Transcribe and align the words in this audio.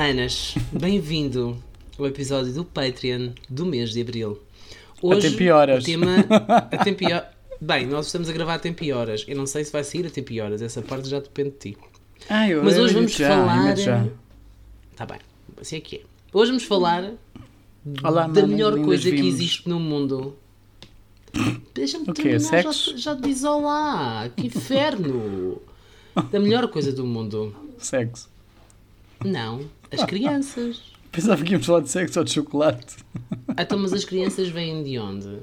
Manas, 0.00 0.54
bem-vindo 0.72 1.62
ao 1.98 2.06
episódio 2.06 2.54
do 2.54 2.64
Patreon 2.64 3.32
do 3.50 3.66
mês 3.66 3.90
de 3.90 4.00
Abril. 4.00 4.40
Hoje, 5.02 5.26
a 5.26 5.30
tempo 5.30 5.52
horas. 5.52 5.82
o 5.82 5.86
tema... 5.86 6.16
A 6.30 7.14
horas. 7.14 7.26
Bem, 7.60 7.86
nós 7.86 8.06
estamos 8.06 8.26
a 8.30 8.32
gravar 8.32 8.54
a 8.54 8.58
tempo 8.58 8.82
horas. 8.94 9.26
Eu 9.28 9.36
não 9.36 9.44
sei 9.44 9.62
se 9.62 9.70
vai 9.70 9.84
sair 9.84 10.06
a 10.06 10.10
tempo 10.10 10.32
horas, 10.40 10.62
essa 10.62 10.80
parte 10.80 11.06
já 11.06 11.20
depende 11.20 11.50
de 11.50 11.56
ti. 11.72 11.76
Ah, 12.30 12.48
eu, 12.48 12.64
Mas 12.64 12.78
hoje 12.78 12.94
vamos 12.94 13.12
já, 13.12 13.28
falar... 13.28 13.76
já. 13.76 14.08
Tá 14.96 15.04
bem, 15.04 15.18
assim 15.60 15.76
é 15.76 15.80
que 15.80 15.96
é. 15.96 16.00
Hoje 16.32 16.50
vamos 16.50 16.64
falar 16.64 17.12
Olá, 18.02 18.22
da 18.22 18.28
manas 18.28 18.48
melhor 18.48 18.80
coisa 18.80 19.02
que 19.02 19.16
vimos. 19.16 19.34
existe 19.34 19.68
no 19.68 19.78
mundo. 19.78 20.34
Deixa-me 21.74 22.04
O 22.08 22.14
quê? 22.14 22.22
terminar, 22.22 22.38
já, 22.62 22.72
Sexo? 22.72 22.96
já 22.96 23.14
te 23.14 23.20
diz 23.20 23.44
olá, 23.44 24.30
que 24.34 24.46
inferno! 24.46 25.60
Da 26.32 26.40
melhor 26.40 26.66
coisa 26.68 26.90
do 26.90 27.04
mundo. 27.04 27.54
Sexo. 27.78 28.30
Não, 29.22 29.60
as 29.92 30.04
crianças. 30.04 30.82
Pensava 31.12 31.42
que 31.44 31.50
íamos 31.52 31.66
falar 31.66 31.80
de 31.80 31.90
sexo 31.90 32.18
ou 32.20 32.24
de 32.24 32.32
chocolate. 32.32 32.96
Então, 33.58 33.78
mas 33.78 33.92
as 33.92 34.04
crianças 34.06 34.48
vêm 34.48 34.82
de 34.84 34.98
onde? 34.98 35.38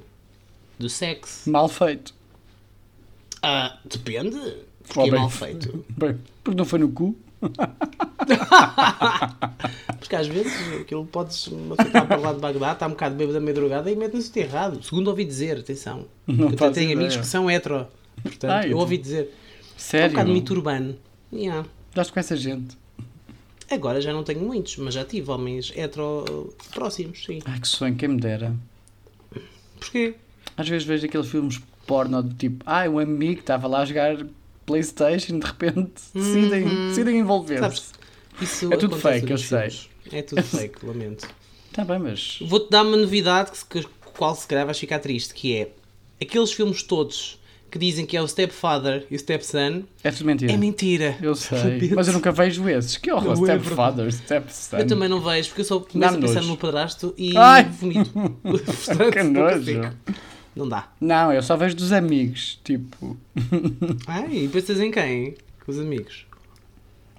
Do 0.79 0.89
sexo? 0.89 1.49
Mal 1.49 1.67
feito. 1.67 2.13
Ah, 3.41 3.77
depende. 3.83 4.39
Porque 4.87 4.99
Oh, 4.99 5.15
é 5.15 5.19
mal 5.19 5.29
feito. 5.29 5.85
Bem, 5.97 6.17
porque 6.43 6.57
não 6.57 6.63
foi 6.65 6.79
no 6.79 6.89
cu. 6.89 7.15
Porque 9.99 10.15
às 10.15 10.27
vezes 10.27 10.53
aquilo 10.81 11.05
podes 11.05 11.43
pessoa 11.49 11.75
está 11.81 12.05
para 12.05 12.17
lá 12.17 12.33
de 12.33 12.39
Bagdá, 12.39 12.71
está 12.73 12.87
um 12.87 12.91
bocado 12.91 13.15
bêbado 13.15 13.33
da 13.33 13.39
meia-drogada 13.39 13.91
e 13.91 13.95
mete 13.95 14.13
no 14.15 14.21
sítio 14.21 14.43
errado. 14.43 14.81
Segundo 14.83 15.07
ouvi 15.09 15.25
dizer, 15.25 15.59
atenção. 15.59 16.05
Não 16.25 16.49
eu 16.49 16.71
tenho 16.71 16.93
amigos 16.93 17.17
que 17.17 17.25
são 17.27 17.49
hetero. 17.51 17.87
Portanto, 18.23 18.51
Ah, 18.51 18.67
eu 18.67 18.77
ouvi 18.77 18.97
dizer. 18.97 19.23
É 19.25 19.25
um 19.25 19.79
Sério? 19.79 20.09
bocado 20.11 20.31
mito 20.31 20.53
urbano. 20.53 20.97
Yeah. 21.31 21.67
Estás 21.89 22.09
com 22.09 22.19
essa 22.19 22.35
gente. 22.35 22.77
Agora 23.69 23.99
já 23.99 24.13
não 24.13 24.23
tenho 24.23 24.41
muitos, 24.41 24.77
mas 24.77 24.93
já 24.93 25.03
tive 25.03 25.29
homens 25.29 25.71
hetero 25.75 26.53
próximos, 26.73 27.23
sim. 27.25 27.39
Ai, 27.45 27.59
que 27.59 27.67
sonho, 27.67 27.95
quem 27.95 28.09
me 28.09 28.19
dera. 28.19 28.55
Porquê? 29.79 30.15
Às 30.55 30.67
vezes 30.69 30.87
vejo 30.87 31.05
aqueles 31.05 31.27
filmes 31.27 31.59
porno 31.85 32.21
do 32.23 32.33
tipo, 32.33 32.63
ai, 32.65 32.89
um 32.89 32.99
amigo 32.99 33.35
que 33.35 33.39
estava 33.41 33.67
lá 33.67 33.81
a 33.81 33.85
jogar 33.85 34.17
Playstation 34.65 35.39
de 35.39 35.45
repente 35.47 35.93
decidem, 36.13 36.87
decidem 36.89 37.19
envolver-se. 37.19 37.61
Uhum. 37.63 37.69
Sabes? 37.71 37.93
Isso 38.41 38.73
É 38.73 38.77
tudo 38.77 38.97
fake, 38.97 39.31
eu 39.31 39.37
sei. 39.37 39.69
filmes. 39.69 39.89
É 40.11 40.21
tudo 40.21 40.43
fake, 40.43 40.85
lamento. 40.85 41.27
Tá 41.71 41.85
bem, 41.85 41.99
mas. 41.99 42.39
Vou-te 42.41 42.69
dar 42.69 42.83
uma 42.83 42.97
novidade 42.97 43.51
que, 43.51 43.81
que 43.81 43.87
qual 44.17 44.35
se 44.35 44.45
calhar 44.47 44.65
vais 44.65 44.77
ficar 44.77 44.99
triste, 44.99 45.33
que 45.33 45.55
é 45.55 45.71
aqueles 46.21 46.51
filmes 46.51 46.83
todos 46.83 47.36
que 47.69 47.77
dizem 47.77 48.05
que 48.05 48.15
é 48.15 48.21
o 48.21 48.27
Stepfather 48.27 49.05
e 49.11 49.15
o 49.15 49.19
Stepson, 49.19 49.83
É 50.03 50.11
tudo 50.11 50.25
mentira. 50.25 50.51
é 50.53 50.57
mentira. 50.57 51.17
Eu 51.21 51.35
sei. 51.35 51.91
Mas 51.95 52.07
eu 52.07 52.13
nunca 52.13 52.31
vejo 52.31 52.67
esses. 52.69 52.97
Que 52.97 53.11
horror. 53.11 53.35
Stepfather, 53.35 54.11
stepson. 54.13 54.77
Eu 54.77 54.87
também 54.87 55.09
não 55.09 55.19
vejo, 55.21 55.49
porque 55.49 55.61
eu 55.61 55.65
só 55.65 55.79
começo 55.79 56.15
a 56.15 56.19
pensar 56.19 56.41
no 56.43 56.57
padrasto 56.57 57.13
e 57.17 57.35
Ai! 57.37 57.63
vomito. 57.65 58.11
Portanto, 58.41 59.11
Que 59.11 59.23
não 59.23 59.31
nojo. 59.43 59.81
Não 60.55 60.67
dá. 60.67 60.87
Não, 60.99 61.31
eu 61.31 61.43
só 61.43 61.55
vejo 61.55 61.75
dos 61.75 61.91
amigos. 61.91 62.59
Tipo. 62.63 63.17
Ai, 64.07 64.45
e 64.45 64.47
pensas 64.47 64.79
em 64.79 64.89
quem? 64.91 65.35
Com 65.65 65.71
os 65.71 65.79
amigos. 65.79 66.25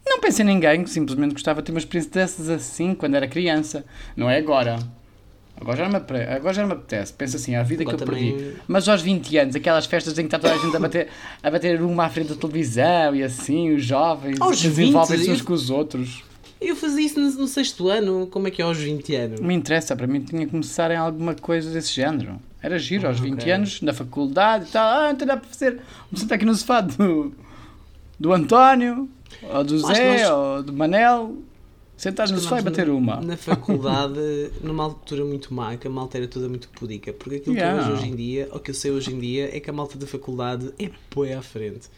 Não 0.07 0.21
penso 0.21 0.41
em 0.41 0.45
ninguém 0.47 0.87
simplesmente 0.87 1.33
gostava 1.33 1.61
de 1.61 1.67
ter 1.67 1.73
umas 1.73 1.85
dessas 2.07 2.49
assim 2.49 2.95
quando 2.95 3.15
era 3.15 3.29
criança. 3.29 3.85
Não 4.17 4.29
é 4.29 4.39
agora. 4.39 4.79
Agora 5.61 5.77
já 5.77 5.89
não 5.89 5.98
me, 6.01 6.23
agora 6.25 6.55
já 6.55 6.62
não 6.62 6.69
me 6.69 6.75
apetece. 6.75 7.12
Penso 7.12 7.37
assim, 7.37 7.55
a 7.56 7.62
vida 7.62 7.83
Agora 7.83 7.97
que 7.97 8.03
eu 8.03 8.06
também- 8.06 8.37
perdi. 8.37 8.56
Mas 8.69 8.89
aos 8.89 9.03
20 9.03 9.37
anos, 9.39 9.56
aquelas 9.56 9.87
festas 9.87 10.19
em 10.19 10.23
que 10.23 10.34
está 10.34 10.39
toda 10.39 10.55
a 10.55 10.59
gente 10.65 10.77
a 10.77 10.81
bater, 10.81 11.09
a 11.42 11.50
bater 11.50 11.83
uma 11.83 12.05
à 12.05 12.09
frente 12.09 12.28
da 12.28 12.37
televisão 12.37 13.15
e 13.15 13.23
assim, 13.23 13.75
os 13.75 13.84
jovens 13.84 14.39
20? 14.39 14.62
desenvolvem-se 14.62 15.31
uns 15.31 15.39
Eu- 15.41 15.45
com 15.45 15.53
os 15.53 15.70
outros. 15.70 16.22
Eu 16.60 16.75
fazia 16.75 17.06
isso 17.06 17.21
no, 17.21 17.31
no 17.31 17.47
sexto 17.47 17.88
ano, 17.88 18.27
como 18.28 18.49
é 18.49 18.50
que 18.50 18.60
é 18.60 18.65
aos 18.65 18.78
20 18.78 19.15
anos? 19.15 19.41
Não 19.41 19.47
me 19.47 19.55
interessa, 19.55 19.94
para 19.94 20.06
mim 20.09 20.21
tinha 20.21 20.44
que 20.44 20.50
começar 20.50 20.91
em 20.91 20.97
alguma 20.97 21.34
coisa 21.34 21.71
desse 21.71 21.93
género. 21.93 22.41
Era 22.60 22.77
giro 22.81 23.06
aos 23.06 23.21
20 23.21 23.34
Ah, 23.34 23.43
ok. 23.43 23.53
anos, 23.53 23.81
na 23.83 23.93
faculdade 23.93 24.66
e 24.69 24.72
tal. 24.72 24.84
Ah, 25.03 25.10
então 25.12 25.25
dá 25.27 25.37
para 25.37 25.49
fazer. 25.49 25.78
Vamos 26.10 26.21
sentar 26.21 26.34
aqui 26.34 26.44
no 26.44 26.54
sofá 26.56 26.81
do, 26.81 27.33
do 28.19 28.33
António, 28.33 29.09
ou 29.43 29.62
do 29.62 29.75
que 29.81 29.94
Zé, 29.94 30.22
nós- 30.22 30.31
ou 30.31 30.62
do 30.65 30.72
Manel. 30.72 31.37
Sentares 31.98 32.31
no 32.32 32.38
sofá 32.41 32.60
e 32.60 32.62
bater 32.62 32.88
uma. 32.88 33.20
Na 33.20 33.36
faculdade, 33.36 34.19
numa 34.62 34.84
altura 34.84 35.25
muito 35.25 35.53
má, 35.53 35.76
que 35.76 35.86
a 35.86 35.91
malta 35.91 36.16
era 36.16 36.28
toda 36.28 36.48
muito 36.48 36.69
pudica. 36.70 37.12
Porque 37.12 37.36
aquilo 37.36 37.56
que 37.56 37.60
eu 37.60 37.64
Yeah. 37.66 37.82
vejo 37.82 37.97
hoje 37.98 38.06
em 38.09 38.14
dia, 38.16 38.48
ou 38.53 38.60
que 38.60 38.70
eu 38.70 38.75
sei 38.75 38.91
hoje 38.92 39.12
em 39.12 39.19
dia, 39.19 39.54
é 39.54 39.59
que 39.60 39.69
a 39.69 39.72
malta 39.72 39.98
da 39.98 40.06
faculdade 40.06 40.72
é 40.78 40.88
poé 41.10 41.34
à 41.34 41.42
frente. 41.42 41.88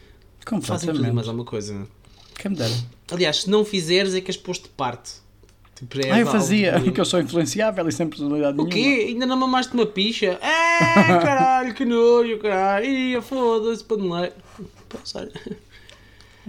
Fazem 0.63 0.91
tudo 0.91 1.13
mais 1.13 1.27
alguma 1.27 1.45
coisa. 1.45 1.87
Quem 2.35 2.49
me 2.51 2.57
dera. 2.57 2.73
Aliás, 3.11 3.41
se 3.43 3.49
não 3.49 3.63
fizeres, 3.63 4.15
é 4.15 4.21
que 4.21 4.31
és 4.31 4.37
posto 4.37 4.63
de 4.63 4.69
parte. 4.69 5.11
Tipo, 5.75 5.99
é 6.05 6.11
Ah, 6.11 6.19
eu 6.19 6.27
fazia, 6.27 6.73
bullying. 6.79 6.91
que 6.93 7.01
eu 7.01 7.05
sou 7.05 7.19
influenciável 7.19 7.87
e 7.87 7.91
sem 7.91 8.07
personalidade 8.07 8.53
O 8.59 8.65
nenhuma. 8.65 8.73
quê? 8.73 9.05
Ainda 9.09 9.25
não 9.27 9.37
mamaste 9.37 9.73
uma 9.73 9.85
picha? 9.85 10.39
É, 10.41 10.41
caralho, 11.21 11.73
que 11.75 11.85
nojo, 11.85 12.39
caralho. 12.39 12.85
Ia, 12.85 13.21
foda-se, 13.21 13.83
paneleiro. 13.83 14.33
Pois, 14.89 15.13
olha. 15.15 15.31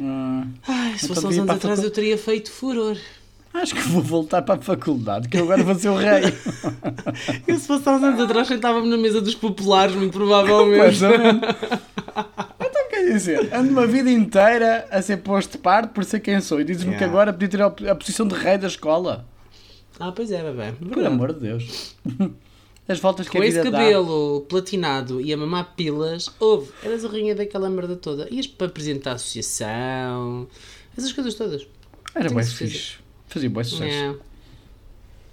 Ah, 0.01 0.47
Ai, 0.67 0.99
se 0.99 1.05
Então 1.05 1.15
fosse 1.17 1.27
uns 1.27 1.39
anos 1.39 1.51
atrás 1.51 1.83
eu 1.83 1.91
teria 1.91 2.17
feito 2.17 2.51
furor. 2.51 2.97
Acho 3.55 3.75
que 3.75 3.83
vou 3.83 4.03
voltar 4.03 4.43
para 4.43 4.55
a 4.57 4.63
faculdade, 4.63 5.29
que 5.29 5.37
eu 5.37 5.43
agora 5.45 5.63
vou 5.63 5.75
ser 5.75 5.89
o 5.89 5.97
rei. 5.97 6.23
Eu 7.47 7.59
se 7.59 7.67
fosse 7.67 7.89
há 7.89 7.93
uns 7.93 8.03
anos 8.03 8.21
atrás 8.21 8.49
sentava-me 8.49 8.89
na 8.89 8.97
mesa 8.97 9.21
dos 9.21 9.35
populares, 9.35 9.95
muito 9.95 10.13
provavelmente. 10.13 11.01
Mais. 11.01 11.01
Então 12.61 12.89
quer 12.91 13.11
dizer, 13.13 13.55
ando 13.55 13.71
uma 13.71 13.87
vida 13.87 14.11
inteira 14.11 14.87
a 14.91 15.01
ser 15.03 15.19
posto 15.19 15.53
de 15.53 15.59
parte 15.59 15.91
por 15.93 16.05
ser 16.05 16.21
quem 16.21 16.41
sou 16.41 16.61
e 16.61 16.65
dizes-me 16.65 16.91
que 16.93 16.99
Yeah. 17.03 17.07
agora 17.13 17.33
podia 17.33 17.49
ter 17.49 17.63
a, 17.63 17.67
a 17.91 17.95
posição 17.95 18.27
de 18.29 18.35
rei 18.35 18.57
da 18.59 18.67
escola. 18.67 19.27
Ah, 19.99 20.13
pois 20.13 20.31
é, 20.31 20.43
bebê. 20.43 20.73
Por 20.73 21.05
amor 21.05 21.33
de 21.33 21.41
Deus. 21.41 21.97
As 22.89 22.99
voltas 23.01 23.29
que 23.29 23.37
Com 23.37 23.43
a 23.43 23.47
esse 23.47 23.59
vida 23.59 23.71
dá. 23.71 23.79
cabelo 23.79 24.43
platinado 24.49 25.21
e 25.21 25.33
a 25.33 25.37
mamar 25.37 25.73
pilas, 25.77 26.31
houve, 26.39 26.71
eras 26.83 27.05
a 27.05 27.09
rainha 27.09 27.35
daquela 27.35 27.71
merda 27.71 27.97
toda. 27.97 28.29
Ias 28.31 28.47
para 28.47 28.67
apresentar 28.67 29.13
a 29.13 29.15
associação, 29.15 30.47
essas 30.97 31.13
coisas 31.13 31.35
todas. 31.35 31.67
Era 32.15 32.29
certeza. 32.29 32.55
fixe. 32.57 32.95
Fazia 33.33 33.49
bom 33.49 33.65
sucesso. 33.65 33.91
É. 33.91 34.15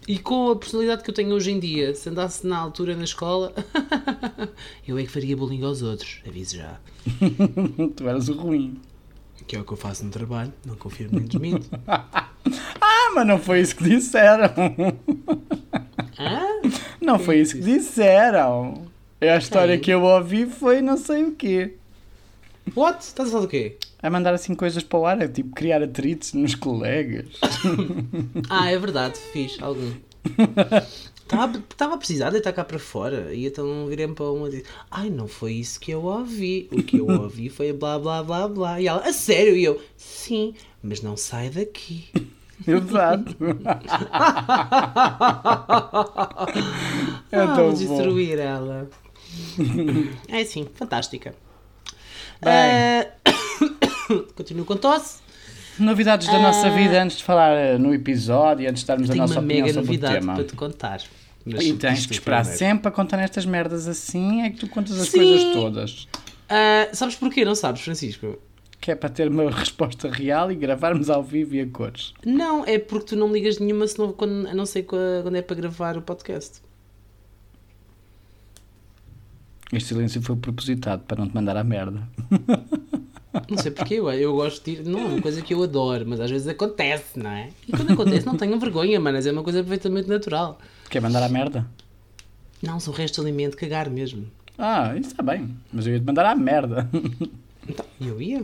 E 0.08 0.18
com 0.18 0.50
a 0.50 0.56
personalidade 0.56 1.04
que 1.04 1.10
eu 1.10 1.14
tenho 1.14 1.36
hoje 1.36 1.52
em 1.52 1.60
dia, 1.60 1.94
se 1.94 2.10
andasse 2.10 2.48
na 2.48 2.58
altura 2.58 2.96
na 2.96 3.04
escola, 3.04 3.54
eu 4.88 4.98
é 4.98 5.04
que 5.04 5.10
faria 5.12 5.36
bullying 5.36 5.64
aos 5.64 5.82
outros, 5.82 6.22
aviso 6.26 6.56
já. 6.58 6.80
tu 7.96 8.08
eras 8.08 8.30
o 8.30 8.34
ruim. 8.34 8.80
Que 9.46 9.56
é 9.56 9.60
o 9.60 9.64
que 9.64 9.74
eu 9.74 9.78
faço 9.78 10.06
no 10.06 10.12
trabalho, 10.12 10.54
não 10.66 10.76
confirmo 10.76 11.18
nem 11.20 11.28
desminto. 11.28 11.70
Ah, 12.82 13.12
mas 13.14 13.28
não 13.28 13.38
foi 13.38 13.60
isso 13.62 13.76
que 13.76 13.84
disseram. 13.84 14.46
ah? 16.18 16.62
Não 17.02 17.18
Quem 17.18 17.26
foi 17.26 17.40
isso 17.42 17.56
que 17.56 17.62
disseram. 17.62 18.88
É 19.20 19.32
a 19.32 19.38
história 19.38 19.76
Quem? 19.76 19.84
que 19.84 19.92
eu 19.92 20.02
ouvi 20.04 20.46
foi 20.46 20.82
não 20.82 20.98
sei 20.98 21.24
o 21.24 21.32
quê. 21.34 21.76
What? 22.76 23.04
Estás 23.04 23.30
a 23.30 23.32
falar 23.32 23.44
do 23.46 23.50
quê? 23.50 23.78
A 24.02 24.10
mandar 24.10 24.34
assim 24.34 24.56
coisas 24.56 24.82
para 24.82 25.00
o 25.00 25.06
ar, 25.06 25.22
é 25.22 25.28
tipo 25.28 25.54
criar 25.54 25.84
atritos 25.84 26.34
nos 26.34 26.56
colegas. 26.56 27.28
Ah, 28.50 28.72
é 28.72 28.78
verdade, 28.78 29.18
fiz 29.32 29.58
algum. 29.62 29.92
Estava 31.70 31.94
a 31.94 31.98
precisar 31.98 32.30
deitar 32.32 32.54
cá 32.54 32.64
para 32.64 32.80
fora 32.80 33.34
e 33.34 33.46
então 33.46 33.86
virei 33.88 34.08
para 34.08 34.32
uma 34.32 34.48
e 34.48 34.52
disse: 34.52 34.64
Ai, 34.90 35.10
não 35.10 35.28
foi 35.28 35.54
isso 35.54 35.80
que 35.80 35.92
eu 35.92 36.04
ouvi. 36.04 36.68
O 36.72 36.82
que 36.82 36.98
eu 36.98 37.08
ouvi 37.08 37.50
foi 37.50 37.72
blá 37.72 38.00
blá 38.00 38.24
blá 38.24 38.48
blá. 38.48 38.82
E 38.82 38.88
ela: 38.88 39.02
A 39.02 39.14
sério? 39.14 39.56
E 39.56 39.64
eu: 39.64 39.80
Sim, 39.96 40.56
mas 40.82 41.02
não 41.02 41.16
sai 41.16 41.50
daqui. 41.50 42.10
Exato. 42.68 43.36
é 47.32 47.46
tão 47.46 47.70
bom. 47.70 47.74
destruir 47.74 48.40
ela. 48.40 48.90
é 50.28 50.44
sim, 50.44 50.68
fantástica. 50.74 51.36
Bem. 52.42 52.52
Ah, 52.52 53.06
Continuo 54.36 54.66
com 54.66 54.76
tosse. 54.78 55.22
Novidades 55.80 56.28
da 56.28 56.40
nossa 56.40 56.70
vida 56.70 57.02
antes 57.02 57.18
de 57.18 57.24
falar 57.24 57.52
eh, 57.54 57.78
no 57.78 57.94
episódio, 57.94 58.70
antes 58.70 58.82
de 58.82 58.88
darmos 58.88 59.10
a 59.10 59.16
nossa 59.16 59.34
uma 59.36 59.42
opinião 59.42 59.62
mega 59.66 59.74
sobre 59.74 59.88
o 59.90 59.92
novidade 59.94 60.20
tema. 60.20 60.34
para 60.36 60.44
te 60.44 60.54
contar. 60.54 61.02
Mas 61.46 61.64
E 61.66 61.74
tens 61.74 62.06
que 62.06 62.14
esperar 62.14 62.42
primeiro. 62.42 62.60
sempre 62.60 62.88
a 62.90 62.92
contar 62.92 63.16
nestas 63.18 63.46
merdas 63.46 63.88
assim, 63.88 64.42
é 64.42 64.50
que 64.50 64.58
tu 64.58 64.68
contas 64.68 65.00
as 65.00 65.08
Sim. 65.08 65.18
coisas 65.20 65.54
todas. 65.54 66.08
Ah, 66.50 66.90
sabes 66.94 67.16
porquê? 67.16 67.46
Não 67.46 67.56
sabes, 67.56 67.82
Francisco? 67.82 68.38
Que 68.82 68.92
é 68.92 68.96
para 68.96 69.10
ter 69.10 69.30
uma 69.30 69.50
resposta 69.52 70.10
real 70.10 70.52
e 70.52 70.56
gravarmos 70.56 71.10
ao 71.10 71.24
vivo 71.24 71.56
e 71.56 71.62
a 71.62 71.68
cores. 71.68 72.14
Não, 72.26 72.66
é 72.66 72.78
porque 72.78 73.08
tu 73.08 73.16
não 73.16 73.32
ligas 73.32 73.58
nenhuma 73.60 73.88
senão 73.88 74.12
quando, 74.12 74.48
a 74.48 74.54
não 74.54 74.66
ser 74.66 74.84
qua- 74.84 74.98
quando 75.22 75.36
é 75.36 75.42
para 75.42 75.56
gravar 75.56 75.96
o 75.98 76.02
podcast. 76.02 76.62
Este 79.72 79.90
silêncio 79.90 80.22
foi 80.22 80.36
propositado 80.36 81.04
para 81.04 81.20
não 81.20 81.30
te 81.30 81.36
mandar 81.36 81.56
a 81.56 81.64
merda. 81.64 82.02
Não 83.50 83.58
sei 83.58 83.72
porquê, 83.72 83.96
eu, 83.96 84.10
eu 84.12 84.34
gosto 84.36 84.64
de 84.64 84.72
ir. 84.72 84.86
Não 84.86 85.00
é 85.00 85.04
uma 85.06 85.22
coisa 85.22 85.42
que 85.42 85.54
eu 85.54 85.64
adoro, 85.64 86.06
mas 86.08 86.20
às 86.20 86.30
vezes 86.30 86.48
acontece, 86.48 87.18
não 87.20 87.30
é? 87.32 87.50
E 87.68 87.72
quando 87.72 87.94
acontece, 87.94 88.26
não 88.26 88.38
tenham 88.38 88.60
vergonha, 88.60 89.00
manas, 89.00 89.26
é 89.26 89.32
uma 89.32 89.44
coisa 89.44 89.60
perfeitamente 89.64 90.08
natural. 90.08 90.60
Quer 90.90 91.02
mandar 91.02 91.24
a 91.24 91.30
merda? 91.30 91.66
Não, 92.62 92.80
são 92.80 92.94
restos 92.94 93.24
de 93.24 93.30
alimento, 93.30 93.56
cagar 93.58 93.90
mesmo. 93.90 94.28
Ah, 94.58 94.94
isso 94.98 95.12
está 95.12 95.24
bem. 95.24 95.56
Mas 95.72 95.88
eu 95.88 95.94
ia 95.94 96.00
te 96.00 96.06
mandar 96.06 96.26
a 96.26 96.36
merda. 96.36 96.90
Então, 97.68 97.86
eu 98.02 98.22
ia. 98.22 98.44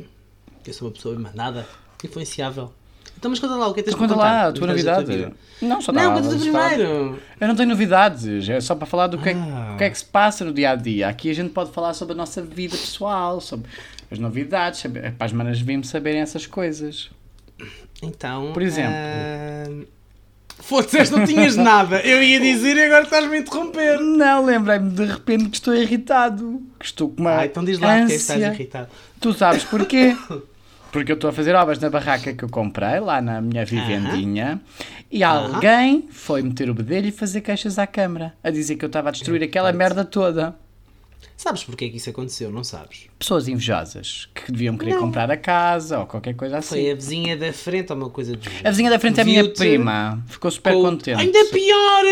Eu 0.65 0.73
sou 0.73 0.87
uma 0.87 0.93
pessoa 0.93 1.17
mandada, 1.19 1.67
influenciável. 2.03 2.71
Então, 3.17 3.31
mas 3.31 3.39
conta 3.39 3.55
lá, 3.55 3.67
o 3.67 3.73
que 3.73 3.79
é 3.79 3.83
que 3.83 3.89
tens 3.89 3.97
Conta 3.97 4.15
lá, 4.15 4.47
a 4.47 4.51
tua 4.51 4.67
novidade. 4.67 5.05
vida? 5.05 5.31
Não, 5.61 5.81
só 5.81 5.91
Não, 5.91 6.01
estava 6.01 6.21
conta 6.21 6.35
tu 6.35 6.41
primeiro. 6.41 7.19
Eu 7.39 7.47
não 7.47 7.55
tenho 7.55 7.69
novidades, 7.69 8.49
é 8.49 8.59
só 8.59 8.75
para 8.75 8.85
falar 8.85 9.07
do 9.07 9.17
que, 9.17 9.29
é, 9.29 9.33
que- 9.33 9.39
Ah. 9.39 9.75
que 9.77 9.83
é 9.85 9.89
que 9.89 9.97
se 9.97 10.05
passa 10.05 10.43
no 10.43 10.51
dia 10.53 10.71
a 10.71 10.75
dia. 10.75 11.07
Aqui 11.07 11.29
a 11.29 11.33
gente 11.33 11.51
pode 11.51 11.71
falar 11.71 11.93
sobre 11.93 12.13
a 12.13 12.15
nossa 12.17 12.41
vida 12.41 12.75
pessoal, 12.75 13.39
sobre 13.39 13.69
as 14.11 14.19
novidades, 14.19 14.79
saber, 14.81 15.11
para 15.13 15.25
as 15.25 15.31
manas 15.33 15.59
vimos 15.59 15.89
saberem 15.89 16.21
essas 16.21 16.45
coisas. 16.47 17.09
Então. 18.01 18.51
Por 18.53 18.61
exemplo? 18.61 18.93
ah, 18.93 19.85
Foda-se, 20.57 21.11
não 21.11 21.25
tinhas 21.25 21.55
nada. 21.57 21.99
Eu 21.99 22.23
ia 22.23 22.39
dizer 22.39 22.77
e 22.77 22.83
agora 22.83 23.03
estás-me 23.03 23.35
a 23.35 23.39
interromper. 23.39 23.99
Não, 23.99 24.45
lembrei-me 24.45 24.89
de 24.89 25.03
repente 25.05 25.49
que 25.49 25.57
estou 25.57 25.75
irritado, 25.75 26.61
que 26.79 26.85
estou 26.85 27.09
com 27.09 27.21
uma 27.21 27.39
Ah, 27.39 27.45
então 27.45 27.63
diz 27.63 27.77
lá 27.77 27.97
porque 27.99 28.03
é 28.03 28.07
que 28.07 28.13
estás 28.21 28.39
ânsia. 28.41 28.53
irritado. 28.53 28.87
Tu 29.19 29.33
sabes 29.33 29.63
porquê? 29.65 30.15
Porque 30.91 31.11
eu 31.11 31.15
estou 31.15 31.29
a 31.29 31.33
fazer 31.33 31.53
obras 31.55 31.77
na 31.79 31.89
barraca 31.89 32.33
que 32.33 32.41
eu 32.41 32.47
comprei, 32.47 33.01
lá 33.01 33.21
na 33.21 33.41
minha 33.41 33.65
vivendinha, 33.65 34.61
e 35.11 35.25
Aham. 35.25 35.55
alguém 35.55 36.07
foi 36.09 36.41
meter 36.41 36.69
o 36.69 36.73
bedelho 36.73 37.07
e 37.09 37.11
fazer 37.11 37.41
queixas 37.41 37.77
à 37.77 37.85
câmara, 37.85 38.33
a 38.41 38.49
dizer 38.49 38.77
que 38.77 38.85
eu 38.85 38.87
estava 38.87 39.09
a 39.09 39.11
destruir 39.11 39.43
aquela 39.43 39.73
merda 39.73 40.05
toda. 40.05 40.55
Sabes 41.37 41.63
porque 41.63 41.85
é 41.85 41.89
que 41.89 41.97
isso 41.97 42.09
aconteceu? 42.09 42.49
Não 42.51 42.63
sabes? 42.63 43.07
Pessoas 43.19 43.47
invejosas 43.47 44.29
que 44.33 44.51
deviam 44.51 44.77
querer 44.77 44.93
Não. 44.93 45.01
comprar 45.01 45.29
a 45.29 45.35
casa 45.37 45.99
ou 45.99 46.05
qualquer 46.05 46.33
coisa 46.35 46.57
assim. 46.59 46.69
Foi 46.81 46.91
a 46.91 46.95
vizinha 46.95 47.35
da 47.37 47.51
frente 47.51 47.91
ou 47.91 47.97
uma 47.97 48.09
coisa 48.09 48.35
do. 48.35 48.49
A 48.63 48.69
vizinha 48.69 48.89
da 48.89 48.97
frente 48.99 49.19
é 49.19 49.23
a 49.23 49.25
minha 49.25 49.49
prima, 49.53 50.23
ficou 50.27 50.49
super 50.49 50.73
com- 50.73 50.81
contente. 50.81 51.19
Ainda 51.19 51.45
pior! 51.45 52.03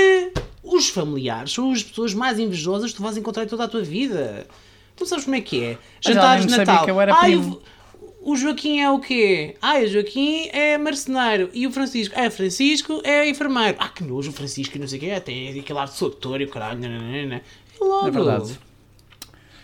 Os 0.61 0.89
familiares 0.89 1.51
são 1.53 1.71
as 1.71 1.83
pessoas 1.83 2.13
mais 2.13 2.37
invejosas 2.39 2.91
que 2.91 2.97
tu 2.97 3.03
vais 3.03 3.17
encontrar 3.17 3.43
em 3.43 3.47
toda 3.47 3.63
a 3.63 3.67
tua 3.67 3.81
vida. 3.81 4.45
Tu 4.95 5.05
sabes 5.05 5.23
como 5.23 5.35
é 5.35 5.41
que 5.41 5.63
é? 5.63 5.77
Jantares 6.01 6.45
de 6.45 6.55
Natal. 6.57 6.85
que 6.85 6.91
eu 6.91 7.61
o, 8.25 8.37
Joaquim 8.37 8.79
é 8.79 8.89
o 8.89 8.99
quê? 8.99 9.55
Ai, 9.61 9.83
o 9.83 9.87
Joaquim 9.89 10.47
é 10.53 10.77
marceneiro. 10.77 11.49
E 11.53 11.67
o 11.67 11.71
Francisco? 11.71 12.17
É, 12.17 12.29
Francisco 12.29 13.01
é 13.03 13.27
enfermeiro. 13.29 13.75
Ah, 13.79 13.89
que 13.89 14.01
nojo, 14.03 14.29
o 14.29 14.33
Francisco, 14.33 14.79
não 14.79 14.87
sei 14.87 14.97
o 14.97 15.01
quê. 15.01 15.19
Tem 15.19 15.59
aquele 15.59 15.79
ar 15.79 15.87
de 15.89 15.99
doutor 15.99 16.39
e 16.39 16.45
o 16.45 16.49
caralho. 16.49 16.79
logo. 17.81 18.07
É 18.07 18.11
verdade. 18.11 18.59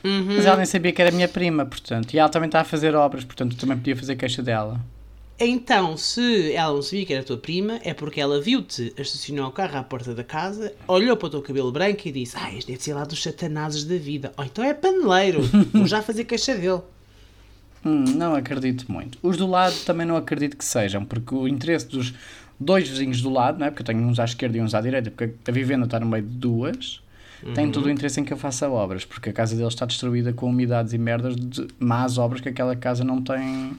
Uhum. 0.04 0.36
Mas 0.38 0.46
ela 0.46 0.58
nem 0.58 0.66
sabia 0.66 0.92
que 0.92 1.02
era 1.02 1.12
minha 1.12 1.28
prima, 1.28 1.66
portanto. 1.66 2.14
E 2.14 2.20
ela 2.20 2.30
também 2.30 2.48
está 2.48 2.62
a 2.62 2.64
fazer 2.64 2.96
obras, 2.96 3.24
portanto, 3.24 3.56
também 3.56 3.78
podia 3.78 3.96
fazer 3.96 4.16
queixa 4.16 4.42
dela. 4.42 4.80
Então, 5.42 5.96
se 5.96 6.52
ela 6.54 6.74
não 6.74 6.82
sabia 6.82 7.06
que 7.06 7.14
era 7.14 7.22
a 7.22 7.26
tua 7.26 7.38
prima, 7.38 7.80
é 7.84 7.94
porque 7.94 8.20
ela 8.20 8.42
viu-te, 8.42 8.94
estacionou 8.98 9.48
o 9.48 9.52
carro 9.52 9.78
à 9.78 9.84
porta 9.84 10.14
da 10.14 10.24
casa, 10.24 10.74
olhou 10.86 11.16
para 11.16 11.28
o 11.28 11.30
teu 11.30 11.42
cabelo 11.42 11.72
branco 11.72 12.08
e 12.08 12.12
disse: 12.12 12.36
Ah, 12.38 12.54
este 12.54 12.72
deve 12.72 12.84
ser 12.84 12.94
lá 12.94 13.06
dos 13.06 13.24
satanazes 13.24 13.86
da 13.86 13.96
vida. 13.96 14.34
Ou 14.36 14.44
então 14.44 14.64
é 14.64 14.74
paneleiro, 14.74 15.42
vou 15.74 15.88
já 15.88 16.02
fazer 16.02 16.26
queixa 16.26 16.56
dele. 16.56 16.82
Hum, 17.86 18.04
não 18.16 18.36
acredito 18.36 18.92
muito. 18.92 19.18
Os 19.24 19.38
do 19.38 19.48
lado 19.48 19.76
também 19.86 20.06
não 20.06 20.18
acredito 20.18 20.58
que 20.58 20.66
sejam, 20.66 21.06
porque 21.06 21.34
o 21.34 21.48
interesse 21.48 21.88
dos 21.88 22.14
dois 22.60 22.90
vizinhos 22.90 23.22
do 23.22 23.30
lado, 23.30 23.60
não 23.60 23.68
é? 23.68 23.70
porque 23.72 23.82
eu 23.82 23.86
tenho 23.86 24.06
uns 24.06 24.20
à 24.20 24.26
esquerda 24.26 24.58
e 24.58 24.62
uns 24.62 24.76
à 24.76 24.82
direita, 24.82 25.10
porque 25.10 25.34
a 25.48 25.54
vivenda 25.54 25.86
está 25.86 26.00
no 26.00 26.06
meio 26.06 26.24
de 26.24 26.36
duas, 26.36 27.02
tem 27.54 27.72
todo 27.72 27.86
o 27.86 27.90
interesse 27.90 28.20
em 28.20 28.24
que 28.24 28.34
eu 28.34 28.38
faça 28.38 28.70
obras, 28.70 29.06
porque 29.06 29.30
a 29.30 29.34
casa 29.34 29.56
deles 29.56 29.74
está 29.74 29.86
destruída 29.86 30.34
com 30.34 30.48
umidades 30.48 30.94
e 30.94 30.98
merdas 30.98 31.36
de 31.36 31.68
más 31.80 32.18
obras 32.18 32.42
que 32.42 32.50
aquela 32.50 32.76
casa 32.76 33.04
não 33.04 33.22
tem. 33.22 33.72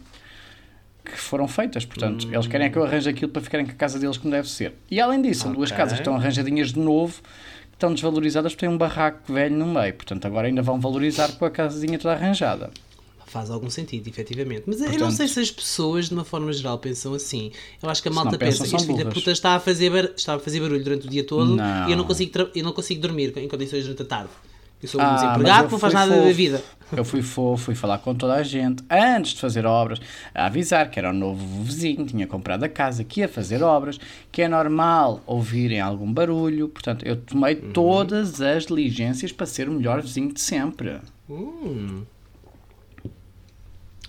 que 1.05 1.19
foram 1.19 1.49
feitas. 1.49 1.85
Portanto, 1.85 2.29
eles 2.33 2.47
querem 2.47 2.67
é 2.67 2.71
que 2.71 2.79
eu 2.79 2.85
arranje 2.85 3.09
aquilo 3.09 3.31
para 3.31 3.43
ficarem 3.43 3.67
com 3.67 3.73
a 3.73 3.75
casa 3.75 3.99
deles 3.99 4.17
como 4.17 4.31
deve 4.31 4.49
ser. 4.49 4.75
E 4.91 5.01
além 5.01 5.21
disso, 5.21 5.43
são 5.43 5.53
duas 5.53 5.71
casas 5.73 5.95
que 5.95 6.01
estão 6.01 6.15
arranjadinhas 6.15 6.73
de 6.73 6.79
novo. 6.79 7.21
que 7.23 7.77
Estão 7.77 7.93
desvalorizadas 7.93 8.53
porque 8.53 8.67
tem 8.67 8.75
um 8.75 8.79
barraco 8.79 9.33
velho 9.33 9.57
no 9.57 9.67
meio, 9.67 9.95
portanto 9.95 10.27
agora 10.27 10.47
ainda 10.47 10.61
vão 10.61 10.79
valorizar 10.79 11.33
com 11.33 11.45
a 11.47 11.51
casinha 11.51 11.99
toda 11.99 12.15
arranjada. 12.15 12.71
Faz 13.31 13.49
algum 13.49 13.71
sentido, 13.71 14.09
efetivamente. 14.09 14.65
Mas 14.67 14.81
eu 14.81 14.87
não 14.87 14.93
Portanto- 14.93 15.13
sei 15.17 15.29
se 15.29 15.39
as 15.41 15.51
pessoas, 15.53 16.09
de 16.09 16.15
uma 16.15 16.25
forma 16.25 16.53
geral, 16.53 16.79
pensam 16.79 17.15
assim. 17.15 17.53
Eu 17.81 17.89
acho 17.89 18.03
que 18.03 18.09
a 18.09 18.13
malta 18.13 18.37
pensa 18.37 18.67
que 18.67 18.75
este 18.75 18.87
filho 18.87 19.05
da 19.05 19.11
puta 19.11 19.31
está 19.31 19.55
a, 19.55 19.61
fazer 19.61 19.89
bar... 19.89 20.11
está 20.17 20.35
a 20.35 20.39
fazer 20.41 20.59
barulho 20.61 20.83
durante 20.83 21.07
o 21.07 21.11
dia 21.11 21.23
todo 21.23 21.55
Não. 21.55 21.89
e 21.89 21.93
eu 21.93 21.97
não 21.97 22.05
consigo, 22.05 22.33
tra- 22.33 22.51
eu 22.55 22.65
não 22.65 22.73
consigo 22.73 23.01
dormir 23.01 23.33
em 23.39 23.47
condições 23.47 23.83
durante 23.85 24.03
a 24.03 24.05
tarde. 24.05 24.31
Eu 24.83 24.89
sou 24.89 25.01
um 25.01 25.05
Ah, 25.05 25.15
desempregado 25.15 25.67
que 25.67 25.73
não 25.73 25.79
faz 25.79 25.93
nada 25.95 26.11
da 26.17 26.23
fofo. 26.23 26.35
vida. 26.35 26.65
Eu 26.97 27.05
fui 27.05 27.23
fofo, 27.23 27.65
fui 27.67 27.75
falar 27.77 27.99
com 27.99 28.15
toda 28.17 28.35
a 28.35 28.43
gente, 28.43 28.83
antes 28.91 29.35
de 29.35 29.41
fazer 29.41 29.65
obras, 29.65 30.01
a 30.35 30.47
avisar 30.47 30.91
que 30.91 30.99
era 30.99 31.11
o 31.11 31.13
novo 31.13 31.63
vizinho, 31.63 32.05
tinha 32.07 32.27
comprado 32.27 32.65
a 32.65 32.69
casa, 32.69 33.05
que 33.05 33.21
ia 33.21 33.29
fazer 33.29 33.63
obras, 33.63 34.01
que 34.33 34.43
é 34.43 34.49
normal 34.49 35.23
ouvirem 35.27 35.79
algum 35.81 36.13
barulho. 36.13 36.67
Portanto, 36.69 37.05
eu 37.07 37.15
tomei 37.15 37.55
Uhum. 37.57 37.73
todas 37.73 38.41
as 38.41 38.67
diligências 38.67 39.31
para 39.31 39.47
ser 39.47 39.69
o 39.69 39.73
melhor 39.73 40.01
vizinho 40.03 40.33
de 40.33 40.41
sempre. 40.41 40.99
Hum. 41.29 42.03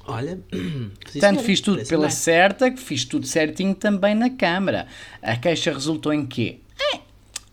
Olha, 0.07 0.39
senhora, 1.07 1.37
fiz 1.39 1.61
tudo 1.61 1.85
pela 1.85 2.07
bem. 2.07 2.15
certa, 2.15 2.71
que 2.71 2.79
fiz 2.79 3.05
tudo 3.05 3.25
certinho 3.27 3.73
também 3.75 4.15
na 4.15 4.29
Câmara. 4.29 4.87
A 5.21 5.35
queixa 5.35 5.71
resultou 5.71 6.11
em 6.11 6.25
quê? 6.25 6.59
É, 6.93 6.99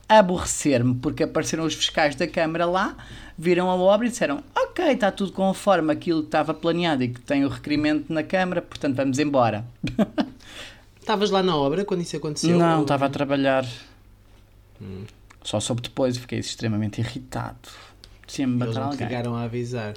aborrecer-me, 0.08 0.94
porque 0.94 1.22
apareceram 1.24 1.64
os 1.64 1.74
fiscais 1.74 2.14
da 2.14 2.26
Câmara 2.26 2.64
lá, 2.66 2.96
viram 3.36 3.70
a 3.70 3.74
obra 3.76 4.06
e 4.06 4.10
disseram: 4.10 4.42
Ok, 4.56 4.84
está 4.92 5.10
tudo 5.12 5.32
conforme 5.32 5.92
aquilo 5.92 6.22
que 6.22 6.28
estava 6.28 6.54
planeado 6.54 7.02
e 7.04 7.08
que 7.08 7.20
tem 7.20 7.44
o 7.44 7.48
requerimento 7.48 8.12
na 8.12 8.22
Câmara, 8.22 8.62
portanto 8.62 8.96
vamos 8.96 9.18
embora. 9.18 9.64
Estavas 11.00 11.30
lá 11.30 11.42
na 11.42 11.56
obra 11.56 11.84
quando 11.86 12.00
isso 12.02 12.16
aconteceu? 12.16 12.58
Não, 12.58 12.76
Ou- 12.76 12.82
estava 12.82 13.06
a 13.06 13.08
trabalhar. 13.08 13.66
Só 15.42 15.58
soube 15.60 15.82
depois 15.82 16.16
e 16.16 16.20
fiquei 16.20 16.38
extremamente 16.38 17.00
irritado. 17.00 17.56
Tinha-me 18.26 18.62
Eles 18.62 18.74
não 18.76 18.84
alguém. 18.84 19.06
ligaram 19.06 19.34
a 19.34 19.42
avisar. 19.44 19.94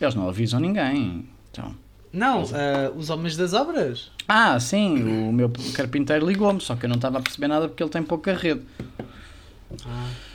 Eles 0.00 0.14
não 0.14 0.28
avisam 0.28 0.58
ninguém. 0.60 1.28
Então. 1.58 1.74
Não, 2.12 2.42
ah, 2.54 2.92
os 2.96 3.10
homens 3.10 3.36
das 3.36 3.52
obras. 3.52 4.10
Ah, 4.26 4.58
sim, 4.60 5.02
o 5.28 5.32
meu 5.32 5.50
carpinteiro 5.74 6.26
ligou-me, 6.26 6.60
só 6.60 6.76
que 6.76 6.86
eu 6.86 6.88
não 6.88 6.96
estava 6.96 7.18
a 7.18 7.22
perceber 7.22 7.48
nada 7.48 7.68
porque 7.68 7.82
ele 7.82 7.90
tem 7.90 8.02
pouca 8.02 8.34
rede. 8.34 8.62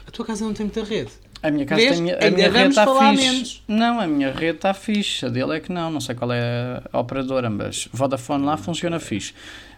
A 0.06 0.12
tua 0.12 0.26
casa 0.26 0.46
não 0.46 0.54
tem 0.54 0.66
muita 0.66 0.84
rede. 0.84 1.12
A 1.42 1.52
minha 1.52 1.66
casa 1.66 1.82
Vês? 1.82 2.00
tem 2.00 2.12
a 2.14 2.32
minha 2.32 2.50
rede 2.50 2.70
está 2.70 2.86
fixe. 2.86 3.26
menos. 3.26 3.64
Não, 3.68 4.00
a 4.00 4.08
minha 4.08 4.32
rede 4.32 4.58
está 4.58 4.74
fixe. 4.74 5.26
A 5.26 5.30
dele 5.30 5.58
é 5.58 5.60
que 5.60 5.72
não. 5.72 5.92
Não 5.92 6.00
sei 6.00 6.16
qual 6.16 6.32
é 6.32 6.82
a 6.92 7.00
operadora, 7.00 7.50
mas 7.50 7.90
Vodafone 7.92 8.46
lá 8.46 8.56
funciona 8.56 9.00
fixe. 9.00 9.34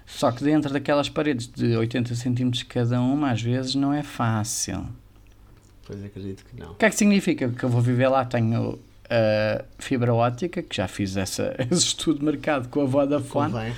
Só 0.05 0.31
que 0.31 0.43
dentro 0.43 0.71
daquelas 0.71 1.09
paredes 1.09 1.47
de 1.47 1.75
80 1.75 2.13
cm 2.13 2.51
cada 2.69 3.01
uma, 3.01 3.31
às 3.31 3.41
vezes 3.41 3.73
não 3.73 3.91
é 3.91 4.03
fácil. 4.03 4.85
Pois 5.87 6.03
acredito 6.03 6.45
que 6.45 6.59
não. 6.59 6.71
O 6.71 6.75
que 6.75 6.85
é 6.85 6.89
que 6.89 6.95
significa? 6.95 7.49
Que 7.49 7.63
eu 7.63 7.69
vou 7.69 7.81
viver 7.81 8.09
lá, 8.09 8.23
tenho 8.25 8.77
a 9.09 9.63
fibra 9.77 10.13
ótica, 10.13 10.61
que 10.61 10.75
já 10.75 10.87
fiz 10.87 11.17
essa, 11.17 11.55
esse 11.71 11.87
estudo 11.87 12.19
de 12.19 12.25
mercado 12.25 12.67
com 12.69 12.81
a 12.81 12.85
Vodafone. 12.85 13.51
Convém. 13.51 13.73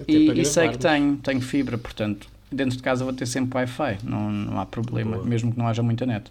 Até 0.00 0.12
E, 0.12 0.40
e 0.40 0.44
sei 0.44 0.68
que 0.70 0.78
tenho, 0.78 1.16
tenho 1.16 1.40
fibra, 1.40 1.76
portanto, 1.76 2.28
dentro 2.50 2.76
de 2.76 2.82
casa 2.82 3.04
vou 3.04 3.12
ter 3.12 3.26
sempre 3.26 3.58
Wi-Fi. 3.58 3.98
Não, 4.04 4.30
não 4.30 4.60
há 4.60 4.66
problema, 4.66 5.16
Boa. 5.16 5.28
mesmo 5.28 5.52
que 5.52 5.58
não 5.58 5.66
haja 5.66 5.82
muita 5.82 6.06
net. 6.06 6.30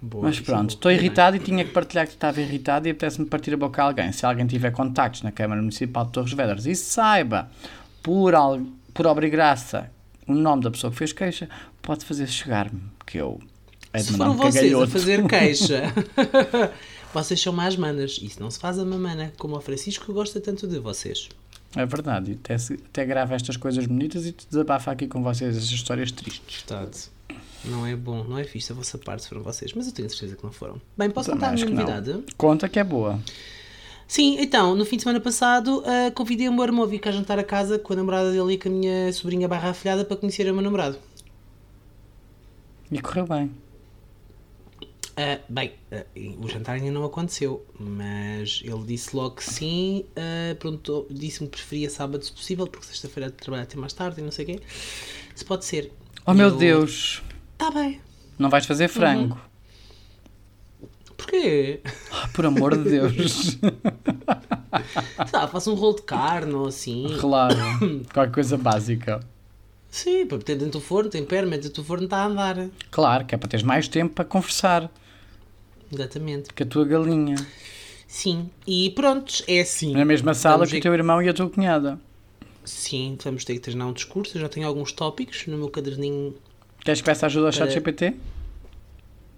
Boa, 0.00 0.24
Mas 0.24 0.38
é 0.38 0.42
pronto, 0.42 0.70
estou 0.70 0.92
irritado 0.92 1.36
e 1.36 1.38
tinha 1.38 1.64
que 1.64 1.70
partilhar 1.70 2.06
que 2.06 2.12
estava 2.12 2.40
irritado 2.40 2.86
e 2.86 2.90
apetece-me 2.90 3.26
partir 3.26 3.54
a 3.54 3.56
boca 3.56 3.82
a 3.82 3.86
alguém. 3.86 4.12
Se 4.12 4.26
alguém 4.26 4.46
tiver 4.46 4.70
contactos 4.70 5.22
na 5.22 5.32
Câmara 5.32 5.60
Municipal 5.60 6.04
de 6.04 6.12
Torres 6.12 6.32
Vedras 6.32 6.66
e 6.66 6.74
saiba, 6.74 7.50
por, 8.02 8.34
al, 8.34 8.60
por 8.92 9.06
obra 9.06 9.26
e 9.26 9.30
graça, 9.30 9.90
o 10.26 10.34
nome 10.34 10.62
da 10.62 10.70
pessoa 10.70 10.90
que 10.90 10.98
fez 10.98 11.12
queixa, 11.12 11.48
pode 11.80 12.04
fazer 12.04 12.26
chegar-me, 12.26 12.82
que 13.06 13.18
eu 13.18 13.40
é 13.92 14.00
Se 14.00 14.12
foram 14.16 14.36
vocês 14.36 14.74
a 14.74 14.86
fazer 14.86 15.26
queixa, 15.26 15.84
vocês 17.22 17.40
são 17.40 17.52
mais 17.52 17.76
manas. 17.76 18.18
Isso 18.20 18.40
não 18.40 18.50
se 18.50 18.58
faz 18.58 18.78
a 18.78 18.84
mamana, 18.84 19.32
como 19.38 19.56
o 19.56 19.60
Francisco 19.60 20.12
gosta 20.12 20.40
tanto 20.40 20.66
de 20.66 20.78
vocês. 20.78 21.28
É 21.74 21.84
verdade, 21.84 22.32
e 22.32 22.34
até, 22.34 22.54
até 22.54 23.04
grava 23.04 23.34
estas 23.34 23.56
coisas 23.56 23.86
bonitas 23.86 24.26
e 24.26 24.32
te 24.32 24.46
desabafa 24.46 24.90
aqui 24.90 25.06
com 25.06 25.22
vocês 25.22 25.56
estas 25.56 25.70
histórias 25.70 26.10
tristes. 26.10 26.64
Verdade. 26.66 26.98
Não 27.64 27.86
é 27.86 27.96
bom, 27.96 28.22
não 28.22 28.38
é 28.38 28.44
fixe 28.44 28.70
a 28.70 28.74
vossa 28.74 28.96
parte 28.98 29.26
foram 29.26 29.42
vocês, 29.42 29.72
mas 29.74 29.86
eu 29.86 29.92
tenho 29.92 30.08
certeza 30.08 30.36
que 30.36 30.44
não 30.44 30.52
foram. 30.52 30.80
Bem, 30.96 31.10
posso 31.10 31.30
Também 31.30 31.40
contar 31.40 31.52
a 31.52 31.54
minha 31.54 31.66
que 31.66 31.72
não. 31.72 31.82
novidade? 31.82 32.24
Conta 32.36 32.68
que 32.68 32.78
é 32.78 32.84
boa. 32.84 33.18
Sim, 34.06 34.36
então, 34.38 34.76
no 34.76 34.84
fim 34.84 34.96
de 34.96 35.02
semana 35.02 35.18
passado, 35.20 35.82
ah, 35.84 36.10
convidei 36.12 36.48
o 36.48 36.52
meu 36.52 36.64
irmão 36.64 36.84
a 36.84 36.86
vir 36.86 37.00
cá 37.00 37.10
jantar 37.10 37.38
a 37.38 37.44
casa 37.44 37.78
com 37.78 37.92
a 37.92 37.96
namorada 37.96 38.30
dele 38.30 38.52
e 38.52 38.58
com 38.58 38.68
a 38.68 38.72
minha 38.72 39.12
sobrinha 39.12 39.48
barra 39.48 39.70
afilhada 39.70 40.04
para 40.04 40.16
conhecer 40.16 40.48
o 40.50 40.54
meu 40.54 40.62
namorado. 40.62 40.98
E 42.90 43.00
correu 43.00 43.26
bem. 43.26 43.50
Ah, 45.18 45.38
bem, 45.48 45.72
ah, 45.90 46.04
o 46.38 46.46
jantar 46.48 46.74
ainda 46.74 46.90
não 46.90 47.04
aconteceu, 47.04 47.64
mas 47.78 48.60
ele 48.62 48.82
disse 48.84 49.16
logo 49.16 49.36
que 49.36 49.44
sim. 49.44 50.04
pronto, 50.58 51.06
disse-me 51.10 51.48
que 51.48 51.56
preferia 51.56 51.88
sábado 51.88 52.22
se 52.24 52.30
possível, 52.32 52.66
porque 52.66 52.86
sexta-feira 52.86 53.30
trabalhar 53.30 53.62
até 53.62 53.76
mais 53.78 53.92
tarde 53.94 54.20
e 54.20 54.24
não 54.24 54.30
sei 54.30 54.44
o 54.44 54.48
quê. 54.48 54.60
Se 55.34 55.44
pode 55.44 55.64
ser. 55.64 55.90
Oh 56.26 56.34
meu 56.34 56.48
eu, 56.48 56.56
Deus, 56.56 57.22
Tá 57.56 57.70
bem. 57.70 58.00
não 58.38 58.50
vais 58.50 58.66
fazer 58.66 58.88
frango. 58.88 59.40
Porquê? 61.16 61.80
Ah, 62.12 62.28
por 62.34 62.44
amor 62.44 62.76
de 62.76 62.90
Deus. 62.90 63.56
Lá, 65.32 65.48
faço 65.48 65.72
um 65.72 65.74
rolo 65.74 65.96
de 65.96 66.02
carne 66.02 66.52
ou 66.52 66.66
assim. 66.66 67.06
claro, 67.18 67.56
qualquer 68.12 68.32
coisa 68.32 68.56
básica. 68.58 69.20
Sim, 69.90 70.26
para 70.26 70.36
meter 70.38 70.56
dentro 70.58 70.78
do 70.78 70.80
forno, 70.80 71.08
tempero, 71.08 71.46
mete 71.48 71.62
dentro 71.62 71.82
do 71.82 71.86
forno, 71.86 72.04
está 72.04 72.18
a 72.18 72.26
andar. 72.26 72.68
Claro, 72.90 73.24
que 73.24 73.34
é 73.34 73.38
para 73.38 73.48
teres 73.48 73.64
mais 73.64 73.88
tempo 73.88 74.14
para 74.14 74.24
conversar 74.26 74.90
Exatamente. 75.92 76.52
com 76.52 76.62
a 76.62 76.66
tua 76.66 76.84
galinha. 76.84 77.36
Sim. 78.08 78.48
E 78.66 78.90
pronto, 78.90 79.42
é 79.46 79.60
assim. 79.60 79.92
Na 79.92 80.04
mesma 80.04 80.32
sala 80.34 80.58
Vamos 80.58 80.70
que 80.72 80.78
o 80.78 80.80
teu 80.80 80.94
irmão 80.94 81.20
e 81.22 81.28
a 81.28 81.34
tua 81.34 81.48
cunhada. 81.50 81.98
Sim, 82.64 83.16
vamos 83.22 83.44
ter 83.44 83.54
que 83.54 83.60
treinar 83.60 83.88
um 83.88 83.92
discurso. 83.92 84.36
Eu 84.36 84.40
já 84.42 84.48
tenho 84.48 84.66
alguns 84.66 84.92
tópicos 84.92 85.46
no 85.46 85.56
meu 85.58 85.68
caderninho. 85.68 86.34
Queres 86.84 87.00
que 87.00 87.04
peça 87.06 87.26
ajuda 87.26 87.46
ao 87.46 87.52
chat 87.52 87.64
Para- 87.66 87.70
GPT? 87.74 88.14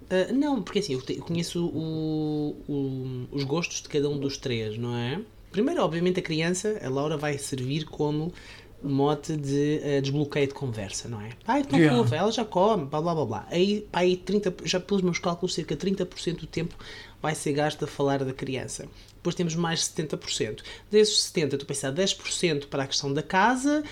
Ah, 0.09 0.31
não, 0.33 0.61
porque 0.61 0.79
assim, 0.79 0.93
eu, 0.93 1.01
te- 1.01 1.17
eu 1.17 1.23
conheço 1.23 1.65
o- 1.67 2.55
o- 2.67 3.27
os 3.31 3.43
gostos 3.43 3.81
de 3.81 3.89
cada 3.89 4.09
um 4.09 4.17
dos 4.19 4.37
três, 4.37 4.77
não 4.77 4.95
é? 4.95 5.19
Primeiro, 5.51 5.81
obviamente, 5.83 6.19
a 6.19 6.23
criança, 6.23 6.79
a 6.83 6.89
Laura, 6.89 7.17
vai 7.17 7.37
servir 7.37 7.85
como 7.85 8.31
mote 8.83 9.35
de 9.35 9.81
ah, 9.83 10.01
desbloqueio 10.01 10.47
de 10.47 10.53
conversa, 10.53 11.07
não 11.09 11.21
é? 11.21 11.29
Ai, 11.47 11.63
tão 11.63 11.77
Yeah. 11.79 11.97
fofa, 12.03 12.15
ela 12.15 12.31
já 12.31 12.45
come, 12.45 12.85
blá 12.85 13.01
blá 13.01 13.13
blá 13.15 13.25
blá. 13.25 13.47
Aí, 13.49 13.81
pá, 13.91 13.99
aí 13.99 14.15
30, 14.17 14.53
já 14.65 14.79
pelos 14.79 15.01
meus 15.01 15.19
cálculos, 15.19 15.53
cerca 15.53 15.75
de 15.75 15.81
30% 15.91 16.39
do 16.39 16.47
tempo 16.47 16.75
vai 17.21 17.35
ser 17.35 17.53
gasto 17.53 17.83
a 17.83 17.87
falar 17.87 18.23
da 18.23 18.33
criança. 18.33 18.85
Depois 19.19 19.35
temos 19.35 19.53
mais 19.53 19.81
70%. 19.81 20.61
Desses 20.89 21.31
70%, 21.31 21.57
tu 21.57 21.65
pensar 21.65 21.91
10% 21.93 22.67
para 22.67 22.83
a 22.83 22.87
questão 22.87 23.13
da 23.13 23.21
casa 23.21 23.83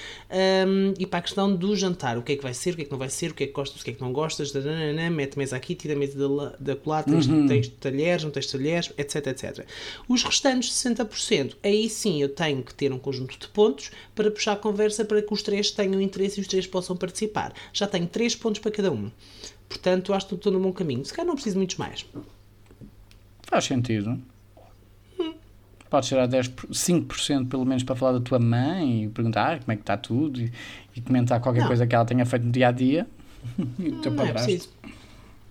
hum, 0.65 0.93
e 0.97 1.05
para 1.05 1.19
a 1.19 1.21
questão 1.21 1.53
do 1.53 1.75
jantar. 1.75 2.17
O 2.17 2.21
que 2.21 2.31
é 2.31 2.35
que 2.37 2.43
vai 2.43 2.53
ser, 2.53 2.73
o 2.73 2.75
que 2.77 2.83
é 2.83 2.85
que 2.85 2.91
não 2.91 2.97
vai 2.97 3.09
ser, 3.09 3.31
o 3.31 3.33
que 3.33 3.43
é 3.43 3.47
que 3.47 3.53
gostas, 3.53 3.81
o 3.81 3.83
que 3.83 3.91
é 3.91 3.93
que 3.93 4.01
não 4.01 4.13
gostas, 4.13 4.51
dananana, 4.51 5.09
mete 5.09 5.37
mesa 5.37 5.57
aqui, 5.57 5.75
tira 5.75 5.95
mesa 5.95 6.17
da, 6.17 6.55
da 6.59 6.75
colar, 6.77 7.03
tens, 7.03 7.27
tens 7.27 7.67
talheres, 7.67 8.23
não 8.23 8.31
tens 8.31 8.47
talheres, 8.47 8.91
etc, 8.97 9.27
etc. 9.27 9.65
Os 10.07 10.23
restantes 10.23 10.71
60%, 10.71 11.55
aí 11.61 11.89
sim 11.89 12.21
eu 12.21 12.29
tenho 12.29 12.63
que 12.63 12.73
ter 12.73 12.91
um 12.93 12.99
conjunto 12.99 13.37
de 13.37 13.47
pontos 13.49 13.91
para 14.15 14.31
puxar 14.31 14.53
a 14.53 14.57
conversa 14.57 15.03
para 15.03 15.21
que 15.21 15.33
os 15.33 15.41
três 15.41 15.71
tenham 15.71 16.01
interesse 16.01 16.39
e 16.39 16.41
os 16.41 16.47
três 16.47 16.65
possam 16.65 16.95
participar. 16.95 17.53
Já 17.73 17.85
tenho 17.85 18.07
3 18.07 18.35
pontos 18.35 18.59
para 18.59 18.71
cada 18.71 18.91
um. 18.91 19.11
Portanto, 19.67 20.13
acho 20.13 20.27
que 20.27 20.35
estou 20.35 20.51
no 20.51 20.59
bom 20.59 20.71
caminho. 20.71 21.03
Se 21.05 21.13
calhar 21.13 21.27
não 21.27 21.35
preciso 21.35 21.57
muitos 21.57 21.75
mais. 21.75 22.05
Faz 23.43 23.65
sentido. 23.65 24.19
Podes 25.89 26.09
tirar 26.09 26.27
10, 26.27 26.49
5% 26.49 27.47
pelo 27.47 27.65
menos 27.65 27.83
para 27.83 27.95
falar 27.95 28.13
da 28.13 28.19
tua 28.19 28.39
mãe 28.39 29.05
e 29.05 29.07
perguntar 29.09 29.59
como 29.59 29.71
é 29.71 29.75
que 29.75 29.81
está 29.83 29.95
tudo 29.97 30.41
e, 30.41 30.51
e 30.95 31.01
comentar 31.01 31.39
qualquer 31.39 31.61
Não. 31.61 31.67
coisa 31.67 31.87
que 31.87 31.95
ela 31.95 32.03
tenha 32.05 32.25
feito 32.25 32.45
no 32.45 32.51
dia 32.51 32.67
a 32.67 32.71
dia. 32.71 33.07
e 33.79 33.89
o 33.89 34.01
teu 34.01 34.11
Não 34.11 34.23
é 34.23 34.27
padrasto. 34.27 34.47
preciso. 34.47 34.69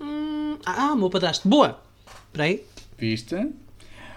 Hum, 0.00 0.58
ah, 0.66 0.94
meu 0.94 1.08
padrasto. 1.08 1.48
Boa! 1.48 1.80
Espera 2.26 2.44
aí. 2.44 2.62
Viste? 2.98 3.48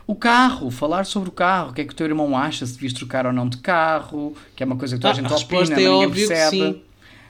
O 0.06 0.16
carro, 0.16 0.72
falar 0.72 1.06
sobre 1.06 1.30
o 1.30 1.32
carro, 1.32 1.70
o 1.70 1.74
que 1.74 1.82
é 1.82 1.86
que 1.86 1.94
o 1.94 1.96
teu 1.96 2.08
irmão 2.08 2.36
acha, 2.36 2.66
se 2.66 2.74
devias 2.74 2.94
trocar 2.94 3.26
ou 3.28 3.32
não 3.32 3.48
de 3.48 3.58
carro, 3.60 4.36
que 4.56 4.64
é 4.64 4.66
uma 4.66 4.76
coisa 4.76 4.96
que 4.96 5.02
toda 5.02 5.10
Ah, 5.14 5.18
a 5.18 5.22
gente 5.22 5.32
a 5.32 5.36
opina, 5.38 5.74
é 5.74 5.78
ninguém 5.78 6.10
percebe. 6.10 6.84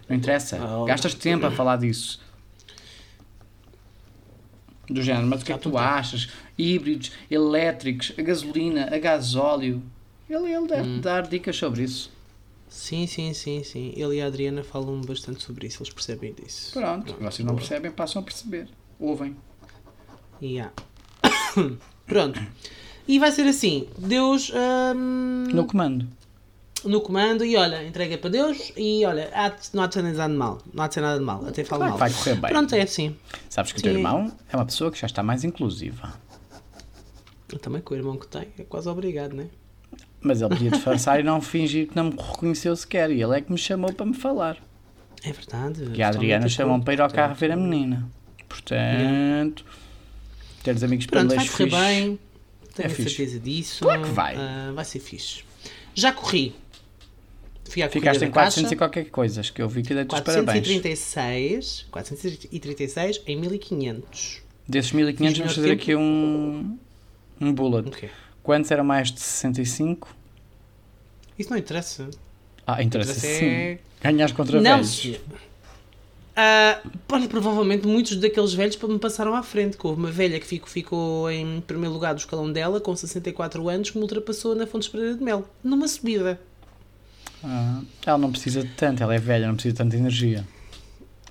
Não 0.07 0.15
interessa. 0.15 0.57
Ah, 0.61 0.85
Gastas 0.87 1.13
tempo 1.13 1.45
a 1.45 1.51
falar 1.51 1.75
disso. 1.77 2.21
Do 4.89 5.01
género, 5.03 5.27
mas 5.27 5.41
o 5.41 5.45
que 5.45 5.51
é 5.51 5.57
que 5.57 5.61
tu 5.61 5.77
achas? 5.77 6.29
Híbridos, 6.61 7.11
elétricos, 7.31 8.11
a 8.17 8.21
gasolina, 8.21 8.89
a 8.93 8.97
gasóleo. 8.99 9.81
Ele, 10.29 10.51
ele 10.53 10.67
deve 10.67 10.89
Hum. 10.89 10.99
dar 11.01 11.21
dicas 11.27 11.55
sobre 11.55 11.83
isso. 11.83 12.11
Sim, 12.67 13.07
sim, 13.07 13.33
sim, 13.33 13.63
sim. 13.63 13.93
Ele 13.95 14.17
e 14.17 14.21
a 14.21 14.27
Adriana 14.27 14.61
falam 14.63 15.01
bastante 15.01 15.41
sobre 15.41 15.65
isso, 15.67 15.81
eles 15.81 15.91
percebem 15.93 16.33
disso. 16.33 16.73
Pronto, 16.73 17.15
vocês 17.19 17.45
não 17.47 17.55
percebem, 17.55 17.89
passam 17.91 18.21
a 18.21 18.25
perceber. 18.25 18.67
Ouvem. 18.99 19.35
Yeah. 20.41 20.71
Pronto. 22.05 22.39
E 23.07 23.17
vai 23.19 23.31
ser 23.31 23.47
assim: 23.47 23.87
Deus 23.97 24.51
hum, 24.95 25.45
No 25.51 25.65
comando. 25.65 26.07
no 26.85 27.01
comando 27.01 27.43
e 27.43 27.55
olha, 27.57 27.83
entrega 27.85 28.17
para 28.17 28.29
Deus 28.29 28.71
e 28.77 29.03
olha, 29.05 29.29
há 29.33 29.49
de- 29.49 29.69
não 29.73 29.83
há 29.83 29.87
de 29.87 29.93
ser 29.95 30.03
nada 30.03 30.27
de 30.31 30.37
mal. 30.37 30.61
Não 30.73 30.83
há 30.83 30.87
de 30.87 30.93
ser 30.93 31.01
nada 31.01 31.17
de 31.19 31.25
mal. 31.25 31.45
Até 31.47 31.63
falo 31.63 31.79
Claro 31.79 31.91
mal. 31.91 31.97
vai 31.99 32.11
correr 32.13 32.35
bem. 32.35 32.51
Pronto, 32.51 32.75
é 32.75 32.81
assim. 32.81 33.15
Sabes 33.49 33.71
que 33.71 33.79
o 33.79 33.81
teu 33.81 33.93
irmão 33.93 34.31
é 34.51 34.55
uma 34.55 34.65
pessoa 34.65 34.91
que 34.91 34.99
já 34.99 35.07
está 35.07 35.23
mais 35.23 35.43
inclusiva. 35.43 36.13
Também 37.57 37.81
com 37.81 37.93
o 37.93 37.97
irmão 37.97 38.17
que 38.17 38.27
tem, 38.27 38.47
é 38.57 38.63
quase 38.63 38.87
obrigado, 38.87 39.33
né? 39.35 39.47
Mas 40.21 40.41
ele 40.41 40.49
podia 40.49 40.69
disfarçar 40.71 41.19
e 41.19 41.23
não 41.23 41.41
fingir 41.41 41.87
que 41.87 41.95
não 41.95 42.05
me 42.05 42.11
reconheceu 42.15 42.75
sequer. 42.75 43.09
E 43.09 43.21
ele 43.23 43.37
é 43.37 43.41
que 43.41 43.51
me 43.51 43.57
chamou 43.57 43.91
para 43.93 44.05
me 44.05 44.13
falar. 44.13 44.57
É 45.23 45.31
verdade. 45.31 45.91
E 45.95 46.03
a 46.03 46.09
Adriana 46.09 46.47
chamou-me 46.47 46.83
para 46.83 46.93
ir 46.93 47.01
ao 47.01 47.09
carro 47.09 47.33
ver 47.35 47.51
a 47.51 47.55
menina. 47.55 48.07
Portanto, 48.47 49.65
teres 50.63 50.83
amigos 50.83 51.05
para 51.05 51.21
Pronto, 51.21 51.31
ler 51.31 51.37
vai 51.37 51.47
correr 51.47 51.69
bem. 51.69 52.19
Tenho 52.75 52.87
É 52.87 52.91
a 52.91 52.95
fixe. 52.95 53.09
certeza 53.15 53.39
disso. 53.39 53.83
Claro 53.83 54.03
que 54.03 54.09
vai. 54.09 54.35
Ah, 54.37 54.71
vai 54.75 54.85
ser 54.85 54.99
fixe. 54.99 55.43
Já 55.95 56.11
corri. 56.11 56.53
Fui 57.69 57.81
à 57.83 57.89
Ficaste 57.89 58.23
em 58.25 58.31
400 58.31 58.61
caixa. 58.63 58.73
e 58.73 58.77
qualquer 58.77 59.05
coisas, 59.11 59.49
que 59.49 59.61
eu 59.61 59.69
vi 59.69 59.83
que 59.83 59.93
dei-te 59.93 60.13
os 60.13 60.21
parabéns. 60.21 60.65
436, 60.67 61.85
436 61.91 63.21
em 63.27 63.35
1500. 63.37 64.41
Desses 64.67 64.91
1500 64.91 65.29
Fiz 65.29 65.37
vamos 65.39 65.55
fazer 65.55 65.69
tempo. 65.69 65.81
aqui 65.81 65.95
um, 65.95 66.77
um 67.39 67.53
bullet. 67.53 67.87
O 67.87 67.91
quê? 67.91 68.09
Quantos 68.43 68.69
eram 68.71 68.83
mais 68.83 69.11
de 69.11 69.19
65? 69.19 70.15
Isso 71.37 71.49
não 71.49 71.57
interessa. 71.57 72.09
Ah, 72.65 72.81
interessa 72.83 73.11
Interessa 73.11 73.39
sim. 73.39 73.45
é- 73.45 73.79
Ganhas 74.01 74.31
contra 74.31 74.61
Não, 74.61 74.71
velhos. 74.77 75.19
olha, 77.11 77.27
provavelmente 77.27 77.85
muitos 77.85 78.15
daqueles 78.15 78.53
velhos 78.53 78.77
me 78.81 78.99
passaram 78.99 79.35
à 79.35 79.43
frente. 79.43 79.77
que 79.77 79.85
Houve 79.85 79.99
uma 79.99 80.11
velha 80.11 80.39
que 80.39 80.45
ficou, 80.47 80.69
ficou 80.69 81.31
em 81.31 81.59
primeiro 81.61 81.93
lugar 81.93 82.13
do 82.13 82.19
escalão 82.19 82.51
dela, 82.51 82.79
com 82.79 82.95
64 82.95 83.67
anos, 83.67 83.89
que 83.89 83.97
me 83.97 84.03
ultrapassou 84.03 84.55
na 84.55 84.65
Fonte 84.65 84.89
Pereira 84.89 85.15
de 85.15 85.23
Mel, 85.23 85.45
numa 85.63 85.87
subida. 85.87 86.39
Ah, 87.43 87.81
ela 88.05 88.17
não 88.17 88.31
precisa 88.31 88.61
de 88.63 88.69
tanto, 88.69 89.01
ela 89.03 89.13
é 89.15 89.19
velha, 89.19 89.47
não 89.47 89.55
precisa 89.55 89.73
de 89.73 89.77
tanta 89.77 89.95
energia. 89.95 90.45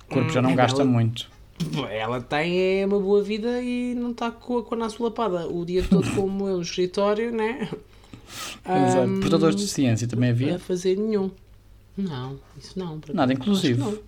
O 0.09 0.13
corpo 0.13 0.29
já 0.31 0.41
não 0.41 0.51
Hum, 0.51 0.55
gasta 0.55 0.81
ela- 0.81 0.89
muito. 0.91 1.29
Ela 1.91 2.21
tem 2.21 2.81
é, 2.81 2.85
uma 2.85 2.99
boa 2.99 3.21
vida 3.21 3.61
e 3.61 3.93
não 3.95 4.11
está 4.11 4.31
com 4.31 4.59
a, 4.59 4.63
com 4.63 4.75
a 4.75 4.77
naça 4.77 5.01
lapada 5.03 5.47
o 5.47 5.65
dia 5.65 5.83
todo 5.83 6.09
como 6.15 6.47
eu 6.47 6.57
no 6.57 6.61
escritório, 6.61 7.31
né? 7.31 7.69
Exato. 8.65 8.99
Ahm, 9.01 9.19
Portadores 9.19 9.55
de 9.55 9.67
ciência 9.67 10.07
também 10.07 10.29
havia? 10.29 10.55
A 10.55 10.59
fazer 10.59 10.97
nenhum. 10.97 11.31
Não, 11.97 12.39
isso 12.57 12.77
não. 12.77 12.99
Nada 13.13 13.33
inclusivo. 13.33 13.91
Não. 13.91 13.99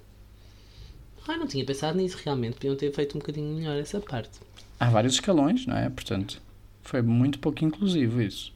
Ah, 1.28 1.38
não 1.38 1.48
tinha 1.48 1.66
pensado 1.66 1.98
nisso 1.98 2.18
realmente. 2.24 2.56
Podiam 2.56 2.76
ter 2.76 2.94
feito 2.94 3.16
um 3.16 3.20
bocadinho 3.20 3.56
melhor 3.56 3.78
essa 3.78 4.00
parte. 4.00 4.40
Há 4.80 4.90
vários 4.90 5.14
escalões, 5.14 5.66
não 5.66 5.78
é? 5.78 5.90
Portanto, 5.90 6.42
foi 6.82 7.02
muito 7.02 7.40
pouco 7.40 7.64
inclusivo 7.64 8.22
isso. 8.22 8.52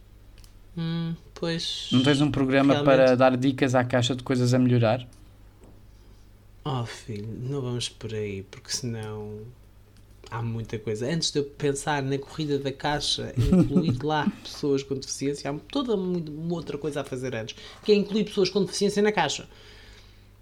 Hum, 0.77 1.13
pois. 1.33 1.89
Não 1.91 2.03
tens 2.03 2.21
um 2.21 2.31
programa 2.31 2.73
Realmente. 2.73 2.97
para 2.97 3.15
dar 3.15 3.37
dicas 3.37 3.75
à 3.75 3.83
caixa 3.83 4.15
de 4.15 4.23
coisas 4.23 4.53
a 4.53 4.59
melhorar? 4.59 5.07
Oh, 6.67 6.83
filho, 6.83 7.29
não 7.43 7.61
vamos 7.61 7.87
por 7.89 8.11
aí, 8.11 8.41
porque 8.49 8.71
senão. 8.71 9.41
Há 10.31 10.41
muita 10.41 10.79
coisa. 10.79 11.05
Antes 11.07 11.29
de 11.29 11.37
eu 11.37 11.43
pensar 11.43 12.01
na 12.01 12.17
corrida 12.17 12.57
da 12.57 12.71
caixa 12.71 13.31
incluir 13.37 14.01
lá 14.01 14.27
pessoas 14.43 14.81
com 14.81 14.95
deficiência, 14.95 15.51
há 15.51 15.53
toda 15.71 15.93
uma 15.93 16.53
outra 16.55 16.79
coisa 16.79 17.01
a 17.01 17.03
fazer 17.03 17.35
antes, 17.35 17.55
que 17.83 17.91
é 17.91 17.95
incluir 17.95 18.23
pessoas 18.23 18.49
com 18.49 18.65
deficiência 18.65 19.03
na 19.03 19.11
caixa. 19.11 19.47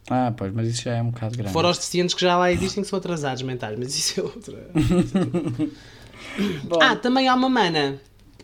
Ah, 0.09 0.33
pois, 0.35 0.53
mas 0.53 0.69
isso 0.69 0.83
já 0.83 0.95
é 0.95 1.01
um 1.01 1.11
bocado 1.11 1.35
grande. 1.35 1.51
Fora 1.51 1.69
os 1.69 1.77
deficientes 1.77 2.15
que 2.15 2.21
já 2.21 2.37
lá 2.37 2.49
existem 2.49 2.81
que 2.81 2.89
são 2.89 2.97
atrasados 2.97 3.43
mentais, 3.43 3.77
mas 3.77 3.93
isso 3.93 4.21
é 4.21 4.23
outra. 4.23 4.69
Ah, 6.81 6.95
também 6.95 7.27
há 7.27 7.35
uma 7.35 7.49
mana. 7.49 7.99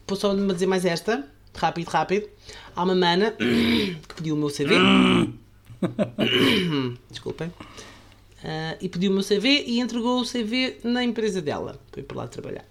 Posso 0.06 0.22
só 0.22 0.34
me 0.34 0.54
dizer 0.54 0.68
mais 0.68 0.84
esta? 0.84 1.26
Rápido, 1.56 1.88
rápido. 1.88 2.28
Há 2.76 2.84
uma 2.84 2.94
mana 2.94 3.32
que 3.40 4.16
pediu 4.16 4.36
o 4.36 4.38
meu 4.38 4.50
CV. 4.50 4.76
Desculpem. 7.10 7.52
Ah, 8.44 8.78
e 8.80 8.88
pediu 8.88 9.12
o 9.12 9.14
meu 9.14 9.24
CV 9.24 9.64
e 9.68 9.80
entregou 9.80 10.22
o 10.22 10.26
CV 10.26 10.78
na 10.84 11.04
empresa 11.04 11.42
dela. 11.42 11.80
Foi 11.92 12.04
por 12.04 12.16
lá 12.18 12.28
trabalhar. 12.28 12.64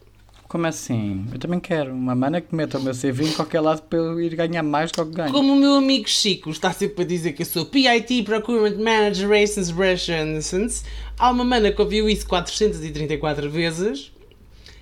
como 0.49 0.67
assim? 0.67 1.27
Eu 1.31 1.39
também 1.39 1.61
quero 1.61 1.93
uma 1.93 2.15
mana 2.15 2.41
que 2.41 2.55
meta 2.55 2.79
o 2.79 2.83
meu 2.83 2.95
CV 2.95 3.25
em 3.27 3.33
qualquer 3.33 3.61
lado 3.61 3.83
para 3.83 3.99
eu 3.99 4.19
ir 4.21 4.35
ganhar 4.35 4.63
mais 4.63 4.91
do 4.91 5.05
que 5.05 5.13
ganho. 5.13 5.31
Como 5.31 5.53
o 5.53 5.57
meu 5.57 5.75
amigo 5.75 6.09
Chico 6.09 6.49
está 6.51 6.73
sempre 6.73 7.05
a 7.05 7.07
dizer 7.07 7.33
que 7.35 7.43
eu 7.43 7.47
sou 7.47 7.67
PIT 7.67 8.23
Procurement 8.23 8.77
Manager 8.79 9.29
Races 9.29 9.69
Relations, 9.71 10.85
há 11.19 11.31
uma 11.31 11.45
mana 11.45 11.71
que 11.71 11.81
ouviu 11.83 12.09
isso 12.09 12.27
434 12.27 13.51
vezes 13.51 14.11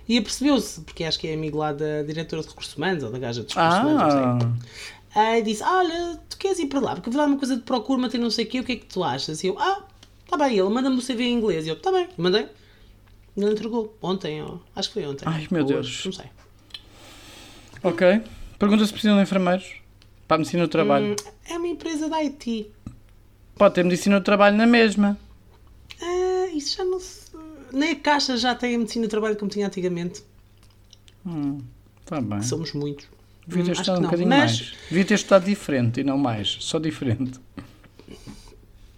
e 0.09 0.16
apercebeu-se, 0.18 0.83
porque 0.83 1.02
acho 1.02 1.18
que 1.18 1.26
é 1.26 1.35
amigo 1.35 1.59
lá 1.59 1.73
da 1.73 2.04
diretora 2.04 2.42
de 2.42 2.49
recursos 2.49 2.76
humanos 2.76 3.02
ou 3.02 3.11
da 3.11 3.18
gaja 3.18 3.42
de 3.42 3.52
recursos 3.52 3.80
humanos, 3.80 4.14
não 4.14 4.40
sei. 4.40 4.49
Ah, 5.16 5.28
Aí 5.30 5.42
disse: 5.42 5.62
Olha, 5.62 6.20
tu 6.28 6.37
queres 6.37 6.58
ir 6.58 6.66
para 6.66 6.78
lá? 6.80 6.94
Porque 6.94 7.08
vou 7.08 7.18
dar 7.18 7.26
uma 7.26 7.38
coisa 7.38 7.56
de 7.56 7.62
procura, 7.62 8.08
e 8.14 8.18
não 8.18 8.30
sei 8.30 8.44
o 8.44 8.49
quê, 8.49 8.61
o 8.61 8.64
que 8.64 8.73
é 8.73 8.76
que 8.76 8.85
tu 8.87 9.02
achas? 9.02 9.42
E 9.42 9.46
eu: 9.46 9.58
Ah, 9.58 9.82
tá 10.28 10.37
bem. 10.37 10.58
Ele 10.58 10.68
manda-me 10.68 10.99
o 10.99 11.02
CV 11.02 11.25
em 11.25 11.32
inglês. 11.35 11.66
E 11.66 11.70
eu: 11.70 11.80
Tá 11.80 11.90
bem, 11.90 12.06
mandei. 12.18 12.46
Ele 13.37 13.50
entregou 13.50 13.96
ontem, 14.02 14.42
ó. 14.42 14.58
acho 14.75 14.88
que 14.88 14.94
foi 14.94 15.06
ontem. 15.06 15.25
Ai, 15.26 15.46
meu 15.50 15.64
Deus. 15.64 15.87
hoje, 15.87 16.02
Não 16.06 16.12
sei. 16.12 16.26
ok. 17.82 18.23
Pergunta 18.58 18.85
se 18.87 18.92
precisam 18.92 19.16
de 19.16 19.23
enfermeiros 19.23 19.75
para 20.28 20.37
a 20.37 20.38
medicina 20.38 20.62
do 20.66 20.70
trabalho. 20.70 21.12
Hum, 21.12 21.16
é 21.49 21.56
uma 21.58 21.68
empresa 21.68 22.08
da 22.08 22.16
IT. 22.18 22.70
Pode 23.56 23.75
ter 23.75 23.85
medicina 23.85 24.18
do 24.20 24.25
trabalho 24.25 24.56
na 24.56 24.66
mesma. 24.66 25.18
Ah, 26.00 26.46
isso 26.54 26.76
já 26.76 26.85
não 26.85 27.00
se. 27.00 27.26
Nem 27.73 27.92
a 27.92 27.96
Caixa 27.96 28.37
já 28.37 28.54
tem 28.54 28.75
a 28.75 28.78
medicina 28.78 29.04
de 29.06 29.11
trabalho 29.11 29.37
como 29.37 29.50
tinha 29.50 29.66
antigamente. 29.66 30.23
Está 32.00 32.20
bem. 32.20 32.40
Somos 32.42 32.73
muitos. 32.73 33.06
Devia 33.46 33.64
ter 33.64 33.70
Hum, 33.70 33.72
estudado 33.74 33.98
um 33.98 34.02
bocadinho 34.02 34.28
Mas, 34.28 34.38
mais. 34.60 34.72
Devia 34.88 35.04
ter 35.04 35.14
estudado 35.14 35.44
diferente 35.44 36.00
e 36.00 36.04
não 36.04 36.18
mais. 36.18 36.56
Só 36.60 36.78
diferente. 36.78 37.38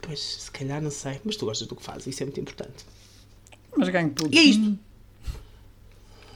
pois, 0.00 0.19
se 0.21 0.50
calhar 0.50 0.81
não 0.81 0.90
sei. 0.90 1.21
Mas 1.25 1.37
tu 1.37 1.45
gostas 1.45 1.69
do 1.69 1.76
que 1.76 1.83
fazes, 1.83 2.07
isso 2.07 2.23
é 2.23 2.26
muito 2.26 2.40
importante. 2.40 2.85
Mas 3.76 3.88
ganho 3.90 4.11
pouco. 4.11 4.35
E 4.35 4.38
é 4.38 4.43
isto. 4.43 4.78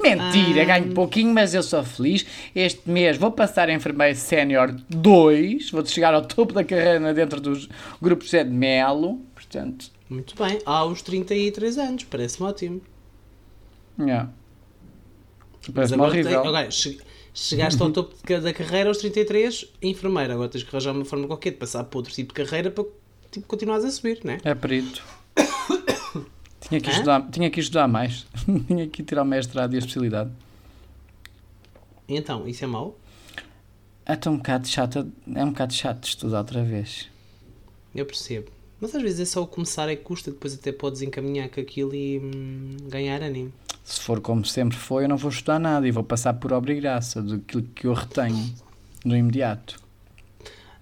Mentira, 0.00 0.62
Ah. 0.62 0.64
ganho 0.64 0.92
pouquinho, 0.94 1.32
mas 1.32 1.54
eu 1.54 1.62
sou 1.62 1.82
feliz. 1.84 2.26
Este 2.54 2.88
mês 2.90 3.16
vou 3.16 3.30
passar 3.30 3.68
a 3.68 3.72
enfermeiro 3.72 4.18
sénior 4.18 4.74
2, 4.90 5.70
vou 5.70 5.86
chegar 5.86 6.12
ao 6.12 6.22
topo 6.24 6.52
da 6.52 6.64
carreira 6.64 7.14
dentro 7.14 7.40
dos 7.40 7.68
grupos 8.00 8.30
Zé 8.30 8.42
de 8.42 8.50
Melo. 8.50 9.18
Portanto, 9.34 9.90
Muito 10.10 10.34
bem. 10.36 10.58
Aos 10.66 11.02
33 11.02 11.78
anos, 11.78 12.04
parece-me 12.04 12.48
ótimo. 12.48 12.80
yeah. 13.98 14.28
Parece-me 15.72 16.02
horrível. 16.02 16.30
tem- 16.42 16.48
agora, 16.48 16.70
che- 16.70 16.98
chegaste 17.34 17.82
ao 17.82 17.90
topo 17.92 18.14
de 18.26 18.40
da 18.40 18.52
carreira 18.52 18.88
aos 18.88 18.98
33, 18.98 19.72
enfermeira. 19.82 20.34
Agora 20.34 20.48
tens 20.48 20.62
que 20.62 20.70
arranjar 20.70 20.92
uma 20.92 21.04
forma 21.04 21.26
qualquer 21.26 21.50
de 21.50 21.56
passar 21.56 21.84
para 21.84 21.98
outro 21.98 22.12
tipo 22.12 22.34
de 22.34 22.44
carreira 22.44 22.70
para 22.70 22.84
tipo, 23.30 23.46
continuares 23.46 23.84
a 23.84 23.90
subir, 23.90 24.20
não 24.24 24.34
é? 24.34 24.40
É 24.44 24.54
perito. 24.54 25.02
tinha, 26.60 26.80
que 26.80 26.90
Hã? 26.90 26.92
estudar, 26.92 27.30
tinha 27.30 27.50
que 27.50 27.60
estudar 27.60 27.88
mais. 27.88 28.26
tinha 28.66 28.86
que 28.86 29.02
tirar 29.02 29.22
o 29.22 29.26
mestrado 29.26 29.72
e 29.72 29.76
a 29.76 29.78
especialidade. 29.78 30.30
E 32.08 32.16
então, 32.16 32.46
isso 32.46 32.64
é 32.64 32.66
mau? 32.66 32.98
É 34.04 34.16
tão 34.16 34.34
um 34.34 34.36
bocado 34.36 34.66
chato, 34.66 35.10
é 35.34 35.44
um 35.44 35.50
bocado 35.50 35.72
chato 35.72 36.04
estudar 36.04 36.38
outra 36.38 36.62
vez. 36.62 37.08
Eu 37.94 38.04
percebo. 38.04 38.50
Mas 38.80 38.94
às 38.96 39.00
vezes 39.00 39.20
é 39.20 39.24
só 39.24 39.42
o 39.42 39.46
começar 39.46 39.88
é 39.88 39.94
que 39.94 40.02
custa, 40.02 40.32
depois 40.32 40.54
até 40.54 40.72
podes 40.72 41.02
encaminhar 41.02 41.48
com 41.48 41.60
aquilo 41.60 41.94
e 41.94 42.18
hum, 42.18 42.76
ganhar 42.88 43.22
ânimo. 43.22 43.52
Se 43.84 44.00
for 44.00 44.20
como 44.20 44.44
sempre 44.44 44.76
foi, 44.76 45.04
eu 45.04 45.08
não 45.08 45.16
vou 45.16 45.30
estudar 45.30 45.58
nada 45.58 45.86
e 45.86 45.90
vou 45.90 46.04
passar 46.04 46.34
por 46.34 46.52
obra 46.52 46.72
e 46.72 46.80
graça 46.80 47.20
daquilo 47.20 47.62
que 47.74 47.86
eu 47.86 47.92
retenho 47.92 48.54
no 49.04 49.16
imediato. 49.16 49.80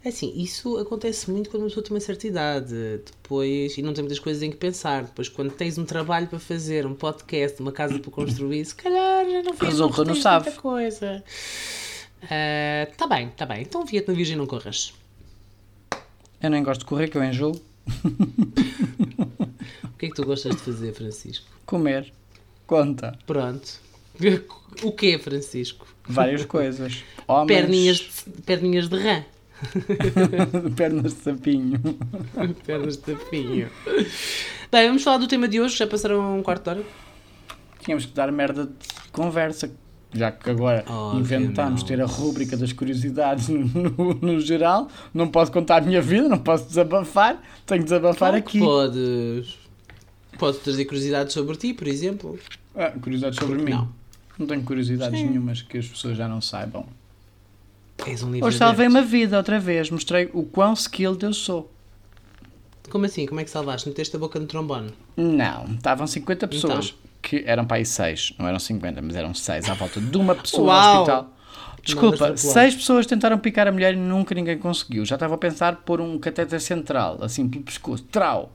É 0.03 0.09
assim, 0.09 0.33
isso 0.35 0.79
acontece 0.79 1.31
muito 1.31 1.51
quando 1.51 1.63
uma 1.63 1.69
pessoa 1.69 1.85
tem 1.85 1.95
uma 1.95 2.01
certa 2.01 2.27
idade, 2.27 2.75
depois, 3.05 3.77
e 3.77 3.83
não 3.83 3.93
tem 3.93 4.03
muitas 4.03 4.19
coisas 4.19 4.43
em 4.43 4.51
que 4.51 4.57
pensar. 4.57 5.05
Depois, 5.05 5.29
quando 5.29 5.51
tens 5.51 5.77
um 5.77 5.85
trabalho 5.85 6.27
para 6.27 6.39
fazer, 6.39 6.87
um 6.87 6.95
podcast, 6.95 7.61
uma 7.61 7.71
casa 7.71 7.99
para 7.99 8.11
construir, 8.11 8.65
se 8.65 8.75
calhar 8.75 9.29
já 9.29 9.43
não 9.43 9.53
fez 9.53 9.73
Resulta 9.73 10.05
não 10.05 10.15
muita 10.15 10.53
coisa. 10.53 11.23
Ah, 12.23 12.89
tá 12.97 13.07
bem, 13.07 13.29
tá 13.29 13.45
bem. 13.45 13.63
Então 13.63 13.85
via-te 13.85 14.09
na 14.09 14.15
Virgem 14.15 14.37
não 14.37 14.47
corras. 14.47 14.95
Eu 16.43 16.49
nem 16.49 16.63
gosto 16.63 16.81
de 16.81 16.87
correr, 16.87 17.09
que 17.09 17.19
eu 17.19 17.25
enjoo. 17.25 17.61
O 19.85 19.99
que 20.01 20.07
é 20.07 20.09
que 20.09 20.15
tu 20.15 20.25
gostas 20.25 20.57
de 20.57 20.63
fazer, 20.63 20.95
Francisco? 20.95 21.47
Comer. 21.67 22.11
Conta. 22.71 23.19
Pronto. 23.27 23.81
O 24.85 24.93
que 24.93 25.15
é, 25.15 25.19
Francisco? 25.19 25.85
Várias 26.09 26.45
coisas. 26.45 27.03
Homens. 27.27 27.61
Perninhas 27.61 27.97
de, 27.99 28.43
perninhas 28.43 28.89
de 28.89 28.97
rã. 28.97 29.25
Pernas 30.77 31.15
de 31.15 31.23
sapinho. 31.23 31.81
Pernas 32.65 32.97
de 32.97 33.03
tapinho. 33.03 33.69
Bem, 34.71 34.87
vamos 34.87 35.03
falar 35.03 35.19
do 35.19 35.27
tema 35.27 35.49
de 35.49 35.61
hoje. 35.61 35.77
Já 35.77 35.89
passaram 35.89 36.39
um 36.39 36.43
quarto 36.43 36.63
de 36.63 36.71
hora? 36.71 36.83
Tínhamos 37.81 38.07
que 38.07 38.13
dar 38.13 38.31
merda 38.31 38.67
de 38.67 39.11
conversa. 39.11 39.73
Já 40.13 40.31
que 40.31 40.49
agora 40.49 40.85
Oh, 40.89 41.19
inventámos 41.19 41.83
ter 41.83 42.01
a 42.01 42.07
rúbrica 42.07 42.57
das 42.57 42.73
curiosidades 42.73 43.49
no, 43.49 44.15
no 44.15 44.39
geral, 44.41 44.89
não 45.13 45.27
posso 45.27 45.51
contar 45.51 45.79
a 45.79 45.81
minha 45.81 46.01
vida, 46.01 46.29
não 46.29 46.39
posso 46.39 46.69
desabafar, 46.69 47.43
tenho 47.67 47.81
que 47.81 47.85
desabafar 47.85 48.31
Claro 48.31 48.43
que 48.45 48.59
aqui. 48.59 48.61
Podes. 48.61 49.60
Podes 50.41 50.61
trazer 50.63 50.87
curiosidades 50.87 51.35
sobre 51.35 51.55
ti, 51.55 51.75
por 51.75 51.87
exemplo. 51.87 52.39
Ah, 52.75 52.91
curiosidades 52.93 53.39
sobre 53.39 53.59
mim. 53.63 53.73
Não. 53.73 53.89
Não 54.39 54.47
tenho 54.47 54.63
curiosidades 54.63 55.21
Sim. 55.21 55.27
nenhumas 55.27 55.61
que 55.61 55.77
as 55.77 55.87
pessoas 55.87 56.17
já 56.17 56.27
não 56.27 56.41
saibam. 56.41 56.87
És 58.07 58.23
um 58.23 58.33
livro 58.33 58.49
Hoje 58.49 58.57
salvei 58.57 58.87
uma 58.89 59.03
vida 59.03 59.37
outra 59.37 59.61
vez, 59.61 59.91
mostrei 59.91 60.31
o 60.33 60.43
quão 60.43 60.73
skilled 60.73 61.23
eu 61.23 61.35
sou. 61.35 61.71
Como 62.89 63.05
assim? 63.05 63.27
Como 63.27 63.39
é 63.39 63.45
que 63.45 63.51
salvaste? 63.51 63.87
Meteste 63.87 64.17
a 64.17 64.19
boca 64.19 64.41
no 64.41 64.47
trombone? 64.47 64.95
Não, 65.15 65.67
estavam 65.75 66.07
50 66.07 66.49
pessoas, 66.49 66.87
Então. 66.87 66.99
que 67.21 67.45
eram 67.47 67.67
para 67.67 67.77
aí 67.77 67.85
6, 67.85 68.33
não 68.39 68.49
eram 68.49 68.59
50, 68.59 69.03
mas 69.03 69.15
eram 69.17 69.35
6 69.35 69.69
à 69.69 69.75
volta 69.75 70.01
de 70.01 70.17
uma 70.17 70.35
pessoa 70.35 70.69
Uau! 70.69 70.95
no 70.95 71.01
hospital. 71.03 71.37
Desculpa. 71.83 72.37
6 72.39 72.77
pessoas 72.77 73.05
tentaram 73.05 73.39
picar 73.39 73.69
a 73.69 73.73
mulher 73.73 73.93
e 73.93 73.99
nunca 73.99 74.35
ninguém 74.35 74.57
conseguiu. 74.57 75.05
Já 75.05 75.17
estava 75.17 75.35
a 75.35 75.39
pensar 75.39 75.77
pôr 75.85 76.01
um 76.01 76.19
catéter 76.19 76.63
central, 76.63 77.19
assim 77.21 77.47
pelo 77.47 77.63
pescoço, 77.63 78.05
trau. 78.05 78.51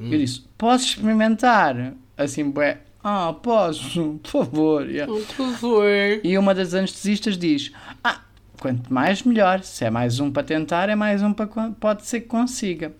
Eu 0.00 0.18
disse, 0.18 0.42
posso 0.58 0.84
experimentar? 0.86 1.94
Assim, 2.16 2.50
bué, 2.50 2.78
ah, 3.04 3.32
posso, 3.42 4.18
por 4.22 4.28
favor. 4.30 4.90
E- 4.90 5.04
Por 5.06 5.20
favor. 5.22 5.86
E 6.24 6.36
uma 6.38 6.54
das 6.54 6.74
anestesistas 6.74 7.36
diz, 7.38 7.72
ah, 8.02 8.20
quanto 8.60 8.92
mais 8.92 9.22
melhor, 9.22 9.62
se 9.62 9.84
é 9.84 9.90
mais 9.90 10.18
um 10.20 10.30
para 10.30 10.42
tentar, 10.42 10.88
é 10.88 10.94
mais 10.94 11.22
um 11.22 11.32
para 11.32 11.46
pode 11.78 12.04
ser 12.06 12.20
que 12.22 12.26
consiga. 12.28 12.92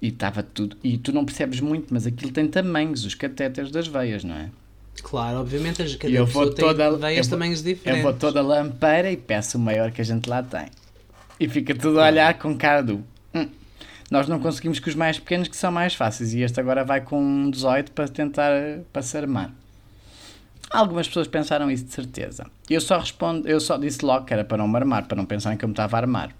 E 0.00 0.08
estava 0.08 0.42
tudo. 0.42 0.76
E 0.84 0.98
tu 0.98 1.12
não 1.12 1.24
percebes 1.24 1.60
muito, 1.60 1.92
mas 1.92 2.06
aquilo 2.06 2.30
tem 2.30 2.46
tamanhos, 2.46 3.04
os 3.04 3.14
catéteres 3.14 3.70
das 3.70 3.86
veias, 3.86 4.22
não 4.24 4.34
é? 4.34 4.50
Claro, 5.02 5.38
obviamente, 5.38 5.82
as- 5.82 5.94
cada 5.94 6.12
eu 6.12 6.26
vou 6.26 6.50
toda- 6.52 6.90
tem 6.90 6.98
veias 7.00 7.18
eu 7.18 7.22
vou- 7.24 7.30
tamanhos 7.30 7.60
Eu 7.60 7.64
diferentes. 7.74 8.02
vou 8.02 8.12
toda 8.12 8.42
lampeira 8.42 9.10
e 9.10 9.16
peço 9.16 9.56
o 9.56 9.60
maior 9.60 9.90
que 9.90 10.00
a 10.00 10.04
gente 10.04 10.28
lá 10.28 10.42
tem. 10.42 10.66
E 11.38 11.48
fica 11.48 11.74
tudo 11.74 12.00
a 12.00 12.06
olhar 12.06 12.34
com 12.38 12.56
cara 12.56 12.82
do. 12.82 13.04
"Hum, 14.06 14.10
nós 14.10 14.28
não 14.28 14.38
conseguimos 14.38 14.78
com 14.78 14.88
os 14.88 14.94
mais 14.94 15.18
pequenos 15.18 15.48
que 15.48 15.56
são 15.56 15.70
mais 15.70 15.94
fáceis. 15.94 16.32
E 16.34 16.40
este 16.40 16.60
agora 16.60 16.84
vai 16.84 17.00
com 17.00 17.20
um 17.20 17.50
18 17.50 17.92
para 17.92 18.08
tentar 18.08 18.52
para 18.92 19.02
se 19.02 19.16
armar. 19.16 19.52
Algumas 20.70 21.06
pessoas 21.06 21.28
pensaram 21.28 21.70
isso 21.70 21.84
de 21.84 21.92
certeza. 21.92 22.46
Eu 22.68 22.80
só 22.80 22.98
respondo, 22.98 23.48
eu 23.48 23.60
só 23.60 23.76
disse 23.76 24.04
logo 24.04 24.26
que 24.26 24.32
era 24.32 24.44
para 24.44 24.58
não 24.58 24.66
me 24.66 24.76
armar, 24.76 25.06
para 25.06 25.16
não 25.16 25.24
pensarem 25.24 25.56
que 25.56 25.64
eu 25.64 25.68
me 25.68 25.72
estava 25.72 25.96
a 25.96 26.00
armar. 26.00 26.34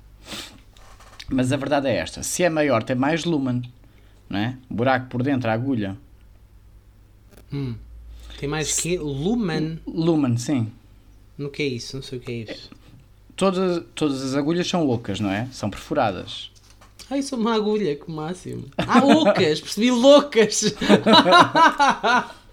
Mas 1.29 1.53
a 1.53 1.57
verdade 1.57 1.89
é 1.89 1.97
esta: 1.97 2.23
se 2.23 2.43
é 2.43 2.51
maior, 2.51 2.83
tem 2.83 2.97
mais 2.97 3.25
lumen, 3.25 3.63
não 4.29 4.39
é? 4.39 4.57
Buraco 4.69 5.09
por 5.09 5.23
dentro, 5.23 5.49
a 5.49 5.53
agulha. 5.53 5.97
Hum. 7.53 7.77
Tem 8.39 8.49
mais 8.49 8.79
que 8.79 8.99
Lumen. 8.99 9.81
Lumen, 9.87 10.37
sim. 10.37 10.71
No 11.39 11.51
que 11.51 11.63
é 11.63 11.67
isso? 11.67 11.97
Não 11.97 12.03
sei 12.03 12.19
o 12.19 12.21
que 12.21 12.31
é 12.31 12.53
isso. 12.53 12.71
Todas, 13.35 13.83
todas 13.95 14.23
as 14.23 14.35
agulhas 14.35 14.69
são 14.69 14.89
ocas, 14.89 15.21
não 15.21 15.31
é? 15.31 15.47
São 15.53 15.71
perfuradas. 15.71 16.51
Ai, 17.11 17.23
sou 17.23 17.39
uma 17.39 17.55
agulha, 17.55 17.95
que 17.95 18.11
máximo. 18.11 18.65
Ah, 18.79 19.05
ocas! 19.05 19.61
Percebi 19.61 19.91
loucas! 19.91 20.75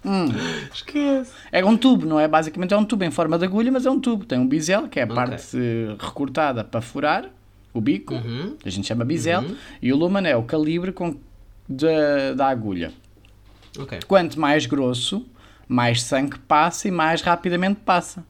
Hum. 0.04 0.26
Esquece. 0.72 1.32
É 1.50 1.64
um 1.64 1.76
tubo, 1.78 2.04
não 2.06 2.20
é? 2.20 2.28
Basicamente 2.28 2.74
é 2.74 2.76
um 2.76 2.84
tubo 2.84 3.04
em 3.04 3.10
forma 3.10 3.38
de 3.38 3.44
agulha, 3.46 3.72
mas 3.72 3.86
é 3.86 3.90
um 3.90 3.98
tubo. 3.98 4.24
Tem 4.26 4.38
um 4.38 4.46
bisel, 4.46 4.86
que 4.86 5.00
é 5.00 5.02
a 5.02 5.06
Ok. 5.06 5.16
parte 5.16 5.56
recortada 5.98 6.62
para 6.62 6.80
furar 6.82 7.30
o 7.72 7.80
bico, 7.80 8.14
Uhum. 8.14 8.56
a 8.64 8.68
gente 8.70 8.86
chama 8.86 9.04
bisel, 9.04 9.44
e 9.82 9.92
o 9.92 9.96
lumen 9.96 10.26
é 10.26 10.36
o 10.36 10.42
calibre 10.44 10.92
com, 10.92 11.16
da, 11.68 12.34
da 12.36 12.46
agulha. 12.48 12.92
Ok. 13.78 13.98
Quanto 14.06 14.38
mais 14.38 14.66
grosso, 14.66 15.26
mais 15.66 16.02
sangue 16.02 16.38
passa 16.40 16.86
e 16.86 16.90
mais 16.90 17.22
rapidamente 17.22 17.80
passa. 17.84 18.22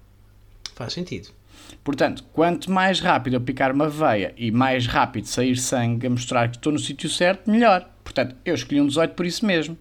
Faz 0.74 0.92
sentido. 0.94 1.28
Portanto, 1.84 2.24
quanto 2.32 2.70
mais 2.70 2.98
rápido 2.98 3.34
eu 3.34 3.40
picar 3.42 3.70
uma 3.70 3.88
veia 3.88 4.32
e 4.38 4.50
mais 4.50 4.86
rápido 4.86 5.26
sair 5.26 5.54
sangue 5.56 6.06
a 6.06 6.10
mostrar 6.10 6.48
que 6.48 6.56
estou 6.56 6.72
no 6.72 6.78
sítio 6.78 7.10
certo, 7.10 7.50
melhor. 7.50 7.86
Portanto, 8.02 8.34
eu 8.44 8.54
escolhi 8.54 8.80
um 8.80 8.86
18 8.86 9.14
por 9.14 9.26
isso 9.26 9.44
mesmo. 9.44 9.76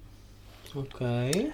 Ok. 0.76 1.52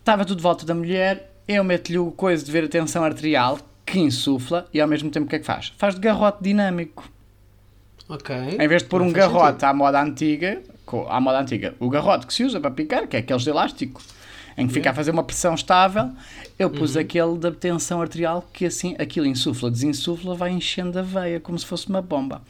Estava 0.00 0.24
tudo 0.24 0.38
de 0.38 0.42
volta 0.42 0.66
da 0.66 0.74
mulher, 0.74 1.32
eu 1.46 1.62
meto-lhe 1.62 1.98
o 1.98 2.10
coisa 2.10 2.44
de 2.44 2.50
ver 2.50 2.64
a 2.64 2.68
tensão 2.68 3.04
arterial, 3.04 3.58
que 3.86 3.98
insufla, 4.00 4.66
e 4.74 4.80
ao 4.80 4.88
mesmo 4.88 5.10
tempo 5.10 5.26
o 5.26 5.28
que 5.28 5.36
é 5.36 5.38
que 5.38 5.46
faz? 5.46 5.72
Faz 5.78 5.94
de 5.94 6.00
garrote 6.00 6.42
dinâmico. 6.42 7.08
Ok. 8.08 8.34
Em 8.58 8.68
vez 8.68 8.82
de 8.82 8.88
pôr 8.88 9.00
Não 9.00 9.08
um 9.08 9.12
garrote 9.12 9.52
sentido. 9.52 9.64
à 9.64 9.74
moda 9.74 10.02
antiga, 10.02 10.62
à 11.08 11.20
moda 11.20 11.40
antiga, 11.40 11.74
o 11.78 11.88
garrote 11.90 12.26
que 12.26 12.32
se 12.34 12.42
usa 12.42 12.58
para 12.58 12.70
picar, 12.70 13.06
que 13.06 13.16
é 13.16 13.20
aqueles 13.20 13.42
de 13.42 13.50
elástico, 13.50 14.00
em 14.58 14.66
que 14.66 14.72
fica 14.72 14.90
a 14.90 14.94
fazer 14.94 15.12
uma 15.12 15.22
pressão 15.22 15.54
estável, 15.54 16.10
eu 16.58 16.68
pus 16.68 16.96
Uhum. 16.96 17.00
aquele 17.00 17.38
da 17.38 17.52
tensão 17.52 18.02
arterial, 18.02 18.46
que 18.52 18.66
assim, 18.66 18.96
aquilo 18.98 19.24
insufla, 19.24 19.70
desinsufla, 19.70 20.34
vai 20.34 20.50
enchendo 20.50 20.98
a 20.98 21.02
veia, 21.02 21.38
como 21.38 21.56
se 21.56 21.64
fosse 21.64 21.88
uma 21.88 22.02
bomba. 22.02 22.42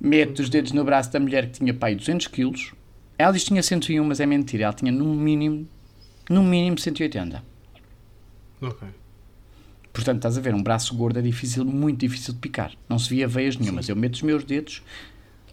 Meto 0.00 0.40
os 0.40 0.50
dedos 0.50 0.72
no 0.72 0.84
braço 0.84 1.12
da 1.12 1.20
mulher 1.20 1.46
que 1.46 1.58
tinha 1.58 1.72
pai 1.72 1.94
200 1.94 2.26
quilos, 2.26 2.72
ela 3.16 3.32
diz 3.32 3.42
que 3.44 3.48
tinha 3.48 3.62
101, 3.62 4.04
mas 4.04 4.18
é 4.18 4.26
mentira, 4.26 4.64
ela 4.64 4.72
tinha 4.72 4.90
no 4.90 5.04
mínimo, 5.14 5.66
no 6.28 6.42
mínimo 6.42 6.78
180. 6.78 7.42
Ok. 8.60 8.88
Portanto, 9.92 10.16
estás 10.16 10.36
a 10.36 10.40
ver, 10.40 10.54
um 10.54 10.62
braço 10.62 10.94
gordo 10.94 11.18
é 11.18 11.22
difícil, 11.22 11.64
muito 11.64 12.00
difícil 12.00 12.34
de 12.34 12.40
picar. 12.40 12.72
Não 12.88 12.98
se 12.98 13.08
via 13.08 13.26
veias 13.26 13.56
nenhumas. 13.56 13.88
Eu 13.88 13.96
meto 13.96 14.14
os 14.14 14.22
meus 14.22 14.44
dedos, 14.44 14.82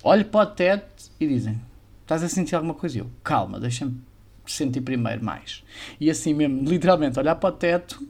olho 0.04 0.26
para 0.26 0.50
o 0.50 0.52
teto 0.54 1.12
e 1.20 1.28
dizem: 1.28 1.62
Estás 2.02 2.24
a 2.24 2.28
sentir 2.28 2.56
alguma 2.56 2.74
coisa? 2.74 2.98
Eu, 2.98 3.10
calma, 3.24 3.60
deixa-me 3.60 3.96
sentir 4.46 4.82
primeiro 4.82 5.24
mais. 5.24 5.64
E 6.00 6.10
assim 6.10 6.34
mesmo, 6.34 6.64
literalmente, 6.68 7.18
olhar 7.20 7.36
para 7.36 7.50
o 7.50 7.52
teto 7.52 8.06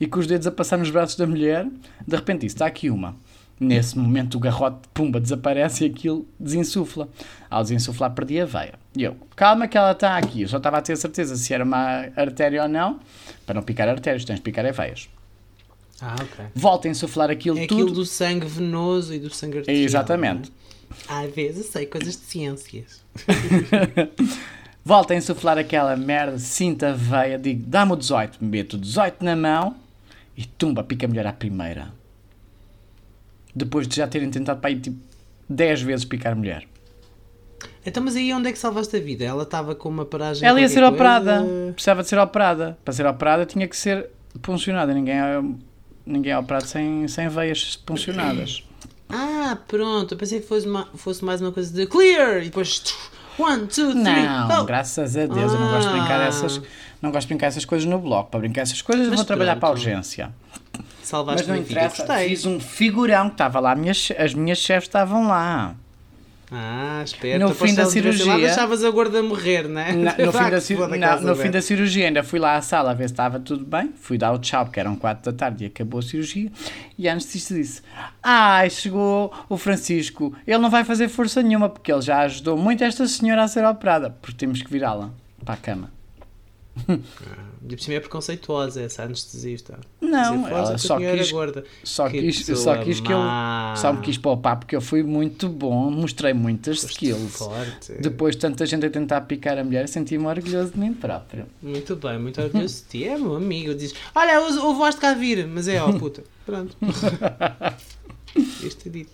e 0.00 0.06
com 0.06 0.18
os 0.18 0.26
dedos 0.26 0.46
a 0.46 0.50
passar 0.50 0.76
nos 0.78 0.90
braços 0.90 1.16
da 1.16 1.26
mulher, 1.26 1.66
de 2.06 2.16
repente 2.16 2.42
disse: 2.42 2.54
Está 2.56 2.66
aqui 2.66 2.90
uma. 2.90 3.14
Nesse 3.58 3.96
momento 3.98 4.34
o 4.34 4.38
garrote, 4.38 4.86
pumba, 4.92 5.18
desaparece 5.18 5.84
e 5.86 5.88
aquilo 5.90 6.28
desinsufla. 6.38 7.08
Ao 7.48 7.62
desinsuflar, 7.62 8.12
perdi 8.12 8.38
a 8.38 8.44
veia. 8.44 8.74
E 8.94 9.02
eu, 9.02 9.16
calma 9.34 9.66
que 9.66 9.78
ela 9.78 9.92
está 9.92 10.18
aqui. 10.18 10.42
Eu 10.42 10.48
só 10.48 10.58
estava 10.58 10.76
a 10.76 10.82
ter 10.82 10.94
certeza 10.96 11.36
se 11.36 11.54
era 11.54 11.64
uma 11.64 12.06
artéria 12.16 12.64
ou 12.64 12.68
não. 12.68 13.00
Para 13.46 13.54
não 13.54 13.62
picar 13.62 13.88
artérias, 13.88 14.26
tens 14.26 14.36
de 14.36 14.42
picar 14.42 14.66
é 14.66 14.72
veias. 14.72 15.08
Ah, 16.02 16.16
ok. 16.20 16.44
Volta 16.54 16.86
a 16.86 16.90
insuflar 16.90 17.30
aquilo 17.30 17.58
É 17.58 17.66
tudo. 17.66 17.80
aquilo 17.80 17.94
do 17.94 18.04
sangue 18.04 18.44
venoso 18.46 19.14
e 19.14 19.18
do 19.18 19.30
sangue 19.32 19.58
arterial. 19.60 19.84
Exatamente. 19.84 20.52
não 21.08 21.16
é? 21.16 21.24
Às 21.24 21.34
vezes 21.34 21.66
sei 21.66 21.86
coisas 21.86 22.14
de 22.14 22.22
ciências. 22.26 23.02
volto 24.86 25.10
a 25.10 25.16
insuflar 25.16 25.58
aquela 25.58 25.96
merda, 25.96 26.38
sinto 26.38 26.84
a 26.86 26.92
veia, 26.92 27.36
digo, 27.36 27.64
dá-me 27.66 27.92
o 27.92 27.96
18, 27.96 28.38
meto 28.40 28.74
o 28.74 28.78
18 28.78 29.24
na 29.24 29.34
mão 29.34 29.74
e 30.36 30.44
tumba, 30.46 30.84
pica 30.84 31.06
a 31.06 31.08
mulher 31.08 31.26
à 31.26 31.32
primeira. 31.32 31.88
Depois 33.52 33.88
de 33.88 33.96
já 33.96 34.06
terem 34.06 34.30
tentado 34.30 34.60
para 34.60 34.70
aí 34.70 34.78
tipo 34.78 34.96
10 35.48 35.82
vezes 35.82 36.04
picar 36.04 36.34
a 36.34 36.36
mulher. 36.36 36.68
Então, 37.84 38.00
mas 38.02 38.14
aí 38.14 38.32
onde 38.32 38.48
é 38.48 38.52
que 38.52 38.58
salvaste 38.60 38.96
a 38.96 39.00
vida? 39.00 39.24
Ela 39.24 39.42
estava 39.42 39.74
com 39.74 39.88
uma 39.88 40.04
paragem. 40.04 40.46
Ela 40.46 40.60
ia 40.60 40.68
ser 40.68 40.80
qualquer 40.80 40.94
operada, 40.94 41.38
coisa? 41.40 41.72
precisava 41.72 42.02
de 42.02 42.08
ser 42.08 42.18
operada. 42.18 42.78
Para 42.84 42.94
ser 42.94 43.06
operada 43.06 43.44
tinha 43.44 43.66
que 43.66 43.76
ser 43.76 44.08
puncionada. 44.40 44.94
Ninguém 44.94 45.14
é, 45.16 45.42
ninguém 46.04 46.32
é 46.32 46.38
operado 46.38 46.66
sem, 46.66 47.08
sem 47.08 47.28
veias 47.28 47.74
puncionadas. 47.76 48.62
Ah, 49.08 49.58
pronto. 49.66 50.14
Eu 50.14 50.18
pensei 50.18 50.40
que 50.40 50.46
fosse, 50.46 50.66
ma- 50.68 50.88
fosse 50.94 51.24
mais 51.24 51.40
uma 51.40 51.50
coisa 51.50 51.72
de 51.72 51.86
clear 51.86 52.38
e 52.42 52.44
depois. 52.46 52.82
One, 53.38 53.66
two, 53.66 53.90
three. 53.92 54.02
Não, 54.02 54.62
oh. 54.62 54.64
graças 54.64 55.16
a 55.16 55.26
Deus, 55.26 55.52
eu 55.52 55.60
não 55.60 55.68
gosto 55.70 55.88
de 55.88 55.98
brincar 55.98 56.20
Ah. 56.20 56.24
essas, 56.26 56.60
não 57.02 57.10
gosto 57.10 57.28
de 57.28 57.34
brincar 57.34 57.46
essas 57.48 57.64
coisas 57.64 57.86
no 57.86 57.98
bloco. 57.98 58.30
Para 58.30 58.40
brincar 58.40 58.62
essas 58.62 58.80
coisas, 58.82 59.04
eu 59.04 59.10
Mas 59.10 59.18
vou 59.20 59.26
trabalhar 59.26 59.56
para 59.56 59.68
a 59.68 59.72
pronto. 59.72 59.78
urgência. 59.84 60.30
Salvaste 61.02 61.42
Mas 61.42 61.48
não 61.48 61.56
interessa, 61.56 62.04
fiz 62.18 62.44
um 62.46 62.58
figurão 62.58 63.28
que 63.28 63.34
estava 63.34 63.60
lá, 63.60 63.74
minhas, 63.76 64.08
as 64.18 64.34
minhas 64.34 64.58
chefes 64.58 64.88
estavam 64.88 65.28
lá. 65.28 65.74
Ah, 66.48 67.02
espera. 67.04 67.40
No 67.44 67.52
fim 67.52 67.74
da 67.74 67.82
Lá 67.82 67.90
cirurgia- 67.90 68.36
deixavas 68.38 68.84
a 68.84 68.90
gorda 68.90 69.20
morrer, 69.20 69.68
né? 69.68 69.92
Na- 69.92 70.16
no, 70.16 70.30
fim 70.32 70.48
da, 70.50 70.60
cir- 70.60 70.78
na- 70.78 70.88
quer 71.16 71.20
no 71.22 71.34
fim 71.34 71.50
da 71.50 71.60
cirurgia 71.60 72.06
ainda 72.06 72.22
fui 72.22 72.38
lá 72.38 72.54
à 72.56 72.62
sala 72.62 72.92
a 72.92 72.94
ver 72.94 73.08
se 73.08 73.14
estava 73.14 73.40
tudo 73.40 73.64
bem. 73.64 73.92
Fui 74.00 74.16
dar 74.16 74.32
o 74.32 74.38
tchau, 74.38 74.64
porque 74.64 74.78
eram 74.78 74.94
4 74.94 75.32
da 75.32 75.36
tarde 75.36 75.64
e 75.64 75.66
acabou 75.66 75.98
a 75.98 76.02
cirurgia. 76.04 76.50
E 76.96 77.08
a 77.08 77.12
anestesista 77.12 77.52
disse: 77.54 77.82
Ai, 78.22 78.70
chegou 78.70 79.32
o 79.48 79.56
Francisco. 79.56 80.32
Ele 80.46 80.58
não 80.58 80.70
vai 80.70 80.84
fazer 80.84 81.08
força 81.08 81.42
nenhuma, 81.42 81.68
porque 81.68 81.90
ele 81.92 82.00
já 82.02 82.20
ajudou 82.20 82.56
muito 82.56 82.84
esta 82.84 83.08
senhora 83.08 83.42
a 83.42 83.48
ser 83.48 83.64
operada. 83.64 84.10
Porque 84.22 84.36
temos 84.36 84.62
que 84.62 84.70
virá-la 84.70 85.10
para 85.44 85.54
a 85.54 85.56
cama. 85.56 85.90
De 87.66 87.74
por 87.76 87.82
cima 87.82 87.96
é 87.96 88.00
preconceituosa 88.00 88.80
essa 88.80 89.02
anestesista. 89.02 89.78
Não, 90.00 90.36
Dizer, 90.38 90.50
ela 90.52 90.66
"Força, 90.68 90.78
só 90.86 90.98
quis- 90.98 91.32
gorda. 91.32 91.64
Só 91.82 92.08
Que 92.08 92.20
quis, 92.20 92.46
só 92.46 92.76
quis 92.78 93.00
que 93.00 93.12
eu. 93.12 93.18
Só 93.76 93.92
me 93.92 94.00
quis 94.02 94.16
poupar 94.16 94.56
porque 94.56 94.76
eu 94.76 94.80
fui 94.80 95.02
muito 95.02 95.48
bom, 95.48 95.90
mostrei 95.90 96.32
muitas 96.32 96.78
Foste 96.80 96.92
skills. 96.92 97.32
Forte. 97.36 97.92
Depois 98.00 98.36
de 98.36 98.40
tanta 98.42 98.64
gente 98.64 98.86
a 98.86 98.90
tentar 98.90 99.20
picar 99.22 99.58
a 99.58 99.64
mulher, 99.64 99.88
senti-me 99.88 100.24
orgulhoso 100.26 100.70
de 100.72 100.78
mim 100.78 100.94
próprio. 100.94 101.46
Muito 101.60 101.96
bem, 101.96 102.18
muito 102.20 102.40
orgulhoso 102.40 102.82
de 102.84 102.88
ti. 103.00 103.04
É 103.04 103.18
meu 103.18 103.34
amigo. 103.34 103.74
Diz: 103.74 103.92
Olha, 104.14 104.40
o, 104.40 104.70
o 104.70 104.74
voz 104.74 104.94
de 104.94 105.00
cá 105.00 105.12
vir, 105.14 105.44
mas 105.48 105.66
é 105.66 105.82
ó 105.82 105.90
puta. 105.98 106.22
Pronto. 106.46 106.76
este 108.64 108.88
dito 108.90 109.10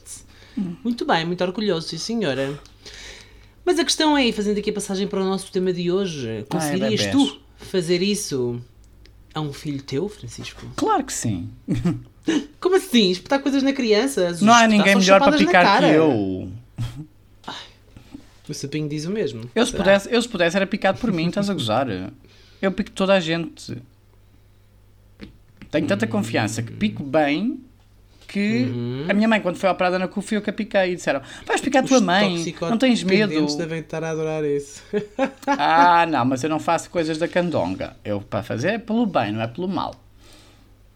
Muito 0.85 1.05
bem, 1.07 1.25
muito 1.25 1.43
orgulhoso, 1.43 1.89
sim 1.89 1.99
senhora. 1.99 2.59
Mas 3.65 3.79
a 3.79 3.85
questão 3.85 4.19
é, 4.19 4.31
fazendo 4.33 4.59
aqui 4.59 4.71
a 4.71 4.73
passagem 4.73 5.07
para 5.07 5.21
o 5.21 5.25
nosso 5.25 5.51
tema 5.53 5.73
de 5.73 5.91
hoje, 5.91 6.45
conseguirias 6.51 7.01
bebés. 7.07 7.13
tu 7.13 7.41
fazer 7.65 8.03
isso 8.03 8.61
a 9.35 9.41
um 9.41 9.53
filho 9.53 9.83
teu, 9.83 10.09
Francisco? 10.09 10.67
Claro 10.77 11.05
que 11.05 11.13
sim. 11.13 11.51
Como 12.61 12.77
assim? 12.77 13.11
Espetar 13.11 13.41
coisas 13.41 13.63
na 13.63 13.73
criança? 13.73 14.37
Não 14.41 14.53
há 14.53 14.67
ninguém 14.67 14.97
melhor 14.97 15.21
para 15.21 15.37
picar 15.37 15.81
que 15.81 15.87
eu. 15.87 16.51
O 18.49 18.55
sapinho 18.55 18.89
diz 18.89 19.05
o 19.07 19.11
mesmo. 19.11 19.49
Eu 19.55 19.65
se, 19.65 19.73
Será? 19.73 19.85
pudesse, 19.85 20.13
eu 20.13 20.21
se 20.21 20.29
pudesse 20.29 20.57
era 20.57 20.67
picado 20.67 20.99
por 20.99 21.13
mim, 21.13 21.29
estás 21.29 21.49
a 21.49 21.55
gozar. 21.55 21.87
Eu 22.61 22.71
pico 22.73 22.91
toda 22.91 23.15
a 23.15 23.21
gente. 23.21 23.79
Tenho 25.71 25.87
tanta 25.87 26.07
confiança 26.07 26.63
que 26.63 26.73
pico 26.73 27.03
bem 27.03 27.61
que 28.33 28.65
Uhum. 28.65 29.07
a 29.09 29.13
minha 29.15 29.29
mãe, 29.29 29.41
quando 29.41 29.57
foi 29.57 29.69
operada 29.69 29.99
na 29.99 30.09
CUF, 30.09 30.27
fui 30.29 30.37
eu 30.39 30.43
que 30.43 30.51
a 30.51 30.53
piquei 30.53 30.93
e 30.93 30.97
disseram: 30.97 31.21
Vais 31.47 31.61
picar 31.61 31.83
a 31.83 31.85
Os 31.85 31.91
tua 31.91 32.01
mãe, 32.01 32.31
não 32.63 32.79
tens 32.79 33.03
medo. 33.03 33.29
toxicodependentes 33.33 33.55
devem 33.57 33.81
estar 33.81 34.03
a 34.03 34.11
adorar 34.11 34.45
isso. 34.45 34.83
Ah, 35.47 36.07
não, 36.07 36.25
mas 36.25 36.43
eu 36.43 36.49
não 36.51 36.59
faço 36.59 36.89
coisas 36.91 37.19
da 37.19 37.29
candonga. 37.29 37.97
Eu, 38.05 38.21
para 38.21 38.43
fazer, 38.43 38.69
é 38.75 38.79
pelo 38.79 39.05
bem, 39.07 39.33
não 39.33 39.43
é 39.43 39.47
pelo 39.47 39.69
mal. 39.69 39.95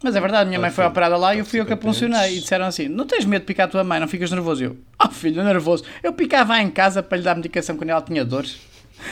Mas 0.03 0.15
é 0.15 0.21
verdade, 0.21 0.47
minha 0.47 0.59
mãe 0.59 0.69
foi 0.69 0.85
operada 0.85 1.17
lá 1.17 1.33
e 1.33 1.39
eu 1.39 1.45
fui 1.45 1.59
eu 1.59 1.65
que 1.65 1.73
a 1.73 1.77
puncionei. 1.77 2.37
E 2.37 2.39
disseram 2.41 2.65
assim: 2.65 2.87
Não 2.87 3.05
tens 3.05 3.25
medo 3.25 3.41
de 3.41 3.47
picar 3.47 3.65
a 3.67 3.69
tua 3.69 3.83
mãe, 3.83 3.99
não 3.99 4.07
ficas 4.07 4.29
nervoso. 4.31 4.63
Eu, 4.63 4.77
oh 5.03 5.09
filho, 5.09 5.43
nervoso. 5.43 5.83
Eu 6.03 6.13
picava 6.13 6.59
em 6.61 6.69
casa 6.69 7.01
para 7.01 7.17
lhe 7.17 7.23
dar 7.23 7.35
medicação 7.35 7.75
quando 7.77 7.89
ela 7.89 8.01
tinha 8.01 8.23
dores. 8.25 8.57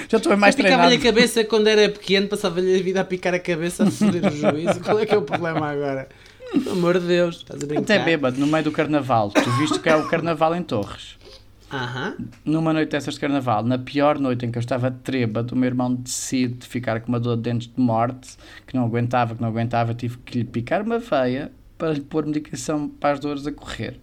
Já 0.10 0.18
estou 0.18 0.36
mais 0.36 0.56
treinado. 0.56 0.82
Picava-lhe 0.84 0.96
a 1.02 1.12
cabeça 1.14 1.44
quando 1.44 1.68
era 1.68 1.88
pequeno, 1.90 2.28
passava-lhe 2.28 2.80
a 2.80 2.84
vida 2.84 3.02
a 3.02 3.04
picar 3.04 3.34
a 3.36 3.40
cabeça, 3.40 3.84
a 3.84 3.92
foder 3.92 4.26
o 4.26 4.32
juízo. 4.36 4.80
Qual 4.82 5.00
é 5.00 5.06
que 5.06 5.14
é 5.14 5.18
o 5.18 5.22
problema 5.22 5.70
agora? 5.70 6.08
Pelo 6.52 6.72
amor 6.72 7.00
de 7.00 7.08
Deus, 7.08 7.38
estás 7.38 7.62
a 7.62 7.66
brincar? 7.66 7.84
Até 7.84 8.04
bêbado, 8.04 8.40
no 8.40 8.48
meio 8.48 8.64
do 8.64 8.72
carnaval. 8.72 9.32
Tu 9.32 9.50
viste 9.58 9.80
que 9.80 9.90
é 9.90 9.96
o 9.96 10.08
carnaval 10.08 10.56
em 10.56 10.64
Torres. 10.64 11.18
Aham. 11.72 12.16
Numa 12.44 12.72
noite 12.72 12.92
dessas 12.92 13.16
de 13.16 13.20
carnaval, 13.20 13.64
na 13.64 13.78
pior 13.78 14.20
noite 14.20 14.46
em 14.46 14.52
que 14.52 14.58
eu 14.58 14.62
estava 14.62 14.92
trêbado, 14.92 15.56
o 15.56 15.58
meu 15.58 15.68
irmão 15.68 15.94
decide 15.94 16.66
ficar 16.66 17.02
com 17.02 17.10
uma 17.10 17.20
dor 17.20 17.36
de 17.36 17.44
dentes 17.44 17.68
de 17.68 17.80
morte, 17.80 18.38
que 18.66 18.76
não 18.76 18.86
aguentava, 18.86 19.36
que 19.36 19.42
não 19.42 19.50
aguentava, 19.50 19.94
tive 19.94 20.18
que 20.20 20.40
lhe 20.40 20.44
picar 20.44 20.82
uma 20.84 21.00
veia 21.00 21.52
para 21.78 21.92
lhe 21.92 22.02
pôr 22.02 22.26
medicação 22.26 22.88
para 22.88 23.14
as 23.14 23.20
dores 23.20 23.46
a 23.48 23.52
correr. 23.52 24.00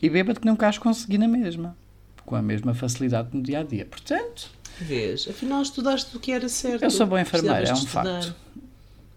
E 0.00 0.08
bêbado 0.08 0.40
que 0.40 0.46
nunca 0.46 0.66
as 0.66 0.78
consegui 0.78 1.18
na 1.18 1.28
mesma, 1.28 1.76
com 2.24 2.34
a 2.34 2.42
mesma 2.42 2.74
facilidade 2.74 3.28
no 3.32 3.42
dia 3.42 3.60
a 3.60 3.62
dia. 3.62 3.84
Portanto, 3.84 4.50
Vês? 4.80 5.28
Afinal, 5.28 5.62
estudaste 5.62 6.16
o 6.16 6.20
que 6.20 6.32
era 6.32 6.48
certo. 6.48 6.82
Eu 6.82 6.90
sou 6.90 7.06
boa 7.06 7.20
enfermeira, 7.20 7.68
é 7.68 7.72
um 7.72 7.76
de 7.76 7.86
facto. 7.86 8.34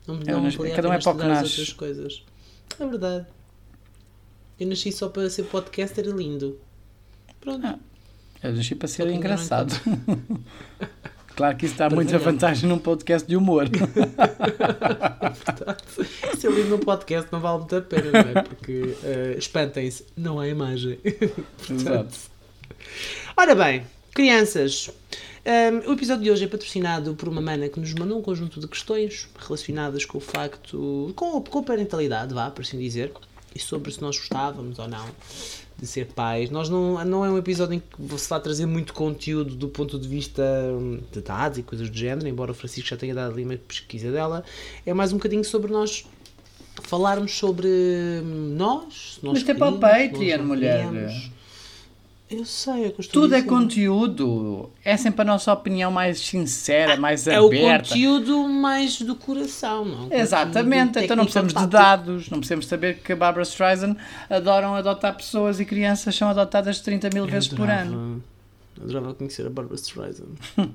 Não, 0.07 0.15
Eu 0.27 0.41
não 0.41 0.47
a 0.47 0.75
cada 0.75 0.89
um 0.89 0.93
é 0.93 0.99
para 0.99 1.11
o 1.11 1.17
que 1.17 1.25
nasce. 1.25 1.73
coisas. 1.73 2.23
É 2.79 2.85
verdade. 2.85 3.25
Eu 4.59 4.67
nasci 4.67 4.91
só 4.91 5.09
para 5.09 5.29
ser 5.29 5.43
podcaster 5.43 6.05
lindo. 6.07 6.59
Pronto. 7.41 7.65
Ah, 7.65 7.79
eu 8.43 8.53
nasci 8.53 8.75
para 8.75 8.87
ser 8.87 9.07
engraçado. 9.09 9.73
claro 11.35 11.57
que 11.57 11.65
isso 11.65 11.75
dá 11.75 11.89
muita 11.89 12.17
vantagem 12.19 12.69
num 12.69 12.77
podcast 12.79 13.27
de 13.27 13.35
humor. 13.35 13.67
Se 16.37 16.47
eu 16.47 16.55
lido 16.55 16.69
no 16.69 16.79
podcast 16.79 17.31
não 17.31 17.39
vale 17.39 17.59
muito 17.59 17.75
a 17.75 17.81
pena, 17.81 18.11
não 18.11 18.19
é? 18.19 18.43
Porque 18.43 18.95
eh, 19.03 19.35
espantem-se, 19.37 20.05
não 20.15 20.39
há 20.39 20.47
imagem. 20.47 20.99
Exato. 21.69 22.17
Ora 23.35 23.55
bem, 23.55 23.83
crianças, 24.13 24.89
hum, 25.45 25.89
o 25.89 25.93
episódio 25.93 26.23
de 26.23 26.31
hoje 26.31 26.43
é 26.43 26.47
patrocinado 26.47 27.15
por 27.15 27.29
uma 27.29 27.41
mana 27.41 27.69
que 27.69 27.79
nos 27.79 27.93
mandou 27.93 28.19
um 28.19 28.21
conjunto 28.21 28.59
de 28.59 28.67
questões 28.67 29.27
relacionadas 29.37 30.05
com 30.05 30.17
o 30.17 30.21
facto, 30.21 31.13
com, 31.15 31.41
com 31.41 31.59
a 31.59 31.63
parentalidade, 31.63 32.33
vá, 32.33 32.49
por 32.49 32.61
assim 32.61 32.79
dizer, 32.79 33.11
e 33.53 33.59
sobre 33.59 33.91
se 33.91 34.01
nós 34.01 34.17
gostávamos 34.17 34.79
ou 34.79 34.87
não 34.87 35.05
de 35.77 35.85
ser 35.85 36.07
pais. 36.07 36.49
Nós 36.49 36.69
não, 36.69 37.03
não 37.05 37.25
é 37.25 37.29
um 37.29 37.37
episódio 37.37 37.75
em 37.75 37.79
que 37.79 38.17
se 38.17 38.29
vai 38.29 38.39
trazer 38.39 38.65
muito 38.65 38.93
conteúdo 38.93 39.55
do 39.55 39.67
ponto 39.67 39.99
de 39.99 40.07
vista 40.07 40.41
hum, 40.71 40.99
de 41.11 41.21
dados 41.21 41.57
e 41.57 41.63
coisas 41.63 41.89
do 41.89 41.97
género, 41.97 42.27
embora 42.27 42.51
o 42.51 42.55
Francisco 42.55 42.89
já 42.89 42.97
tenha 42.97 43.13
dado 43.13 43.33
ali 43.33 43.43
uma 43.43 43.57
pesquisa 43.57 44.11
dela. 44.11 44.43
É 44.85 44.93
mais 44.93 45.11
um 45.11 45.17
bocadinho 45.17 45.43
sobre 45.43 45.71
nós 45.71 46.05
falarmos 46.83 47.37
sobre 47.37 47.67
hum, 47.67 48.55
nós. 48.55 49.19
nós 49.21 49.33
Mas 49.33 49.43
tem 49.43 49.55
para 49.55 49.69
o 49.69 49.79
Patreon, 49.79 50.43
mulher. 50.43 50.87
queríamos. 50.87 51.34
Eu 52.29 52.43
sei, 52.43 52.73
é 52.73 52.87
o 52.87 52.95
eu 52.97 53.07
Tudo 53.11 53.35
é 53.35 53.41
conteúdo. 53.43 54.71
É 54.83 54.97
sempre 54.97 55.21
a 55.21 55.25
nossa 55.25 55.53
opinião 55.53 55.91
mais 55.91 56.19
sincera, 56.19 56.97
mais 56.97 57.27
É 57.27 57.39
o 57.39 57.45
aberta. 57.45 57.89
conteúdo 57.89 58.47
mais 58.47 58.99
do 58.99 59.15
coração, 59.15 59.85
não? 59.85 60.07
O 60.07 60.13
Exatamente, 60.13 60.97
então 60.99 61.15
não 61.15 61.23
precisamos 61.25 61.53
de 61.53 61.59
técnico-tático. 61.59 62.05
dados, 62.07 62.29
não 62.29 62.39
precisamos 62.39 62.65
saber 62.65 62.97
que 62.97 63.11
a 63.13 63.15
Barbara 63.15 63.43
Streisand 63.43 63.95
adoram 64.27 64.73
adotar 64.73 65.15
pessoas 65.15 65.59
e 65.59 65.65
crianças 65.65 66.15
são 66.15 66.27
adotadas 66.27 66.79
30 66.81 67.09
mil 67.13 67.27
vezes 67.27 67.47
por 67.47 67.61
Adorava- 67.69 67.81
ano. 67.89 68.23
Adorava 68.81 69.13
conhecer 69.13 69.45
a 69.45 69.49
Barbara 69.51 69.75
Streisand. 69.75 70.25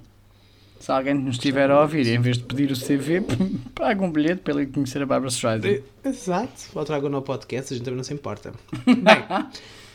Se 0.78 0.90
alguém 0.90 1.12
nos 1.12 1.34
estiver 1.34 1.70
a 1.70 1.82
ouvir, 1.82 2.06
em 2.06 2.18
vez 2.20 2.38
de 2.38 2.44
pedir 2.44 2.70
o 2.72 2.74
CV, 2.78 3.22
paga 3.74 4.02
um 4.02 4.10
bilhete 4.10 4.40
para 4.40 4.54
ele 4.54 4.66
conhecer 4.66 5.02
a 5.02 5.06
Barbara 5.06 5.30
Streisand. 5.30 5.82
Exato. 6.04 6.48
Ou 6.74 6.84
trago 6.86 7.08
no 7.10 7.20
podcast, 7.20 7.74
a 7.74 7.76
gente 7.76 7.84
também 7.84 7.98
não 7.98 8.04
se 8.04 8.14
importa. 8.14 8.52
Bem, 8.86 9.46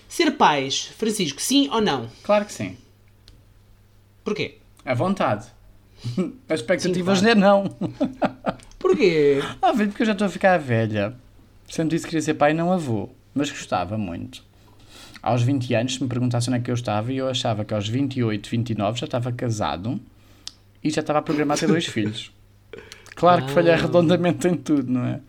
ser 0.08 0.32
pais, 0.32 0.86
Francisco, 0.98 1.41
sim 1.41 1.70
ou 1.72 1.82
não? 1.82 2.10
Claro 2.24 2.46
que 2.46 2.54
sim. 2.54 2.78
Porquê? 4.24 4.58
À 4.84 4.94
vontade. 4.94 5.48
As 6.50 6.60
expectativas 6.60 7.20
Sim, 7.20 7.30
é 7.30 7.36
não. 7.36 7.65
Porquê? 8.80 9.41
Ah, 9.62 9.72
velho, 9.72 9.89
porque 9.89 10.04
eu 10.04 10.08
já 10.08 10.12
estou 10.13 10.28
a 10.28 10.30
ficar 10.30 10.58
velha. 10.58 11.15
Sempre 11.68 11.96
disse 11.96 12.06
que 12.06 12.10
queria 12.12 12.22
ser 12.22 12.36
pai 12.36 12.52
e 12.52 12.54
não 12.54 12.72
avô, 12.72 13.10
mas 13.34 13.50
gostava 13.50 13.98
muito. 13.98 14.44
Aos 15.22 15.41
20 15.41 15.74
anos, 15.74 15.96
se 15.96 16.04
me 16.04 16.08
perguntassem 16.10 16.54
onde 16.54 16.62
é 16.62 16.63
que 16.63 16.70
eu 16.70 16.76
estava, 16.76 17.12
eu 17.12 17.28
achava 17.28 17.65
que 17.65 17.74
aos 17.74 17.88
28, 17.88 18.48
29 18.48 19.00
já 19.00 19.06
estava 19.06 19.32
casado 19.32 20.00
e 20.84 20.91
já 20.91 21.02
estava 21.02 21.20
a 21.20 21.22
programar 21.24 21.58
ter 21.58 21.65
dois 21.68 21.86
filhos. 21.88 22.32
Claro 23.15 23.46
que 23.46 23.52
falhei 23.52 23.74
Ah. 23.74 23.78
redondamente 23.78 24.48
em 24.48 24.56
tudo, 24.56 24.91
não 24.91 25.04
é? 25.06 25.20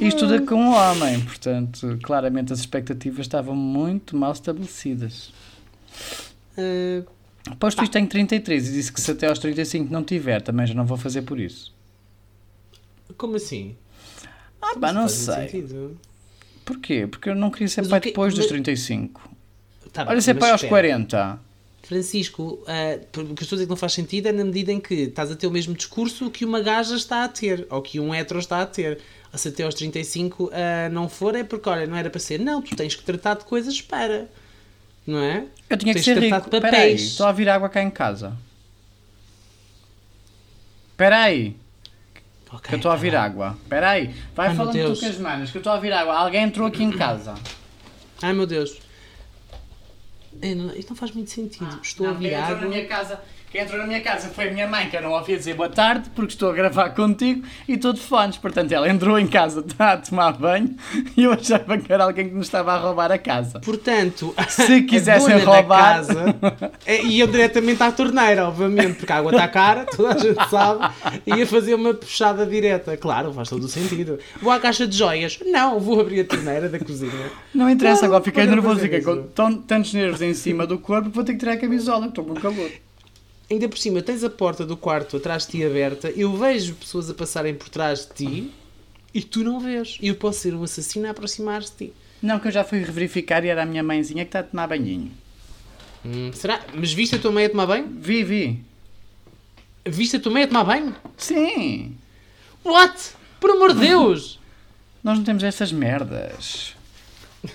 Isto 0.00 0.20
tudo 0.20 0.34
é 0.34 0.40
com 0.40 0.54
um 0.56 0.74
homem, 0.74 1.20
portanto, 1.20 1.98
claramente 2.02 2.52
as 2.52 2.60
expectativas 2.60 3.20
estavam 3.20 3.54
muito 3.54 4.16
mal 4.16 4.32
estabelecidas. 4.32 5.32
Ah, 6.58 7.04
Posto 7.60 7.82
isto, 7.84 7.92
tenho 7.92 8.08
33 8.08 8.68
e 8.68 8.72
disse 8.72 8.92
que 8.92 9.00
se 9.00 9.10
até 9.12 9.28
aos 9.28 9.38
35 9.38 9.92
não 9.92 10.02
tiver, 10.02 10.42
também 10.42 10.66
já 10.66 10.74
não 10.74 10.84
vou 10.84 10.96
fazer 10.96 11.22
por 11.22 11.38
isso. 11.38 11.72
como 13.16 13.36
assim? 13.36 13.76
Ah, 14.60 14.74
pá, 14.80 14.92
não 14.92 15.06
sei. 15.08 15.34
sentido. 15.48 15.96
Porquê? 16.64 17.06
Porque 17.06 17.30
eu 17.30 17.34
não 17.36 17.50
queria 17.50 17.68
ser 17.68 17.82
Mas 17.82 17.90
pai 17.90 17.98
o 18.00 18.02
quê- 18.02 18.08
depois 18.10 18.34
dos 18.34 18.40
mas- 18.44 18.48
35. 18.48 19.30
Tá 19.92 20.04
bem, 20.04 20.12
Olha, 20.12 20.20
ser 20.20 20.34
pai 20.34 20.50
aos 20.50 20.60
espera. 20.62 20.70
40. 20.70 21.38
Francisco, 21.84 22.58
ah, 22.66 22.98
o 22.98 23.10
que 23.12 23.20
eu 23.20 23.24
estou 23.24 23.36
a 23.36 23.58
dizer 23.58 23.64
que 23.64 23.70
não 23.70 23.76
faz 23.76 23.92
sentido 23.92 24.26
é 24.26 24.32
na 24.32 24.44
medida 24.44 24.72
em 24.72 24.80
que 24.80 24.94
estás 24.94 25.30
a 25.30 25.36
ter 25.36 25.46
o 25.46 25.50
mesmo 25.52 25.72
discurso 25.74 26.28
que 26.32 26.44
uma 26.44 26.60
gaja 26.60 26.96
está 26.96 27.22
a 27.22 27.28
ter, 27.28 27.64
ou 27.70 27.80
que 27.80 28.00
um 28.00 28.12
hetero 28.12 28.40
está 28.40 28.60
a 28.60 28.66
ter. 28.66 28.98
Se 29.36 29.48
até 29.48 29.62
aos 29.64 29.74
35 29.74 30.50
ah, 30.52 30.88
não 30.90 31.08
for, 31.08 31.34
é 31.34 31.44
porque, 31.44 31.68
olha, 31.68 31.86
não 31.86 31.96
era 31.96 32.08
para 32.10 32.20
ser. 32.20 32.38
Não, 32.40 32.60
tu 32.62 32.74
tens 32.76 32.94
que 32.94 33.02
tratar 33.02 33.34
de 33.34 33.44
coisas 33.44 33.80
para. 33.80 34.28
Não 35.06 35.18
é? 35.20 35.44
Eu 35.70 35.76
tinha 35.76 35.94
que 35.94 36.02
ser 36.02 36.18
rico. 36.18 36.50
de 36.50 36.56
Espera 36.56 36.66
aí, 36.66 36.72
papéis. 36.72 37.02
estou 37.02 37.26
a 37.26 37.32
vir 37.32 37.48
água 37.48 37.68
cá 37.68 37.82
em 37.82 37.90
casa. 37.90 38.36
Espera 40.92 41.22
aí, 41.24 41.54
Ok, 42.50 42.60
que 42.68 42.74
eu 42.74 42.76
estou 42.76 42.90
a 42.90 42.96
vir 42.96 43.14
água. 43.14 43.56
Espera 43.62 43.90
aí, 43.90 44.14
vai 44.34 44.48
Ai, 44.48 44.56
falando 44.56 44.72
tu 44.94 45.00
com 45.00 45.06
as 45.06 45.18
manas, 45.18 45.50
que 45.50 45.58
eu 45.58 45.60
estou 45.60 45.72
a 45.72 45.78
vir 45.78 45.92
água. 45.92 46.14
Alguém 46.14 46.42
entrou 46.44 46.66
aqui 46.66 46.82
em 46.82 46.90
casa. 46.92 47.34
Ai 48.22 48.32
meu 48.32 48.46
Deus. 48.46 48.78
É, 50.40 50.54
não- 50.54 50.74
isto 50.74 50.88
não 50.90 50.96
faz 50.96 51.12
muito 51.12 51.30
sentido. 51.30 51.78
Estou 51.82 52.06
Não, 52.06 52.14
a 52.14 52.18
vir 52.18 52.32
entrou 52.32 52.40
na 52.48 52.56
água. 52.56 52.68
minha 52.68 52.86
casa, 52.86 53.20
entrou 53.58 53.78
na 53.78 53.86
minha 53.86 54.00
casa 54.00 54.28
foi 54.28 54.48
a 54.48 54.52
minha 54.52 54.66
mãe, 54.66 54.88
que 54.88 54.96
eu 54.96 55.02
não 55.02 55.12
ouvia 55.12 55.36
dizer 55.36 55.54
boa 55.54 55.68
tarde, 55.68 56.10
porque 56.14 56.32
estou 56.32 56.50
a 56.50 56.52
gravar 56.52 56.90
contigo 56.90 57.44
e 57.68 57.74
estou 57.74 57.92
de 57.92 58.00
fones. 58.00 58.36
Portanto, 58.36 58.72
ela 58.72 58.88
entrou 58.88 59.18
em 59.18 59.26
casa, 59.26 59.60
está 59.66 59.92
a 59.92 59.96
tomar 59.96 60.32
banho 60.32 60.74
e 61.16 61.24
eu 61.24 61.32
achava 61.32 61.78
que 61.78 61.92
era 61.92 62.04
alguém 62.04 62.28
que 62.28 62.34
nos 62.34 62.46
estava 62.46 62.72
a 62.72 62.76
roubar 62.78 63.10
a 63.12 63.18
casa. 63.18 63.60
Portanto, 63.60 64.34
Se 64.48 64.82
quisessem 64.82 65.38
roubar- 65.38 65.96
casa 65.96 66.36
é, 66.84 67.02
ia 67.02 67.26
diretamente 67.26 67.82
à 67.82 67.90
torneira, 67.92 68.46
obviamente, 68.48 68.94
porque 68.94 69.12
a 69.12 69.16
água 69.16 69.32
está 69.32 69.48
cara, 69.48 69.84
toda 69.94 70.14
a 70.14 70.18
gente 70.18 70.48
sabe, 70.48 70.88
ia 71.26 71.46
fazer 71.46 71.74
uma 71.74 71.94
puxada 71.94 72.46
direta. 72.46 72.96
Claro, 72.96 73.32
faz 73.32 73.48
todo 73.48 73.64
o 73.64 73.68
sentido. 73.68 74.18
Vou 74.40 74.52
à 74.52 74.58
caixa 74.60 74.86
de 74.86 74.96
joias? 74.96 75.38
Não, 75.44 75.78
vou 75.80 76.00
abrir 76.00 76.20
a 76.20 76.24
torneira 76.24 76.68
da 76.68 76.78
cozinha. 76.78 77.30
Não 77.54 77.68
interessa, 77.70 78.02
Não, 78.02 78.08
agora 78.08 78.24
fiquei 78.24 78.44
nervoso, 78.46 78.80
fiquei 78.80 79.00
com 79.00 79.22
tantos 79.66 79.92
nervos 79.94 80.20
em 80.22 80.34
cima 80.34 80.66
do 80.66 80.78
corpo 80.78 81.08
que 81.10 81.14
vou 81.14 81.24
ter 81.24 81.32
que 81.34 81.38
tirar 81.38 81.52
a 81.52 81.56
camisola, 81.56 82.06
estou 82.06 82.24
com 82.24 82.34
calor. 82.34 82.70
Ainda 83.50 83.68
por 83.68 83.78
cima, 83.78 84.02
tens 84.02 84.24
a 84.24 84.30
porta 84.30 84.66
do 84.66 84.76
quarto 84.76 85.16
atrás 85.16 85.44
de 85.46 85.52
ti 85.52 85.64
aberta, 85.64 86.10
eu 86.10 86.36
vejo 86.36 86.74
pessoas 86.74 87.08
a 87.08 87.14
passarem 87.14 87.54
por 87.54 87.68
trás 87.68 88.00
de 88.06 88.14
ti 88.14 88.50
e 89.14 89.22
tu 89.22 89.44
não 89.44 89.60
vês. 89.60 89.98
E 90.00 90.08
eu 90.08 90.16
posso 90.16 90.40
ser 90.40 90.54
um 90.54 90.62
assassino 90.64 91.06
a 91.06 91.10
aproximar-se 91.10 91.70
de 91.72 91.86
ti. 91.86 91.92
Não, 92.20 92.40
que 92.40 92.48
eu 92.48 92.52
já 92.52 92.64
fui 92.64 92.80
verificar 92.80 93.44
e 93.44 93.48
era 93.48 93.62
a 93.62 93.66
minha 93.66 93.82
mãezinha 93.82 94.24
que 94.24 94.30
está 94.30 94.40
a 94.40 94.42
tomar 94.42 94.66
banhinho. 94.66 95.12
Hum, 96.04 96.32
será? 96.32 96.60
Mas 96.74 96.92
viste 96.92 97.14
a 97.16 97.18
tua 97.18 97.30
mãe 97.30 97.44
a 97.44 97.48
tomar 97.50 97.66
banho? 97.66 97.88
Vi, 98.00 98.24
vi. 98.24 98.64
Viste 99.84 100.16
a 100.16 100.20
tua 100.20 100.32
mãe 100.32 100.42
a 100.42 100.48
tomar 100.48 100.64
banho? 100.64 100.96
Sim, 101.16 101.96
What? 102.64 103.12
Por 103.38 103.50
amor 103.50 103.72
de 103.74 103.80
Deus! 103.80 104.40
nós 105.04 105.18
não 105.18 105.24
temos 105.24 105.44
essas 105.44 105.70
merdas. 105.70 106.74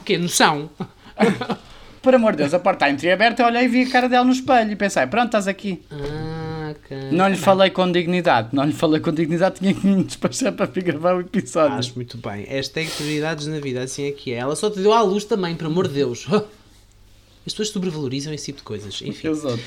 O 0.00 0.04
quê? 0.04 0.16
Noção? 0.16 0.70
Por 2.04 2.14
amor 2.14 2.32
de 2.32 2.38
Deus, 2.38 2.52
a 2.52 2.58
porta 2.58 2.84
está 2.84 2.90
entreaberta, 2.94 3.42
eu 3.42 3.46
olhei 3.46 3.64
e 3.64 3.68
vi 3.68 3.82
a 3.82 3.90
cara 3.90 4.08
dela 4.08 4.24
no 4.26 4.32
espelho 4.32 4.70
e 4.70 4.76
pensei, 4.76 5.06
pronto, 5.06 5.26
estás 5.26 5.48
aqui. 5.48 5.82
Ah, 5.90 6.72
ok. 6.76 6.96
Não 7.10 7.26
lhe 7.28 7.36
falei 7.36 7.70
com 7.70 7.90
dignidade, 7.90 8.50
não 8.52 8.64
lhe 8.64 8.72
falei 8.74 9.00
com 9.00 9.10
dignidade, 9.10 9.58
tinha 9.58 9.72
que 9.72 9.86
me 9.86 10.04
despachar 10.04 10.52
para 10.52 10.66
vir 10.66 10.84
gravar 10.84 11.16
o 11.16 11.20
episódio. 11.20 11.78
Acho 11.78 11.94
muito 11.96 12.18
bem. 12.18 12.44
Hashtag 12.44 12.90
prioridades 12.90 13.46
na 13.46 13.58
vida, 13.58 13.82
assim 13.82 14.06
é 14.06 14.12
que 14.12 14.32
é. 14.32 14.36
Ela 14.36 14.54
só 14.54 14.68
te 14.70 14.80
deu 14.80 14.92
à 14.92 15.00
luz 15.00 15.24
também, 15.24 15.54
por 15.56 15.66
amor 15.66 15.88
de 15.88 15.94
Deus. 15.94 16.26
As 17.46 17.52
pessoas 17.52 17.70
sobrevalorizam 17.70 18.32
esse 18.34 18.44
tipo 18.46 18.58
de 18.58 18.64
coisas. 18.64 19.00
Enfim. 19.02 19.28
Outros. 19.28 19.58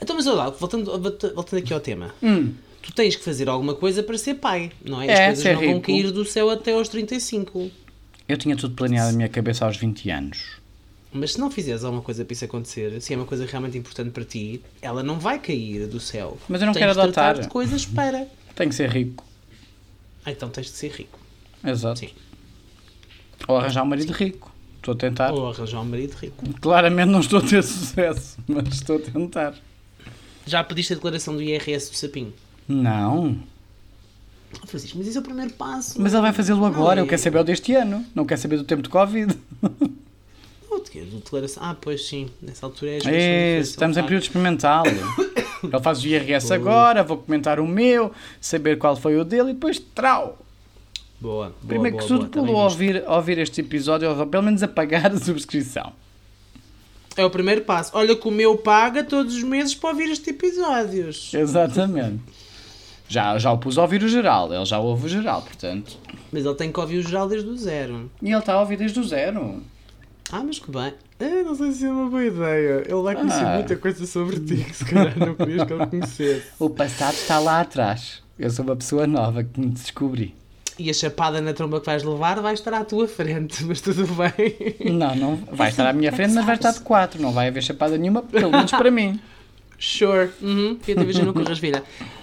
Então, 0.00 0.16
mas 0.16 0.26
olha 0.26 0.36
lá, 0.36 0.50
voltando, 0.50 0.90
voltando 1.34 1.58
aqui 1.58 1.72
ao 1.72 1.80
tema. 1.80 2.14
Hum, 2.22 2.52
Tu 2.82 2.92
tens 2.92 3.14
que 3.14 3.22
fazer 3.22 3.48
alguma 3.48 3.74
coisa 3.74 4.02
para 4.02 4.18
ser 4.18 4.34
pai, 4.34 4.72
não 4.84 5.00
é? 5.00 5.06
É, 5.06 5.12
As 5.12 5.18
coisas 5.26 5.42
ser 5.42 5.52
não 5.54 5.60
vão 5.60 5.74
rico. 5.74 5.86
cair 5.86 6.10
do 6.10 6.24
céu 6.24 6.50
até 6.50 6.72
aos 6.72 6.88
35. 6.88 7.70
eu 8.28 8.36
tinha 8.36 8.56
tudo 8.56 8.74
planeado 8.74 9.10
na 9.12 9.16
minha 9.18 9.28
cabeça 9.28 9.64
aos 9.64 9.76
20 9.76 10.10
anos. 10.10 10.61
Mas 11.12 11.34
se 11.34 11.38
não 11.40 11.50
fizeres 11.50 11.84
alguma 11.84 12.02
coisa 12.02 12.24
para 12.24 12.32
isso 12.32 12.44
acontecer, 12.44 13.00
se 13.02 13.12
é 13.12 13.16
uma 13.16 13.26
coisa 13.26 13.44
realmente 13.44 13.76
importante 13.76 14.10
para 14.10 14.24
ti, 14.24 14.62
ela 14.80 15.02
não 15.02 15.18
vai 15.18 15.38
cair 15.38 15.86
do 15.86 16.00
céu. 16.00 16.38
Mas 16.48 16.62
eu 16.62 16.66
não 16.66 16.72
tens 16.72 16.80
quero 16.86 17.00
adotar. 17.00 17.38
de 17.38 17.48
coisas 17.48 17.84
para. 17.84 18.26
Tenho 18.54 18.70
que 18.70 18.74
ser 18.74 18.88
rico. 18.88 19.24
Ah, 20.24 20.30
então 20.30 20.48
tens 20.48 20.66
de 20.66 20.72
ser 20.72 20.90
rico. 20.92 21.18
Exato. 21.64 22.00
Sim. 22.00 22.10
Ou 23.46 23.58
arranjar 23.58 23.82
um 23.82 23.86
marido 23.86 24.12
rico. 24.12 24.50
Estou 24.76 24.94
a 24.94 24.96
tentar. 24.96 25.32
Ou 25.32 25.48
arranjar 25.50 25.80
um 25.80 25.84
marido 25.84 26.14
rico. 26.14 26.44
Claramente 26.60 27.10
não 27.10 27.20
estou 27.20 27.40
a 27.40 27.42
ter 27.42 27.62
sucesso, 27.62 28.38
mas 28.48 28.68
estou 28.68 28.96
a 28.96 29.00
tentar. 29.00 29.54
Já 30.46 30.64
pediste 30.64 30.92
a 30.92 30.96
declaração 30.96 31.34
do 31.36 31.42
IRS 31.42 31.90
do 31.90 31.96
Sapinho? 31.96 32.32
Não. 32.66 33.38
Oh, 34.62 34.66
Francisco, 34.66 34.98
mas 34.98 35.06
isso 35.06 35.18
é 35.18 35.20
o 35.20 35.24
primeiro 35.24 35.52
passo. 35.54 36.00
Mas 36.00 36.12
ele 36.12 36.22
vai 36.22 36.32
fazê-lo 36.32 36.64
agora. 36.64 36.96
Não, 36.96 37.02
Eu 37.04 37.08
quero 37.08 37.22
saber 37.22 37.38
o 37.38 37.44
deste 37.44 37.74
ano. 37.74 38.04
Não 38.14 38.24
quero 38.24 38.40
saber 38.40 38.56
do 38.56 38.64
tempo 38.64 38.82
de 38.82 38.88
Covid. 38.88 39.36
Quê? 40.92 41.00
Declaração. 41.00 41.62
Ah, 41.64 41.74
pois 41.80 42.06
sim. 42.06 42.28
Nessa 42.42 42.66
altura 42.66 42.90
é 42.90 42.98
a 43.02 43.10
É, 43.10 43.58
estamos 43.60 43.96
em 43.96 44.02
período 44.02 44.24
experimental. 44.24 44.84
Ele 45.64 45.80
faz 45.80 46.02
o 46.02 46.06
IRS 46.06 46.52
agora, 46.52 47.02
vou 47.02 47.16
comentar 47.16 47.58
o 47.58 47.66
meu, 47.66 48.12
saber 48.40 48.76
qual 48.76 48.94
foi 48.94 49.16
o 49.16 49.24
dele 49.24 49.50
e 49.50 49.54
depois 49.54 49.78
trau. 49.78 50.38
Boa, 51.18 51.46
boa, 51.46 51.54
Primeiro 51.66 51.96
boa, 51.96 52.02
que 52.02 52.08
tudo, 52.08 52.28
boa, 52.28 52.46
pelo 52.46 52.58
ouvir, 52.58 53.04
ouvir 53.06 53.38
este 53.38 53.62
episódio, 53.62 54.10
ou 54.10 54.26
pelo 54.26 54.42
menos 54.42 54.62
apagar 54.62 55.10
a 55.10 55.18
subscrição. 55.18 55.92
É 57.16 57.24
o 57.24 57.30
primeiro 57.30 57.62
passo. 57.62 57.92
Olha 57.94 58.14
que 58.14 58.28
o 58.28 58.30
meu 58.30 58.58
paga 58.58 59.02
todos 59.02 59.36
os 59.36 59.42
meses 59.42 59.74
para 59.74 59.90
ouvir 59.90 60.10
estes 60.10 60.28
episódios. 60.28 61.32
Exatamente. 61.32 62.20
Já, 63.08 63.38
já 63.38 63.52
o 63.52 63.56
pus 63.56 63.78
a 63.78 63.82
ouvir 63.82 64.02
o 64.02 64.08
geral, 64.08 64.52
ele 64.52 64.64
já 64.64 64.78
ouve 64.78 65.06
o 65.06 65.08
geral, 65.08 65.40
portanto. 65.42 65.96
Mas 66.30 66.44
ele 66.44 66.54
tem 66.54 66.72
que 66.72 66.80
ouvir 66.80 66.98
o 66.98 67.02
geral 67.02 67.28
desde 67.28 67.48
o 67.48 67.56
zero. 67.56 68.10
E 68.20 68.28
ele 68.30 68.38
está 68.38 68.54
a 68.54 68.60
ouvir 68.60 68.76
desde 68.76 68.98
o 68.98 69.04
zero. 69.04 69.62
Ah, 70.32 70.42
mas 70.42 70.58
que 70.58 70.70
bem. 70.70 70.94
Eu 71.20 71.44
não 71.44 71.54
sei 71.54 71.72
se 71.72 71.84
é 71.84 71.90
uma 71.90 72.08
boa 72.08 72.24
ideia. 72.24 72.82
Ele 72.86 73.02
vai 73.02 73.14
conhecer 73.14 73.44
Ah. 73.44 73.54
muita 73.56 73.76
coisa 73.76 74.06
sobre 74.06 74.40
ti 74.40 74.56
que 74.64 74.74
se 74.74 74.84
calhar 74.84 75.16
não 75.18 75.34
querias 75.34 75.64
que 75.64 75.72
ele 75.72 75.86
conhecesse. 75.86 76.46
O 76.58 76.70
passado 76.70 77.12
está 77.14 77.38
lá 77.38 77.60
atrás. 77.60 78.22
Eu 78.38 78.50
sou 78.50 78.64
uma 78.64 78.74
pessoa 78.74 79.06
nova 79.06 79.44
que 79.44 79.60
me 79.60 79.66
descobri. 79.68 80.34
E 80.78 80.88
a 80.88 80.94
chapada 80.94 81.38
na 81.42 81.52
tromba 81.52 81.78
que 81.80 81.86
vais 81.86 82.02
levar 82.02 82.40
vai 82.40 82.54
estar 82.54 82.72
à 82.72 82.82
tua 82.82 83.06
frente, 83.06 83.62
mas 83.64 83.80
tudo 83.82 84.06
bem. 84.14 84.90
Não, 84.94 85.14
não 85.14 85.36
vai 85.52 85.68
estar 85.68 85.86
à 85.86 85.92
minha 85.92 86.10
frente, 86.10 86.32
mas 86.32 86.46
vai 86.46 86.54
estar 86.56 86.72
de 86.72 86.80
quatro. 86.80 87.20
Não 87.20 87.30
vai 87.30 87.48
haver 87.48 87.62
chapada 87.62 87.98
nenhuma, 87.98 88.22
pelo 88.22 88.50
menos 88.50 88.70
para 88.70 88.90
mim. 88.90 89.20
Sure. 89.84 90.30
Uhum. 90.40 90.78
A 90.80 91.02
ver 91.02 91.24
no 91.24 91.34
corras 91.34 91.58
vida. 91.58 91.82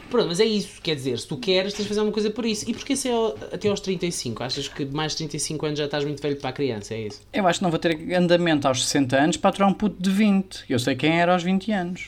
Pronto, 0.10 0.30
mas 0.30 0.40
é 0.40 0.46
isso. 0.46 0.82
Quer 0.82 0.96
dizer, 0.96 1.20
se 1.20 1.28
tu 1.28 1.36
queres, 1.38 1.74
tens 1.74 1.84
de 1.84 1.90
fazer 1.90 2.00
uma 2.00 2.12
coisa 2.12 2.30
por 2.32 2.46
isso. 2.46 2.64
E 2.70 2.74
porquê 2.74 2.96
ser 2.96 3.10
ao- 3.12 3.36
até 3.52 3.68
aos 3.68 3.82
35? 3.82 4.42
Achas 4.42 4.70
que 4.70 4.86
mais 4.86 5.12
de 5.12 5.18
35 5.18 5.66
anos 5.66 5.78
já 5.78 5.84
estás 5.86 6.06
muito 6.06 6.22
velho 6.22 6.38
para 6.38 6.52
a 6.52 6.54
criança? 6.54 6.94
É 6.94 7.08
isso? 7.08 7.22
Eu 7.34 7.46
acho 7.46 7.60
que 7.60 7.64
não 7.64 7.70
vou 7.70 7.78
ter 7.78 7.98
andamento 8.16 8.66
aos 8.66 8.86
60 8.86 9.18
anos 9.22 9.36
para 9.36 9.50
aturar 9.50 9.68
um 9.70 9.74
puto 9.74 10.02
de 10.02 10.10
20. 10.10 10.64
Eu 10.70 10.80
sei 10.80 10.96
quem 10.96 11.20
era 11.20 11.34
aos 11.34 11.44
20 11.44 11.70
anos. 11.74 12.08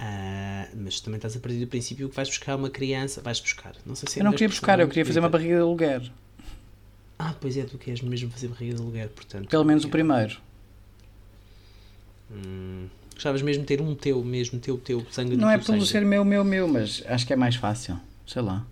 Ah, 0.00 0.66
mas 0.74 0.98
também 1.00 1.18
estás 1.18 1.36
a 1.36 1.38
partir 1.40 1.58
do 1.58 1.68
princípio 1.68 2.08
que 2.08 2.16
vais 2.16 2.28
buscar 2.28 2.56
uma 2.56 2.68
criança. 2.68 3.20
Vais 3.22 3.38
buscar. 3.38 3.76
Não 3.86 3.94
sei 3.94 4.08
se 4.08 4.18
Eu 4.20 4.24
não 4.24 4.32
queria 4.32 4.48
buscar, 4.48 4.80
eu 4.80 4.88
queria 4.88 5.06
fazer 5.06 5.20
uma 5.20 5.28
barriga 5.28 5.54
de 5.54 5.60
aluguer. 5.60 6.10
Ah, 7.16 7.32
pois 7.40 7.56
é, 7.56 7.62
tu 7.62 7.78
queres 7.78 8.00
mesmo 8.02 8.28
fazer 8.32 8.48
barriga 8.48 8.74
de 8.74 8.82
aluguer, 8.82 9.08
portanto. 9.10 9.48
Pelo 9.48 9.64
menos 9.64 9.84
o 9.84 9.88
primeiro. 9.88 10.36
Hum, 12.34 12.86
gostavas 13.14 13.42
mesmo 13.42 13.62
de 13.62 13.66
ter 13.68 13.80
um 13.80 13.94
teu, 13.94 14.22
mesmo 14.24 14.58
teu, 14.58 14.78
teu 14.78 15.04
sangue 15.10 15.36
Não 15.36 15.50
é 15.50 15.58
pelo 15.58 15.66
sangue. 15.78 15.86
ser 15.86 16.04
meu, 16.04 16.24
meu, 16.24 16.44
meu, 16.44 16.66
mas 16.68 17.02
acho 17.06 17.26
que 17.26 17.32
é 17.32 17.36
mais 17.36 17.56
fácil. 17.56 17.98
Sei 18.26 18.40
lá. 18.42 18.64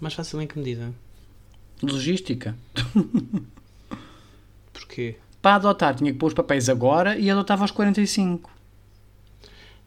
Mais 0.00 0.14
fácil 0.14 0.40
em 0.40 0.46
que 0.46 0.58
medida? 0.58 0.92
Logística. 1.82 2.54
Porquê? 4.72 5.16
Para 5.42 5.56
adotar 5.56 5.94
tinha 5.94 6.12
que 6.12 6.18
pôr 6.18 6.28
os 6.28 6.34
papéis 6.34 6.68
agora 6.68 7.18
e 7.18 7.30
adotava 7.30 7.62
aos 7.62 7.70
45. 7.70 8.50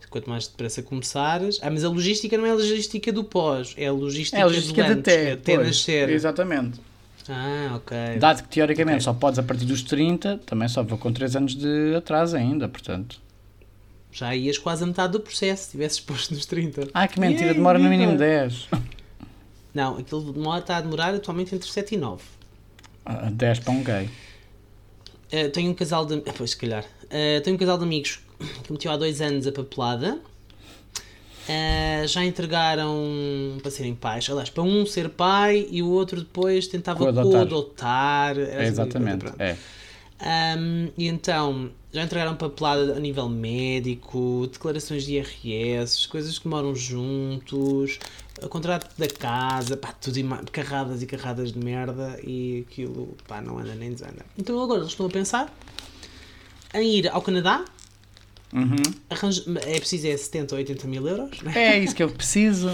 Quanto 0.10 0.28
mais 0.28 0.48
depressa 0.48 0.82
começares. 0.82 1.60
Ah, 1.62 1.70
mas 1.70 1.84
a 1.84 1.90
logística 1.90 2.36
não 2.36 2.44
é 2.44 2.50
a 2.50 2.56
logística 2.56 3.12
do 3.14 3.24
pós, 3.24 3.76
é 3.78 3.86
a 3.86 3.92
logística, 3.92 4.40
É 4.40 4.42
a 4.42 4.46
logística 4.48 4.84
de 4.84 4.90
antes, 4.94 5.14
até. 5.14 5.30
é 5.30 5.32
até 5.34 5.56
pois. 5.56 5.68
nascer. 5.68 6.10
Exatamente. 6.10 6.80
Ah, 7.30 7.76
ok. 7.76 8.18
Dado 8.18 8.44
que 8.44 8.50
teoricamente 8.50 9.04
só 9.04 9.14
podes 9.14 9.38
a 9.38 9.44
partir 9.44 9.66
dos 9.66 9.84
30, 9.84 10.40
também 10.46 10.68
só 10.68 10.82
vou 10.84 10.98
com 10.98 11.14
3 11.14 11.36
anos 11.36 11.56
de 11.56 11.96
atraso 11.96 12.36
ainda, 12.36 12.68
portanto. 12.68 13.22
Já 14.12 14.36
ias 14.36 14.58
quase 14.58 14.84
a 14.84 14.88
metade 14.88 15.14
do 15.14 15.20
processo 15.20 15.66
se 15.66 15.72
tivesses 15.72 16.00
posto 16.02 16.34
nos 16.34 16.46
30. 16.48 16.90
Ah, 16.94 17.08
que 17.08 17.20
mentira, 17.20 17.42
Yeah, 17.46 17.58
demora 17.58 17.78
no 17.78 17.90
mínimo 17.90 18.18
10. 18.18 18.70
Não, 19.74 19.98
aquilo 19.98 20.34
demora, 20.34 20.62
está 20.62 20.78
a 20.78 20.82
demorar 20.82 21.14
atualmente 21.14 21.54
entre 21.54 21.70
7 21.70 21.94
e 21.96 21.98
9. 21.98 22.24
Ah, 23.06 23.30
10 23.32 23.60
para 23.60 23.74
um 23.74 23.84
gay. 23.84 24.10
Uh, 25.32 25.50
tenho 25.52 25.70
um 25.72 25.76
casal 25.76 26.06
de. 26.06 26.16
ah, 26.16 26.34
Pois, 26.36 26.52
se 26.52 26.58
calhar. 26.58 26.84
Uh, 27.04 27.42
tenho 27.44 27.56
um 27.56 27.60
casal 27.60 27.78
de 27.78 27.84
amigos 27.84 28.20
que 28.64 28.72
meteu 28.72 28.92
há 28.92 28.98
dois 28.98 29.22
anos 29.22 29.46
a 29.46 29.52
papelada. 29.52 30.20
Uh, 31.50 32.08
já 32.08 32.24
entregaram 32.24 33.58
para 33.60 33.72
serem 33.72 33.96
pais. 33.96 34.30
Aliás, 34.30 34.52
para 34.52 34.62
um 34.62 34.86
ser 34.86 35.10
pai 35.10 35.68
e 35.72 35.82
o 35.82 35.90
outro 35.90 36.20
depois 36.20 36.68
tentava 36.68 37.00
Co-adotar. 37.00 38.38
É, 38.38 38.44
assim, 38.44 38.66
exatamente. 38.66 39.26
É. 39.40 39.58
Um, 40.22 40.90
e 40.96 41.08
então, 41.08 41.72
já 41.92 42.04
entregaram 42.04 42.36
papelada 42.36 42.96
a 42.96 43.00
nível 43.00 43.28
médico, 43.28 44.48
declarações 44.52 45.06
de 45.06 45.16
IRS, 45.16 46.08
coisas 46.08 46.38
que 46.38 46.48
moram 46.48 46.76
juntos, 46.76 47.98
o 48.44 48.48
contrato 48.50 48.88
da 48.98 49.08
casa, 49.08 49.76
pá, 49.76 49.92
tudo 49.94 50.20
carradas 50.52 51.02
e 51.02 51.06
carradas 51.06 51.52
de 51.54 51.60
merda 51.60 52.20
e 52.24 52.66
aquilo, 52.68 53.18
pá, 53.28 53.42
não 53.42 53.58
anda 53.58 53.74
nem 53.74 53.92
desanda. 53.92 54.26
Então 54.38 54.62
agora 54.62 54.82
eles 54.82 54.92
estão 54.92 55.08
a 55.08 55.10
pensar 55.10 55.54
em 56.74 56.98
ir 56.98 57.10
ao 57.10 57.22
Canadá, 57.22 57.66
Uhum. 58.52 58.76
arranja- 59.10 59.44
é 59.68 59.80
preciso 59.80 60.08
é 60.08 60.18
70 60.18 60.56
ou 60.56 60.60
80 60.60 60.88
mil 60.88 61.08
euros, 61.08 61.40
né? 61.44 61.54
É 61.56 61.78
isso 61.80 61.96
que 61.96 62.02
eu 62.02 62.10
preciso 62.10 62.68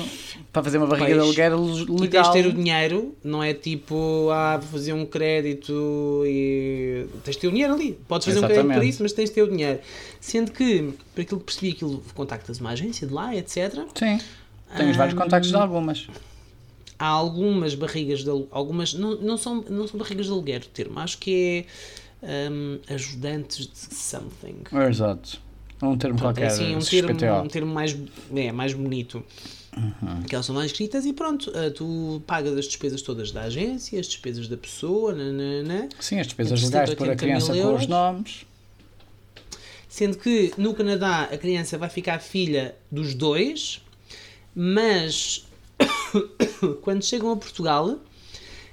para 0.53 0.63
fazer 0.63 0.77
uma 0.77 0.87
barriga 0.87 1.07
de 1.13 1.19
Pois. 1.19 1.37
aluguer 1.39 1.51
E 1.51 1.85
tens 1.85 1.99
legal. 2.01 2.23
de 2.23 2.31
ter 2.31 2.47
o 2.47 2.53
dinheiro, 2.53 3.15
não 3.21 3.43
é 3.43 3.53
tipo, 3.53 4.29
ah, 4.31 4.55
vou 4.57 4.69
fazer 4.69 4.93
um 4.93 5.05
crédito 5.05 6.23
e. 6.25 7.05
Tens 7.25 7.35
de 7.35 7.41
ter 7.41 7.47
o 7.47 7.51
dinheiro 7.51 7.73
ali. 7.73 7.99
Podes 8.07 8.25
fazer 8.25 8.37
um 8.39 8.41
crédito 8.43 8.55
para 8.63 8.63
Exatamente. 8.73 8.89
isso, 8.89 9.03
mas 9.03 9.11
tens 9.11 9.29
de 9.29 9.35
ter 9.35 9.41
o 9.43 9.49
dinheiro. 9.49 9.79
Sendo 10.21 10.51
que, 10.51 10.93
por 11.13 11.21
aquilo 11.21 11.39
que 11.41 11.45
percebi, 11.45 11.71
aquilo 11.71 12.01
contactas 12.13 12.59
uma 12.59 12.69
agência 12.69 13.05
de 13.05 13.13
lá, 13.13 13.35
etc. 13.35 13.73
Sim. 13.95 14.17
Tenho 14.77 14.91
os 14.91 14.97
vários 14.97 15.17
contactos 15.17 15.49
de 15.51 15.57
algumas. 15.57 16.07
Há 16.97 17.07
algumas 17.07 17.75
barrigas 17.75 18.23
de 18.23 18.29
algumas 18.29 18.93
não, 18.93 19.15
não, 19.19 19.37
são, 19.37 19.55
não 19.69 19.85
são 19.87 19.99
barrigas 19.99 20.27
de 20.27 20.31
aluguer 20.31 20.61
o 20.61 20.67
termo, 20.67 20.97
acho 20.99 21.17
que 21.17 21.65
é 22.23 22.49
hum, 22.49 22.79
ajudantes 22.89 23.67
de 23.67 23.93
something. 23.93 24.63
Exato. 24.89 25.43
Um 25.81 25.97
termo 25.97 26.17
Pronto, 26.17 26.37
é 26.37 26.41
qualquer. 26.41 26.47
assim, 26.47 26.75
um 26.75 26.79
termo, 26.79 27.41
um 27.43 27.47
termo 27.47 27.73
mais, 27.73 27.95
é, 28.33 28.51
mais 28.51 28.73
bonito. 28.73 29.23
Uhum. 29.75 30.23
Que 30.23 30.33
elas 30.33 30.45
são 30.45 30.55
mais 30.55 30.71
escritas 30.71 31.05
e 31.05 31.11
pronto, 31.11 31.51
ah, 31.53 31.69
tu 31.69 32.21
pagas 32.25 32.57
as 32.57 32.65
despesas 32.65 33.01
todas 33.01 33.31
da 33.31 33.41
agência, 33.41 33.99
as 33.99 34.07
despesas 34.07 34.47
da 34.47 34.55
pessoa, 34.55 35.13
nanana, 35.13 35.89
Sim, 35.99 36.19
as 36.19 36.27
despesas 36.27 36.63
Entre 36.63 36.67
legais 36.67 36.89
70 36.91 36.97
por 36.97 37.07
a 37.07 37.11
80 37.11 37.25
mil 37.25 37.45
criança 37.45 37.61
com 37.61 37.75
os 37.75 37.87
nomes. 37.87 38.45
sendo 39.89 40.17
que 40.17 40.53
no 40.57 40.73
Canadá 40.73 41.23
a 41.23 41.37
criança 41.37 41.77
vai 41.77 41.89
ficar 41.89 42.19
filha 42.19 42.73
dos 42.89 43.13
dois, 43.13 43.81
mas 44.55 45.45
quando 46.81 47.03
chegam 47.03 47.31
a 47.31 47.35
Portugal, 47.35 47.99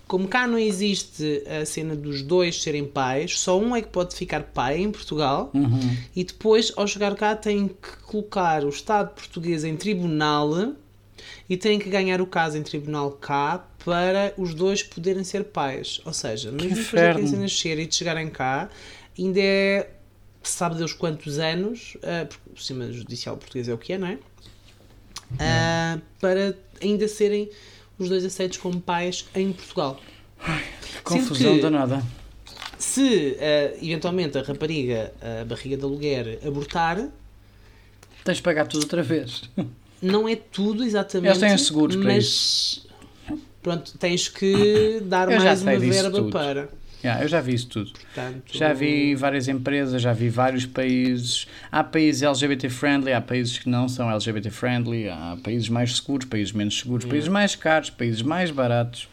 como 0.07 0.29
cá 0.29 0.47
não 0.47 0.59
existe 0.59 1.43
a 1.47 1.65
cena 1.65 1.97
dos 1.97 2.23
dois 2.23 2.63
serem 2.63 2.85
pais, 2.85 3.39
só 3.39 3.59
um 3.59 3.75
é 3.75 3.81
que 3.81 3.89
pode 3.89 4.15
ficar 4.15 4.43
pai 4.43 4.79
em 4.79 4.91
Portugal. 4.91 5.51
Uhum. 5.55 5.97
E 6.15 6.25
depois, 6.25 6.73
ao 6.77 6.87
chegar 6.87 7.15
cá, 7.15 7.35
têm 7.35 7.69
que 7.69 7.97
colocar 8.05 8.65
o 8.65 8.69
Estado 8.69 9.15
português 9.15 9.65
em 9.65 9.77
tribunal 9.77 10.75
e 11.49 11.57
têm 11.57 11.79
que 11.79 11.89
ganhar 11.89 12.21
o 12.21 12.27
caso 12.27 12.59
em 12.59 12.63
tribunal 12.63 13.13
cá 13.13 13.67
para 13.85 14.35
os 14.37 14.55
dois 14.55 14.83
poderem 14.83 15.25
ser 15.25 15.45
pais. 15.45 16.01
Ou 16.05 16.13
seja, 16.13 16.53
mesmo 16.53 16.77
depois 16.77 16.91
da 16.93 17.15
criança 17.15 17.37
nascer 17.37 17.79
e 17.79 17.87
de 17.87 17.95
chegarem 17.95 18.29
cá, 18.29 18.69
ainda 19.19 19.41
é 19.41 19.91
sabe 20.43 20.77
Deus 20.77 20.93
quantos 20.93 21.39
anos, 21.39 21.97
ah, 22.03 22.27
porque 22.27 22.51
o 22.55 22.57
sistema 22.57 22.91
judicial 22.91 23.37
português 23.37 23.69
é 23.69 23.75
o 23.75 23.79
que 23.79 23.93
é, 23.93 23.99
não 23.99 24.09
é? 24.09 24.19
Ah, 25.39 25.99
para 26.21 26.57
ainda 26.81 27.09
serem 27.09 27.49
os 28.03 28.09
dois 28.09 28.25
aceitos 28.25 28.59
como 28.59 28.81
pais 28.81 29.27
em 29.35 29.53
Portugal. 29.53 29.99
Que 30.45 31.03
confusão 31.03 31.55
que- 31.57 31.63
danada. 31.63 32.03
Se 32.79 33.37
ah, 33.41 33.77
eventualmente 33.81 34.37
a 34.39 34.43
rapariga, 34.43 35.13
a 35.41 35.45
barriga 35.45 35.77
de 35.77 35.85
aluguer, 35.85 36.39
abortar, 36.47 37.09
Tens 38.25 38.37
de 38.37 38.43
pagar 38.43 38.67
tudo 38.69 38.83
outra 38.83 39.03
vez. 39.03 39.43
não 40.01 40.29
é 40.29 40.37
tudo 40.37 40.85
exatamente. 40.85 41.31
Eles 41.31 41.39
têm 41.41 41.59
seguros 41.59 41.97
para 41.97 42.05
mas, 42.15 42.87
Pronto, 43.63 43.97
tens 43.99 44.29
que 44.29 45.01
dar 45.05 45.31
Eu 45.31 45.39
mais 45.41 45.63
uma 45.63 45.77
verba 45.79 46.11
tudo. 46.19 46.31
para. 46.31 46.69
Yeah, 47.03 47.25
eu 47.25 47.29
já 47.29 47.41
vi 47.41 47.55
isso 47.55 47.69
tudo. 47.69 47.91
Portanto, 47.93 48.43
Já 48.57 48.73
vi 48.73 49.15
várias 49.15 49.49
empresas, 49.49 50.01
já 50.01 50.13
vi 50.13 50.29
vários 50.29 50.65
países. 50.67 51.47
Há 51.71 51.83
países 51.83 52.23
LGBT 52.23 52.69
friendly, 52.71 53.13
há 53.13 53.21
países 53.21 53.59
que 53.59 53.69
não 53.69 53.89
são 53.89 54.11
LGBT 54.11 54.51
friendly, 54.51 55.09
há 55.09 55.37
países 55.43 55.69
mais 55.69 55.97
seguros, 55.97 56.27
países 56.29 56.53
menos 56.53 56.79
seguros, 56.79 57.05
países 57.05 57.29
mais 57.29 57.57
caros, 57.57 57.91
países 57.91 58.23
mais 58.23 58.51
baratos, 58.51 59.09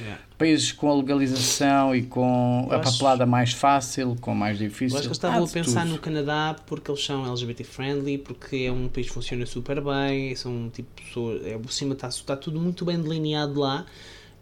Yeah. 0.00 0.20
países 0.38 0.70
com 0.70 0.88
a 0.88 0.94
legalização 0.94 1.92
e 1.92 2.02
com 2.02 2.68
Eu 2.70 2.76
a 2.76 2.78
papelada 2.78 3.26
mais 3.26 3.52
fácil, 3.52 4.16
com 4.20 4.32
mais 4.32 4.56
difícil. 4.56 4.90
Eu 4.96 5.00
acho 5.00 5.02
que 5.02 5.08
eles 5.08 5.16
estavam 5.16 5.44
a 5.44 5.48
pensar 5.48 5.80
tudo. 5.82 5.90
no 5.92 5.98
Canadá 5.98 6.54
porque 6.66 6.88
eles 6.88 7.04
são 7.04 7.26
LGBT 7.26 7.64
friendly, 7.64 8.16
porque 8.18 8.56
é 8.58 8.70
um 8.70 8.86
país 8.86 9.08
que 9.08 9.12
funciona 9.14 9.44
super 9.44 9.80
bem, 9.80 10.36
são 10.36 10.70
tipo 10.72 10.88
pessoas, 11.02 11.44
é, 11.44 11.58
por 11.58 11.72
cima 11.72 11.94
está, 11.94 12.06
está 12.08 12.36
tudo 12.36 12.60
muito 12.60 12.84
bem 12.84 12.96
delineado 13.00 13.58
lá, 13.58 13.86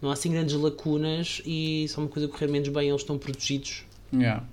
não 0.01 0.11
há 0.11 0.13
assim 0.13 0.31
grandes 0.31 0.55
lacunas 0.55 1.41
e 1.45 1.87
se 1.89 1.95
há 1.97 2.03
uma 2.03 2.09
coisa 2.09 2.29
correr 2.29 2.49
menos 2.49 2.69
bem, 2.69 2.89
eles 2.89 3.01
estão 3.01 3.19
protegidos. 3.19 3.85
Yeah. 4.13 4.45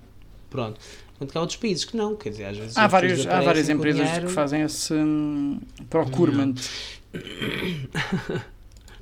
Pronto. 0.49 0.79
Enquanto 1.15 1.31
que 1.31 1.37
há 1.37 1.41
outros 1.41 1.57
países 1.57 1.85
que 1.85 1.95
não, 1.95 2.15
quer 2.15 2.29
dizer, 2.29 2.45
às 2.45 2.57
vezes. 2.57 2.77
Há, 2.77 2.87
vários, 2.87 3.25
há 3.27 3.41
várias 3.41 3.69
empresas 3.69 4.05
dinheiro. 4.05 4.27
que 4.27 4.33
fazem 4.33 4.61
esse 4.61 4.93
hum, 4.93 5.59
procurement. 5.89 6.55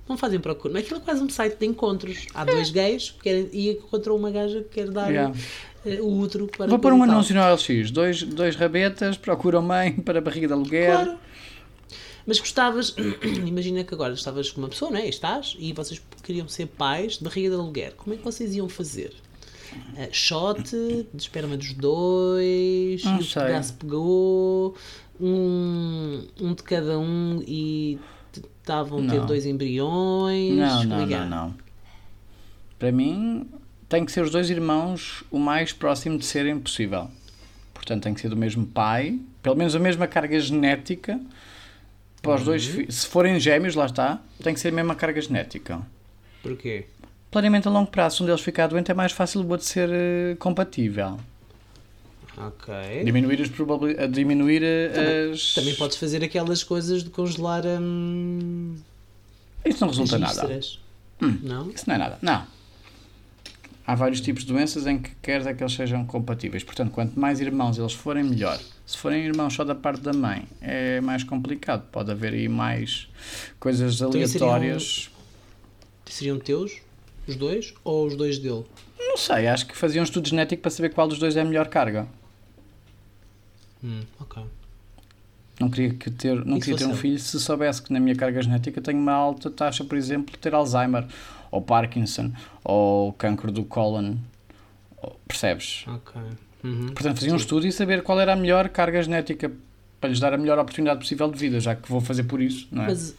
Não 0.10 0.18
fazem 0.18 0.40
procura, 0.42 0.74
mas 0.74 0.84
aquilo 0.84 1.00
é 1.00 1.04
quase 1.04 1.24
um 1.24 1.30
site 1.30 1.58
de 1.58 1.66
encontros. 1.66 2.28
Há 2.34 2.44
dois 2.44 2.70
gays 2.70 3.12
que 3.12 3.20
querem, 3.20 3.50
e 3.54 3.72
encontrou 3.72 4.18
uma 4.18 4.30
gaja 4.30 4.62
que 4.62 4.70
quer 4.70 4.90
dar 4.90 5.10
Yeah. 5.10 5.34
eh, 5.86 6.02
o 6.02 6.20
útero 6.20 6.48
para 6.48 6.68
Vou 6.68 6.80
pôr 6.80 6.92
um 6.92 7.02
anúncio 7.04 7.34
no 7.34 7.42
OLX. 7.42 7.92
Dois, 7.92 8.24
dois 8.24 8.58
rabetas 8.58 9.16
procuram 9.16 9.62
mãe 9.62 9.94
para 10.04 10.20
a 10.20 10.22
barriga 10.22 10.48
de 10.48 10.54
aluguer. 10.54 10.92
Claro. 10.92 11.18
Mas 12.26 12.40
gostavas, 12.40 12.96
imagina 13.46 13.84
que 13.84 13.94
agora 13.94 14.14
estavas 14.14 14.52
com 14.52 14.62
uma 14.62 14.70
pessoa, 14.70 14.92
não 14.92 14.98
é? 15.00 15.08
Estás, 15.08 15.56
e 15.60 15.74
vocês 15.74 16.02
queriam 16.24 16.48
ser 16.48 16.68
pais 16.68 17.18
de 17.18 17.24
barriga 17.24 17.50
de 17.50 17.56
aluguer. 17.56 17.94
Como 17.96 18.14
é 18.14 18.18
que 18.18 18.24
vocês 18.24 18.54
iam 18.56 18.70
fazer? 18.70 19.14
Eh, 19.96 20.10
shot 20.12 20.64
de 20.64 21.06
esperma 21.18 21.56
dos 21.58 21.74
dois, 21.74 23.04
Não 23.04 23.18
e 23.18 23.20
o 23.22 23.24
sei. 23.24 23.42
pedaço 23.44 23.74
pegou, 23.76 24.76
um, 25.20 26.26
um 26.40 26.54
de 26.54 26.64
cada 26.64 27.00
um 27.00 27.42
e 27.48 27.98
estavam 28.62 29.00
a 29.00 29.10
ter 29.10 29.20
Não. 29.20 29.26
dois 29.26 29.46
embriões. 29.46 30.58
Não, 30.58 30.84
não, 30.84 31.02
é 31.02 31.08
que 31.08 31.14
é? 31.14 31.20
não, 31.20 31.30
não. 31.30 31.56
Para 32.78 32.92
mim, 32.92 33.48
tem 33.88 34.04
que 34.06 34.12
ser 34.12 34.24
os 34.24 34.32
dois 34.32 34.50
irmãos 34.50 35.24
o 35.32 35.40
mais 35.40 35.72
próximo 35.72 36.18
de 36.18 36.26
serem 36.26 36.60
possível. 36.60 37.10
Portanto, 37.74 38.04
tem 38.04 38.14
que 38.14 38.22
ser 38.22 38.30
do 38.30 38.38
mesmo 38.38 38.66
pai, 38.66 39.20
pelo 39.42 39.56
menos 39.56 39.76
a 39.76 39.80
mesma 39.80 40.08
carga 40.08 40.40
genética. 40.40 41.20
Para 42.22 42.36
os 42.36 42.44
dois, 42.44 42.76
Uhum. 42.76 42.86
se 42.90 43.08
forem 43.08 43.40
gêmeos, 43.40 43.74
lá 43.76 43.86
está, 43.88 44.20
tem 44.44 44.54
que 44.54 44.60
ser 44.60 44.68
a 44.70 44.72
mesma 44.72 44.94
carga 44.96 45.20
genética. 45.22 45.82
Porquê? 46.44 46.86
Planeamento 47.32 47.68
a 47.70 47.72
longo 47.72 47.90
prazo, 47.90 48.18
se 48.18 48.24
um 48.24 48.26
deles 48.26 48.42
ficar 48.42 48.68
doente, 48.68 48.92
é 48.92 48.94
mais 48.94 49.12
fácil 49.12 49.42
o 49.42 49.50
outro 49.50 49.66
ser 49.66 49.90
eh, 49.92 50.36
compatível. 50.38 51.18
Ok. 52.38 53.04
Diminuir, 53.04 53.42
as 53.42 53.50
probabili- 53.50 54.00
a 54.00 54.08
diminuir 54.08 54.62
eh, 54.64 55.32
as. 55.32 55.54
Também 55.54 55.76
podes 55.76 55.98
fazer 55.98 56.24
aquelas 56.24 56.64
coisas 56.64 57.04
de 57.04 57.10
congelar 57.10 57.64
hum, 57.66 58.76
Isso 59.66 59.82
não 59.82 59.90
resulta 59.90 60.18
nada. 60.18 60.34
vísceras. 60.34 60.80
Não? 61.20 61.70
Isso 61.70 61.84
não 61.88 61.96
é 61.96 61.98
nada. 61.98 62.18
Não. 62.22 62.46
Há 63.86 63.96
vários 63.96 64.22
tipos 64.22 64.44
de 64.44 64.54
doenças 64.54 64.88
em 64.88 64.98
que 65.00 65.12
queres 65.22 65.46
é 65.46 65.54
que 65.54 65.62
eles 65.62 65.74
sejam 65.74 66.06
compatíveis. 66.06 66.64
Portanto, 66.64 66.92
quanto 66.92 67.20
mais 67.20 67.40
irmãos 67.40 67.78
eles 67.78 67.94
forem, 67.94 68.24
melhor. 68.24 68.60
Se 68.92 68.98
forem 68.98 69.24
irmãos 69.26 69.54
só 69.54 69.64
da 69.64 69.74
parte 69.74 70.02
da 70.02 70.12
mãe, 70.12 70.46
é 70.60 71.00
mais 71.00 71.24
complicado. 71.24 71.88
Pode 71.94 72.12
haver 72.12 72.34
aí 72.34 72.50
mais 72.50 73.08
coisas 73.58 73.96
Então, 74.02 74.10
isso 74.20 74.34
seriam- 74.34 74.50
aleatórias. 74.50 75.10
Seriam 76.06 76.38
teus, 76.38 76.82
os 77.26 77.38
dois, 77.38 77.74
ou 77.86 78.06
os 78.06 78.18
dois 78.18 78.38
dele? 78.38 78.66
Não 79.00 79.16
sei, 79.16 79.48
acho 79.48 79.66
que 79.66 79.78
faziam 79.78 80.02
um 80.02 80.04
estudo 80.04 80.28
genético 80.28 80.62
para 80.62 80.70
saber 80.72 80.90
qual 80.90 81.08
dos 81.08 81.20
dois 81.20 81.38
é 81.38 81.42
a 81.42 81.46
melhor 81.46 81.70
carga. 81.70 82.06
Hum, 83.82 84.02
ok. 84.20 84.44
Não 85.58 85.70
queria, 85.70 85.94
que 85.94 86.12
ter, 86.12 86.44
não 86.44 86.60
queria 86.60 86.76
ter 86.76 86.86
um 86.86 86.94
filho 86.96 87.18
se 87.18 87.40
soubesse 87.40 87.82
que 87.82 87.94
na 87.94 88.00
minha 88.00 88.16
carga 88.16 88.42
genética 88.42 88.82
tenho 88.82 89.00
uma 89.00 89.14
alta 89.14 89.50
taxa, 89.50 89.86
por 89.86 89.98
exemplo, 89.98 90.34
de 90.34 90.38
ter 90.38 90.54
Alzheimer, 90.54 91.08
ou 91.50 91.62
Parkinson, 91.62 92.34
ou 92.62 93.14
cancro 93.14 93.54
do 93.54 93.64
cólon. 93.64 94.16
Percebes? 95.28 95.86
Ok. 95.88 96.22
Uhum. 96.64 96.88
Portanto, 96.88 97.16
fazia 97.18 97.34
um 97.34 97.38
estudo 97.38 97.66
e 97.68 97.72
saber 97.72 98.04
qual 98.04 98.20
era 98.20 98.34
a 98.34 98.36
melhor 98.36 98.70
carga 98.70 99.02
genética 99.02 99.52
para 100.00 100.10
lhes 100.10 100.20
dar 100.20 100.34
a 100.34 100.38
melhor 100.38 100.58
oportunidade 100.60 101.00
possível 101.00 101.30
de 101.30 101.38
vida, 101.38 101.60
já 101.60 101.76
que 101.76 101.88
vou 101.90 102.02
fazer 102.02 102.24
por 102.24 102.42
isso, 102.42 102.68
não 102.72 102.84
é? 102.84 102.88
Mas 102.88 103.16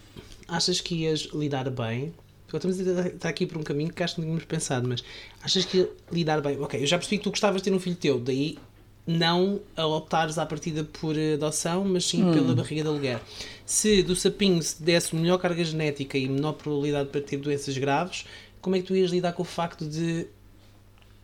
achas 0.47 0.81
que 0.81 0.95
ias 1.03 1.29
lidar 1.33 1.69
bem? 1.69 2.13
Estamos 2.53 2.79
a 2.79 3.07
estar 3.07 3.29
aqui 3.29 3.47
por 3.47 3.57
um 3.57 3.63
caminho 3.63 3.91
que 3.91 4.03
acho 4.03 4.13
que 4.15 4.21
não 4.21 4.27
tínhamos 4.27 4.45
pensado, 4.45 4.87
mas 4.87 5.03
achas 5.41 5.65
que 5.65 5.77
ia 5.79 5.89
lidar 6.11 6.39
bem? 6.39 6.59
Ok, 6.59 6.79
eu 6.79 6.85
já 6.85 6.97
percebi 6.97 7.17
que 7.17 7.23
tu 7.23 7.31
gostavas 7.31 7.61
de 7.61 7.69
ter 7.69 7.75
um 7.75 7.79
filho 7.79 7.95
teu, 7.95 8.19
daí 8.19 8.59
não 9.07 9.59
a 9.75 9.85
optares 9.87 10.37
à 10.37 10.45
partida 10.45 10.83
por 10.83 11.15
adoção, 11.33 11.83
mas 11.83 12.05
sim 12.05 12.23
Hum. 12.23 12.31
pela 12.31 12.53
barriga 12.55 12.83
de 12.83 12.87
aluguer. 12.89 13.19
Se 13.65 14.03
do 14.03 14.15
sapinho 14.15 14.61
se 14.61 14.81
desse 14.83 15.15
melhor 15.15 15.39
carga 15.39 15.63
genética 15.63 16.15
e 16.17 16.29
menor 16.29 16.53
probabilidade 16.53 17.09
para 17.09 17.21
ter 17.21 17.37
doenças 17.37 17.75
graves, 17.77 18.25
como 18.61 18.75
é 18.75 18.79
que 18.79 18.85
tu 18.85 18.95
ias 18.95 19.09
lidar 19.09 19.33
com 19.33 19.41
o 19.41 19.45
facto 19.45 19.85
de 19.87 20.27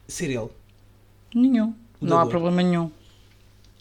ser 0.08 0.32
ele? 0.32 0.50
Nenhum. 1.36 1.74
Não 2.02 2.20
há 2.20 2.26
problema 2.26 2.62
nenhum. 2.62 2.90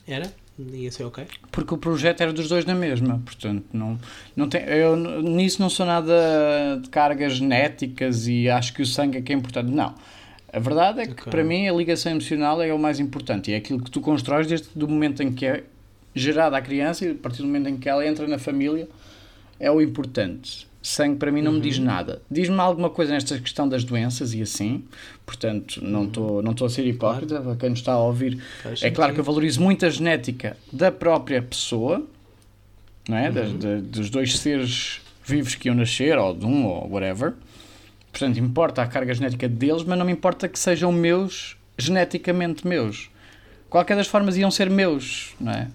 Era? 0.06 0.32
Ia 0.58 0.90
ser 0.90 1.04
ok? 1.04 1.24
Porque 1.52 1.72
o 1.72 1.78
projeto 1.78 2.20
era 2.20 2.32
dos 2.32 2.48
dois 2.48 2.64
na 2.64 2.74
mesma, 2.74 3.22
portanto, 3.24 3.64
não, 3.72 3.96
não 4.34 4.48
tem, 4.48 4.62
eu 4.62 4.96
nisso 4.96 5.62
não 5.62 5.70
sou 5.70 5.86
nada 5.86 6.12
de 6.82 6.88
cargas 6.88 7.34
genéticas 7.34 8.26
e 8.26 8.48
acho 8.48 8.74
que 8.74 8.82
o 8.82 8.86
sangue 8.86 9.18
é 9.18 9.22
que 9.22 9.32
é 9.32 9.36
importante. 9.36 9.70
Não. 9.70 9.94
A 10.52 10.58
verdade 10.58 11.00
é 11.00 11.06
que 11.06 11.12
Ok. 11.12 11.30
para 11.30 11.44
mim 11.44 11.68
a 11.68 11.72
ligação 11.72 12.10
emocional 12.10 12.60
é 12.60 12.72
o 12.74 12.78
mais 12.78 12.98
importante 12.98 13.50
e 13.50 13.54
é 13.54 13.58
aquilo 13.58 13.80
que 13.80 13.90
tu 13.90 14.00
constróis 14.00 14.48
desde 14.48 14.68
o 14.82 14.88
momento 14.88 15.22
em 15.22 15.32
que 15.32 15.46
é 15.46 15.62
gerada 16.12 16.56
a 16.56 16.60
criança 16.62 17.04
e 17.04 17.10
a 17.12 17.14
partir 17.14 17.42
do 17.42 17.46
momento 17.46 17.68
em 17.68 17.76
que 17.76 17.88
ela 17.88 18.04
entra 18.04 18.26
na 18.26 18.38
família 18.38 18.88
é 19.60 19.70
o 19.70 19.80
importante. 19.80 20.66
Sangue 20.88 21.16
para 21.18 21.30
mim 21.30 21.42
não 21.42 21.52
me 21.52 21.60
diz 21.60 21.78
nada. 21.78 22.22
Diz-me 22.30 22.58
alguma 22.60 22.88
coisa 22.88 23.12
nesta 23.12 23.38
questão 23.38 23.68
das 23.68 23.84
doenças 23.84 24.32
e 24.32 24.40
assim, 24.40 24.84
portanto, 25.26 25.84
não 25.84 26.04
estou 26.04 26.40
não 26.42 26.54
a 26.58 26.70
ser 26.70 26.86
hipócrita, 26.86 27.40
para 27.42 27.56
quem 27.56 27.68
nos 27.70 27.80
está 27.80 27.92
a 27.92 27.98
ouvir. 28.02 28.38
Faz 28.62 28.82
É 28.82 28.90
claro 28.90 29.10
sentido. 29.10 29.14
que 29.14 29.20
eu 29.20 29.24
valorizo 29.24 29.60
muito 29.60 29.84
a 29.84 29.90
genética 29.90 30.56
da 30.72 30.90
própria 30.90 31.42
pessoa, 31.42 32.06
não 33.06 33.18
é? 33.18 33.30
Das- 33.30 33.52
de- 33.52 33.82
dos 33.82 34.08
dois 34.08 34.38
seres 34.38 35.02
vivos 35.26 35.54
que 35.54 35.68
iam 35.68 35.74
nascer, 35.74 36.16
ou 36.16 36.32
de 36.34 36.46
um, 36.46 36.64
ou 36.64 36.88
whatever. 36.90 37.34
Portanto, 38.10 38.38
importa 38.38 38.80
a 38.80 38.86
carga 38.86 39.12
genética 39.12 39.46
deles, 39.46 39.84
mas 39.84 39.98
não 39.98 40.06
me 40.06 40.12
importa 40.12 40.48
que 40.48 40.58
sejam 40.58 40.90
meus, 40.90 41.54
geneticamente 41.76 42.66
meus. 42.66 43.10
Qualquer 43.68 43.94
das 43.96 44.06
formas 44.06 44.38
iam 44.38 44.50
ser 44.50 44.70
meus, 44.70 45.34
não 45.38 45.52
é? 45.52 45.68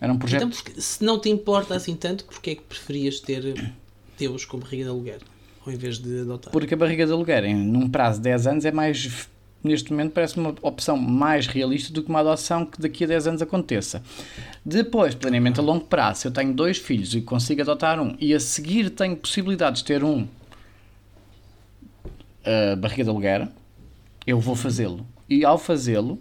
Era 0.00 0.10
um 0.10 0.16
projeto. 0.18 0.44
Então, 0.46 0.50
porque, 0.50 0.80
se 0.80 1.04
não 1.04 1.20
te 1.20 1.28
importa 1.28 1.74
assim 1.74 1.94
tanto, 1.94 2.24
porque 2.24 2.50
é 2.50 2.54
que 2.54 2.62
preferias 2.62 3.20
ter 3.20 3.74
teus 4.18 4.44
com 4.44 4.58
barriga 4.58 4.84
de 4.84 4.90
aluguer 4.90 5.20
ao 5.64 5.72
invés 5.72 5.98
de 5.98 6.20
adotar? 6.20 6.52
Porque 6.52 6.74
a 6.74 6.76
barriga 6.76 7.06
de 7.06 7.12
aluguer, 7.12 7.44
em, 7.44 7.54
num 7.54 7.88
prazo 7.88 8.18
de 8.18 8.24
10 8.24 8.46
anos, 8.46 8.64
é 8.64 8.72
mais. 8.72 9.28
Neste 9.62 9.90
momento, 9.90 10.12
parece 10.12 10.38
uma 10.38 10.54
opção 10.62 10.96
mais 10.96 11.48
realista 11.48 11.92
do 11.92 12.00
que 12.00 12.08
uma 12.08 12.20
adoção 12.20 12.64
que 12.64 12.80
daqui 12.80 13.02
a 13.02 13.08
10 13.08 13.26
anos 13.26 13.42
aconteça. 13.42 14.00
Depois, 14.64 15.16
planeamento 15.16 15.60
a 15.60 15.64
longo 15.64 15.84
prazo, 15.84 16.20
se 16.20 16.28
eu 16.28 16.32
tenho 16.32 16.54
dois 16.54 16.78
filhos 16.78 17.12
e 17.12 17.20
consigo 17.20 17.60
adotar 17.62 18.00
um, 18.00 18.16
e 18.20 18.32
a 18.32 18.38
seguir 18.38 18.88
tenho 18.90 19.16
possibilidades 19.16 19.82
de 19.82 19.86
ter 19.86 20.04
um 20.04 20.28
a 22.44 22.76
barriga 22.76 23.04
de 23.04 23.10
aluguer, 23.10 23.48
eu 24.26 24.40
vou 24.40 24.54
fazê-lo. 24.54 25.06
E 25.28 25.44
ao 25.44 25.58
fazê-lo, 25.58 26.18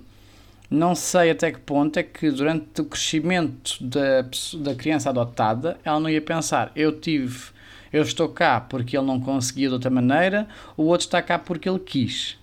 não 0.69 0.93
sei 0.93 1.31
até 1.31 1.51
que 1.51 1.59
ponto 1.59 1.97
é 1.97 2.03
que 2.03 2.29
durante 2.29 2.81
o 2.81 2.85
crescimento 2.85 3.81
da, 3.81 4.25
da 4.59 4.75
criança 4.75 5.09
adotada, 5.09 5.77
ela 5.83 5.99
não 5.99 6.09
ia 6.09 6.21
pensar, 6.21 6.71
eu 6.75 6.99
tive, 6.99 7.49
eu 7.91 8.01
estou 8.03 8.29
cá 8.29 8.59
porque 8.61 8.97
ele 8.97 9.05
não 9.05 9.19
conseguia 9.19 9.67
de 9.67 9.73
outra 9.73 9.89
maneira, 9.89 10.47
o 10.75 10.83
outro 10.83 11.05
está 11.05 11.21
cá 11.21 11.37
porque 11.39 11.67
ele 11.69 11.79
quis. 11.79 12.37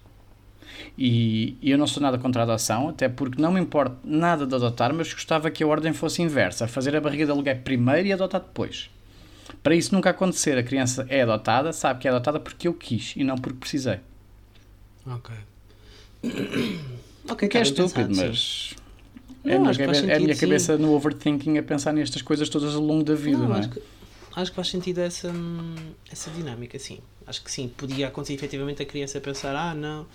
E, 0.99 1.57
e 1.61 1.71
eu 1.71 1.79
não 1.79 1.87
sou 1.87 2.03
nada 2.03 2.19
contra 2.19 2.43
a 2.43 2.45
adoção, 2.45 2.89
até 2.89 3.09
porque 3.09 3.41
não 3.41 3.53
me 3.53 3.61
importa 3.61 3.97
nada 4.05 4.47
de 4.47 4.55
adotar, 4.55 4.93
mas 4.95 5.13
gostava 5.13 5.51
que 5.51 5.63
a 5.63 5.67
ordem 5.67 5.93
fosse 5.93 6.23
inversa, 6.23 6.67
fazer 6.69 6.95
a 6.97 7.01
barriga 7.01 7.25
de 7.25 7.31
aluguer 7.31 7.63
primeiro 7.63 8.07
e 8.09 8.13
adotar 8.13 8.41
depois. 8.41 8.91
Para 9.63 9.75
isso 9.75 9.95
nunca 9.95 10.11
acontecer, 10.11 10.57
a 10.59 10.63
criança 10.63 11.07
é 11.09 11.23
adotada, 11.23 11.73
sabe 11.73 12.01
que 12.01 12.09
é 12.09 12.11
adotada 12.11 12.39
porque 12.41 12.69
eu 12.69 12.75
quis 12.75 13.15
e 13.17 13.25
não 13.25 13.37
porque 13.37 13.59
precisei. 13.59 14.01
Ok. 15.07 15.35
O 17.27 17.33
ok, 17.33 17.49
que 17.49 17.57
é 17.57 17.63
estúpido, 17.63 18.15
mas 18.15 18.75
Não, 19.43 19.53
é, 19.53 19.57
a 19.57 19.59
minha, 19.59 19.71
acho 19.71 19.79
que 19.79 19.85
faz 19.87 20.01
cabe- 20.01 20.13
é 20.13 20.17
a 20.17 20.21
minha 20.21 20.37
cabeça 20.37 20.77
no 20.77 20.93
overthinking 20.93 21.57
a 21.57 21.63
pensar 21.63 21.93
nestas 21.95 22.21
coisas 22.21 22.51
todas 22.51 22.75
ao 22.75 22.83
longo 22.83 23.03
da 23.03 23.15
vida, 23.15 23.39
não, 23.39 23.49
Não, 23.49 23.57
é? 23.57 23.71
Acho, 24.37 24.51
que, 24.51 24.57
faz 24.57 24.68
sentido 24.68 24.99
essa, 24.99 25.28
hum, 25.28 25.74
essa 26.11 26.30
dinâmica, 26.30 26.78
sim. 26.78 26.99
Acho 27.26 27.43
que 27.43 27.51
sim, 27.51 27.68
podia 27.68 28.09
acontecer 28.09 28.35
efetivamente 28.35 28.82
a 28.82 28.87
criança 28.87 29.20
pensar, 29.20 29.55
ah, 29.57 29.74
não, 29.74 30.07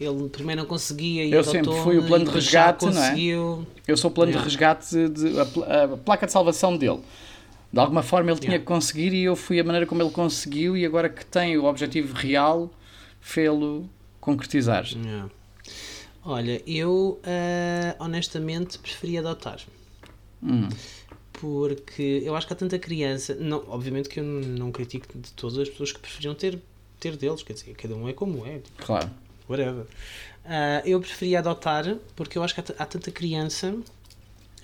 ele 0.00 0.28
primeiro 0.28 0.62
não 0.62 0.68
conseguia 0.68 1.24
e 1.24 1.32
Eu 1.32 1.44
sempre 1.44 1.72
fui 1.82 1.98
o 1.98 2.06
plano 2.06 2.24
de 2.24 2.30
resgate, 2.30 2.86
não 2.86 3.02
é? 3.02 3.14
Eu 3.86 3.96
sou 3.96 4.10
o 4.10 4.14
plano 4.14 4.30
Yeah. 4.30 4.48
de 4.48 4.56
resgate, 4.56 5.08
de, 5.08 5.38
a, 5.38 5.84
a 5.84 5.96
placa 5.96 6.26
de 6.26 6.32
salvação 6.32 6.76
dele. 6.76 7.00
De 7.72 7.80
alguma 7.80 8.02
forma 8.02 8.30
ele 8.30 8.38
tinha 8.38 8.52
Yeah. 8.52 8.64
que 8.64 8.66
conseguir 8.66 9.12
e 9.12 9.24
eu 9.24 9.36
fui 9.36 9.58
a 9.58 9.64
maneira 9.64 9.86
como 9.86 10.02
ele 10.02 10.10
conseguiu 10.10 10.76
e 10.76 10.84
agora 10.84 11.08
que 11.08 11.24
tem 11.24 11.56
o 11.56 11.64
objetivo 11.64 12.14
real, 12.14 12.70
fê-lo 13.20 13.88
concretizar. 14.20 14.84
Yeah. 14.84 15.30
Olha, 16.24 16.62
eu 16.66 17.20
ah, 17.24 17.96
honestamente 17.98 18.78
preferia 18.78 19.20
adotar. 19.20 19.58
Hum. 20.42 20.68
Porque 21.40 22.22
eu 22.24 22.34
acho 22.36 22.46
que 22.46 22.52
há 22.52 22.56
tanta 22.56 22.78
criança. 22.78 23.34
Não, 23.34 23.62
obviamente 23.68 24.08
que 24.08 24.20
eu 24.20 24.24
não 24.24 24.70
critico 24.72 25.06
de 25.18 25.32
todas 25.32 25.58
as 25.58 25.68
pessoas 25.68 25.92
que 25.92 25.98
preferiam 25.98 26.34
ter, 26.34 26.58
ter 27.00 27.16
deles, 27.16 27.42
quer 27.42 27.52
dizer, 27.54 27.74
cada 27.74 27.94
um 27.94 28.08
é 28.08 28.12
como 28.12 28.46
é, 28.46 28.58
tipo, 28.58 28.82
Claro. 28.84 29.10
whatever. 29.48 29.84
Ah, 30.44 30.82
eu 30.84 31.00
preferia 31.00 31.40
adotar 31.40 31.96
porque 32.14 32.38
eu 32.38 32.42
acho 32.42 32.54
que 32.54 32.60
há, 32.60 32.64
há 32.78 32.86
tanta 32.86 33.10
criança. 33.10 33.74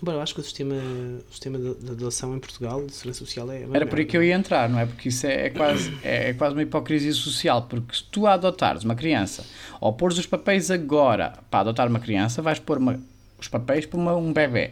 Embora 0.01 0.17
eu 0.17 0.23
acho 0.23 0.33
que 0.35 0.41
o 0.41 0.43
sistema, 0.45 0.75
o 0.75 1.31
sistema 1.31 1.59
de, 1.59 1.91
adoção 1.91 2.35
em 2.35 2.39
Portugal, 2.39 2.87
de 2.87 2.93
segurança 2.95 3.19
social, 3.19 3.51
é. 3.51 3.67
Era 3.71 3.85
por 3.87 3.99
aí 3.99 4.07
que 4.07 4.17
eu 4.17 4.23
ia 4.23 4.35
entrar, 4.35 4.67
não 4.71 4.79
é? 4.79 4.87
Porque 4.87 5.11
isso 5.11 5.27
é, 5.27 5.47
é 5.47 5.51
quase, 5.51 5.93
é, 6.03 6.31
é 6.31 6.33
quase 6.33 6.55
uma 6.55 6.63
hipocrisia 6.63 7.13
social. 7.13 7.63
Porque 7.69 7.97
se 7.97 8.05
tu 8.05 8.27
adotares 8.27 8.83
uma 8.85 8.95
criança 8.95 9.45
ou 9.79 9.93
pôres 9.93 10.17
os 10.17 10.25
papéis 10.27 10.71
agora 10.71 11.39
para 11.51 11.61
adotar 11.61 11.87
uma 11.89 12.01
criança, 12.01 12.41
vais 12.41 12.59
pôr 12.59 12.79
uma- 12.79 12.99
os 13.39 13.49
papéis 13.49 13.85
para 13.85 13.99
uma- 13.99 14.17
um 14.17 14.33
bebê. 14.33 14.71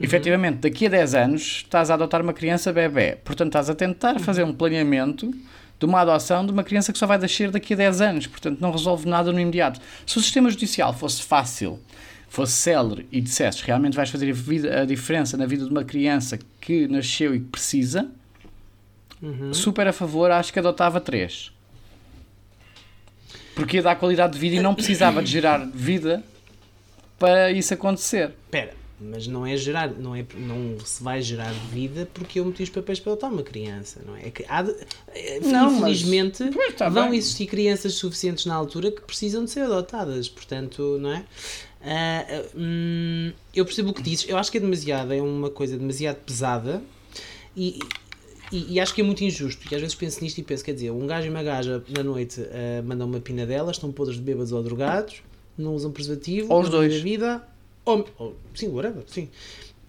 Efetivamente, 0.00 0.56
daqui 0.58 0.86
a 0.86 0.88
10 0.88 1.14
anos 1.14 1.42
estás 1.64 1.90
a 1.90 1.94
adotar 1.94 2.22
uma 2.22 2.32
criança 2.32 2.72
bebê. 2.72 3.16
Portanto, 3.24 3.48
estás 3.48 3.68
a 3.68 3.74
tentar 3.74 4.18
fazer 4.20 4.42
um 4.42 4.52
planeamento 4.52 5.30
de 5.78 5.84
uma 5.86 6.00
adoção 6.00 6.46
de 6.46 6.52
uma 6.52 6.64
criança 6.64 6.92
que 6.92 6.98
só 6.98 7.06
vai 7.06 7.18
nascer 7.18 7.50
daqui 7.50 7.74
a 7.74 7.76
10 7.76 8.00
anos. 8.00 8.26
Portanto, 8.26 8.58
não 8.60 8.70
resolve 8.70 9.06
nada 9.08 9.30
no 9.32 9.38
imediato. 9.38 9.80
Se 10.06 10.16
o 10.16 10.22
sistema 10.22 10.48
judicial 10.50 10.94
fosse 10.94 11.22
fácil, 11.22 11.78
fosse 12.28 12.52
célere 12.52 13.06
e 13.12 13.20
dissesses 13.20 13.60
realmente 13.60 13.94
vais 13.94 14.08
fazer 14.08 14.30
a, 14.30 14.32
vida- 14.32 14.80
a 14.80 14.84
diferença 14.86 15.36
na 15.36 15.44
vida 15.44 15.64
de 15.66 15.70
uma 15.70 15.84
criança 15.84 16.38
que 16.60 16.88
nasceu 16.88 17.34
e 17.34 17.40
que 17.40 17.46
precisa, 17.46 18.08
Uhum. 19.20 19.52
super 19.54 19.86
a 19.86 19.92
favor, 19.92 20.30
acho 20.32 20.52
que 20.52 20.58
adotava 20.58 21.00
3. 21.00 21.52
Porque 23.54 23.76
ia 23.76 23.82
dar 23.82 23.96
qualidade 23.96 24.32
de 24.32 24.38
vida 24.38 24.56
e 24.56 24.60
não 24.60 24.74
precisava 24.74 25.22
de 25.22 25.30
gerar 25.30 25.58
vida 25.72 26.24
para 27.18 27.50
isso 27.52 27.72
acontecer. 27.74 28.30
Espera, 28.46 28.72
mas 29.02 29.26
não 29.26 29.44
é 29.46 29.56
gerar, 29.56 29.90
não, 29.92 30.14
é, 30.14 30.24
não 30.36 30.78
se 30.84 31.02
vai 31.02 31.20
gerar 31.20 31.50
vida 31.72 32.08
porque 32.14 32.38
eu 32.40 32.44
meti 32.44 32.62
os 32.62 32.70
papéis 32.70 33.00
para 33.00 33.12
adotar 33.12 33.32
uma 33.32 33.42
criança, 33.42 34.00
não 34.06 34.16
é? 34.16 34.28
É 34.28 34.30
que 34.30 34.44
há 34.48 34.62
de- 34.62 34.74
eh, 35.14 35.40
Não, 35.40 35.70
mas- 35.72 35.80
infelizmente 36.00 36.48
Pois, 36.52 36.74
tá 36.74 36.88
vão 36.88 37.10
bem. 37.10 37.18
existir 37.18 37.46
crianças 37.46 37.94
suficientes 37.94 38.46
na 38.46 38.54
altura 38.54 38.90
que 38.90 39.02
precisam 39.02 39.44
de 39.44 39.50
ser 39.50 39.60
adotadas, 39.60 40.28
portanto, 40.28 40.98
não 41.00 41.12
é? 41.12 41.24
Ah, 41.84 42.24
hum, 42.54 43.32
eu 43.54 43.64
percebo 43.64 43.90
o 43.90 43.94
que 43.94 44.02
dizes, 44.02 44.28
eu 44.28 44.38
acho 44.38 44.50
que 44.52 44.58
é 44.58 44.60
demasiado, 44.60 45.12
é 45.12 45.20
uma 45.20 45.50
coisa 45.50 45.76
demasiado 45.76 46.16
pesada 46.24 46.80
e, 47.56 47.78
e, 48.52 48.74
e 48.74 48.80
acho 48.80 48.94
que 48.94 49.00
é 49.00 49.04
muito 49.04 49.24
injusto. 49.24 49.66
E 49.70 49.74
às 49.74 49.80
vezes 49.80 49.96
penso 49.96 50.22
nisto 50.22 50.38
e 50.38 50.42
penso, 50.44 50.64
quer 50.64 50.74
dizer, 50.74 50.90
um 50.92 51.06
gajo 51.06 51.26
e 51.26 51.30
uma 51.30 51.42
gaja 51.42 51.82
na 51.88 52.04
noite 52.04 52.40
ah, 52.40 52.82
mandam 52.84 53.06
uma 53.08 53.18
pina 53.20 53.44
delas, 53.44 53.76
estão 53.76 53.90
podres 53.90 54.16
de 54.16 54.22
bêbados 54.22 54.52
ou 54.52 54.62
drogados, 54.62 55.22
não 55.58 55.74
usam 55.74 55.90
preservativo, 55.90 56.52
Ou 56.52 56.62
os 56.62 56.68
dois. 56.70 56.94
vida, 57.00 57.42
ou, 57.84 58.06
ou- 58.18 58.36
sim, 58.54 58.68
whatever, 58.68 59.02
sim. 59.06 59.28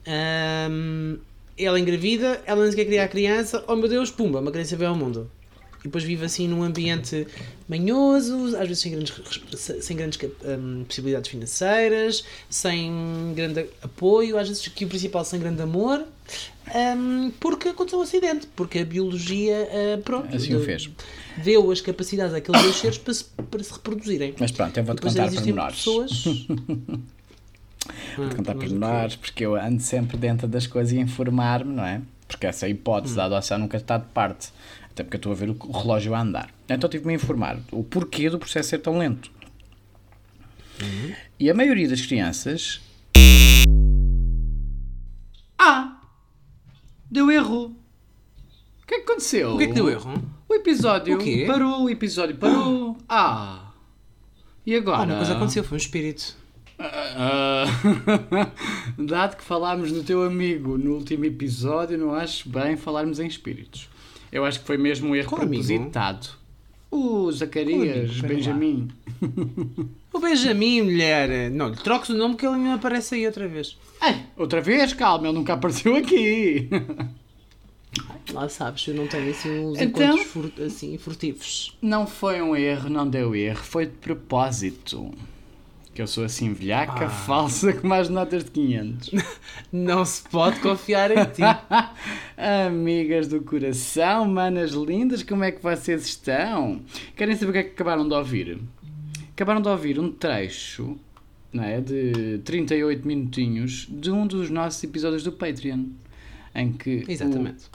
Ahm, 0.05 1.17
ela 1.57 1.79
engravida, 1.79 2.41
ela 2.45 2.61
nem 2.63 2.71
sequer 2.71 2.85
cria 2.85 3.03
a 3.03 3.07
criança, 3.07 3.63
oh 3.67 3.75
meu 3.75 3.87
Deus, 3.87 4.09
pumba, 4.11 4.39
uma 4.39 4.51
criança 4.51 4.75
veio 4.75 4.89
ao 4.89 4.95
mundo. 4.95 5.29
E 5.81 5.83
depois 5.83 6.03
vive 6.05 6.23
assim 6.25 6.47
num 6.47 6.63
ambiente 6.63 7.27
manhoso, 7.67 8.55
às 8.57 8.67
vezes 8.69 8.79
sem 8.79 8.91
grandes, 8.93 9.13
sem 9.81 9.97
grandes 9.97 10.17
hum, 10.57 10.85
possibilidades 10.87 11.29
financeiras, 11.29 12.23
sem 12.49 13.33
grande 13.35 13.65
apoio, 13.81 14.37
às 14.37 14.47
vezes 14.47 14.65
aqui 14.65 14.85
o 14.85 14.87
principal 14.87 15.25
sem 15.25 15.39
grande 15.41 15.61
amor, 15.61 16.05
hum, 16.97 17.31
porque 17.37 17.67
aconteceu 17.67 17.99
um 17.99 18.01
acidente, 18.03 18.47
porque 18.55 18.79
a 18.79 18.85
biologia, 18.85 19.67
ah, 19.71 20.01
pronto, 20.03 20.33
Assim 20.33 20.55
o 20.55 20.59
de- 20.59 20.65
fez. 20.65 20.89
deu 21.43 21.69
as 21.69 21.81
capacidades 21.81 22.33
àqueles 22.33 22.61
dois 22.61 22.75
seres 22.79 22.97
para 22.97 23.13
se, 23.13 23.25
para 23.51 23.61
se 23.63 23.73
reproduzirem. 23.73 24.33
Mas 24.39 24.51
pronto, 24.53 24.77
eu 24.77 24.83
vou-te 24.85 25.01
contar 25.01 25.29
pormenores. 25.29 25.75
pessoas. 25.75 26.23
Vou-te 28.17 28.35
contar 28.35 28.51
Ah, 28.51 28.55
mas 28.55 28.63
pormenores, 28.69 29.15
porque 29.15 29.45
eu 29.45 29.55
ando 29.55 29.81
sempre 29.81 30.17
dentro 30.17 30.47
das 30.47 30.65
coisas 30.67 30.93
e 30.93 30.99
informar-me, 30.99 31.73
não 31.73 31.83
é? 31.85 32.01
Porque 32.27 32.45
essa 32.47 32.67
hipótese 32.67 33.15
da 33.15 33.25
adoção 33.25 33.57
nunca 33.57 33.77
está 33.77 33.97
de 33.97 34.05
parte. 34.07 34.49
Até 34.91 35.03
porque 35.03 35.15
eu 35.15 35.19
estou 35.19 35.31
a 35.31 35.35
ver 35.35 35.49
o 35.49 35.71
relógio 35.71 36.13
a 36.13 36.21
andar. 36.21 36.49
Então 36.69 36.89
tive-me 36.89 37.13
a 37.13 37.15
informar 37.15 37.57
o 37.71 37.83
porquê 37.83 38.29
do 38.29 38.39
processo 38.39 38.69
ser 38.69 38.79
tão 38.79 38.97
lento. 38.97 39.31
E 41.39 41.49
a 41.49 41.53
maioria 41.53 41.87
das 41.89 42.01
crianças. 42.05 42.81
Ah! 45.57 45.97
Deu 47.09 47.31
erro! 47.31 47.65
O 48.81 48.85
que 48.87 48.95
é 48.95 48.97
que 48.99 49.03
aconteceu? 49.11 49.53
O 49.55 49.57
que 49.57 49.63
é 49.63 49.67
que 49.67 49.73
deu 49.73 49.89
erro? 49.89 50.21
O 50.49 50.53
episódio 50.53 51.15
O 51.15 51.19
quê? 51.19 51.45
parou, 51.47 51.83
o 51.83 51.89
episódio 51.89 52.35
parou. 52.35 52.97
Ah! 53.07 53.71
E 54.65 54.75
agora? 54.75 55.01
Ah, 55.01 55.05
uma 55.05 55.15
coisa 55.17 55.33
aconteceu, 55.35 55.63
foi 55.63 55.75
um 55.75 55.81
espírito. 55.81 56.35
Ah, 56.79 57.65
dado 58.97 59.37
que 59.37 59.43
falámos 59.43 59.91
do 59.91 60.03
teu 60.03 60.23
amigo 60.23 60.77
no 60.77 60.95
último 60.95 61.25
episódio, 61.25 61.97
não 61.97 62.13
acho 62.13 62.49
bem 62.49 62.75
falarmos 62.77 63.19
em 63.19 63.27
espíritos. 63.27 63.87
Eu 64.31 64.43
acho 64.45 64.59
que 64.61 64.65
foi 64.65 64.77
mesmo 64.77 65.09
um 65.09 65.15
erro 65.15 65.29
Qual 65.29 65.41
propositado. 65.41 66.29
O 66.89 67.31
Zacarias, 67.31 68.11
amigo? 68.11 68.27
Benjamin. 68.27 68.87
O 70.11 70.19
Benjamin, 70.19 70.81
mulher. 70.83 71.49
Não, 71.51 71.69
lhe 71.69 71.77
troques 71.77 72.09
o 72.09 72.13
nome 72.17 72.35
que 72.35 72.45
ele 72.45 72.57
não 72.57 72.73
aparece 72.73 73.15
aí 73.15 73.25
outra 73.25 73.47
vez. 73.47 73.77
Ei, 74.01 74.15
outra 74.37 74.61
vez, 74.61 74.93
calma, 74.93 75.27
ele 75.27 75.37
nunca 75.37 75.53
apareceu 75.53 75.95
aqui. 75.95 76.69
Lá 78.31 78.47
sabes, 78.49 78.87
eu 78.87 78.95
não 78.95 79.07
tenho 79.07 79.29
assim 79.31 79.49
uns 79.65 79.79
Então? 79.79 80.05
encontros 80.17 80.27
fur- 80.31 80.51
assim, 80.65 80.97
furtivos. 80.97 81.77
Não 81.81 82.05
foi 82.07 82.41
um 82.41 82.55
erro, 82.55 82.89
não 82.89 83.07
deu 83.07 83.35
erro, 83.35 83.63
foi 83.63 83.85
de 83.85 83.93
propósito. 83.93 85.11
Que 85.93 86.01
eu 86.01 86.07
sou 86.07 86.23
assim 86.25 86.53
velhaca, 86.53 87.05
Ah. 87.05 87.09
falsa, 87.09 87.71
com 87.73 87.87
mais 87.87 88.09
notas 88.09 88.43
de 88.43 88.49
500. 88.51 89.11
Não 89.71 90.03
se 90.03 90.23
pode 90.27 90.59
confiar 90.59 91.11
em 91.11 91.23
ti. 91.25 91.41
Amigas 92.65 93.27
do 93.27 93.41
coração, 93.41 94.25
manas 94.27 94.71
lindas, 94.71 95.21
como 95.21 95.43
é 95.43 95.51
que 95.51 95.61
vocês 95.61 96.03
estão? 96.05 96.81
Querem 97.15 97.35
saber 97.35 97.49
o 97.49 97.53
que 97.53 97.59
é 97.59 97.63
que 97.63 97.71
acabaram 97.71 98.07
de 98.07 98.13
ouvir? 98.15 98.59
Acabaram 99.33 99.61
de 99.61 99.69
ouvir 99.69 99.99
um 99.99 100.11
trecho 100.11 100.97
não 101.51 101.63
é, 101.63 101.79
de 101.79 102.39
38 102.43 103.07
minutinhos 103.07 103.87
de 103.87 104.09
um 104.09 104.25
dos 104.25 104.49
nossos 104.49 104.83
episódios 104.83 105.23
do 105.23 105.31
Patreon. 105.31 105.83
Em 106.55 106.71
que. 106.71 107.03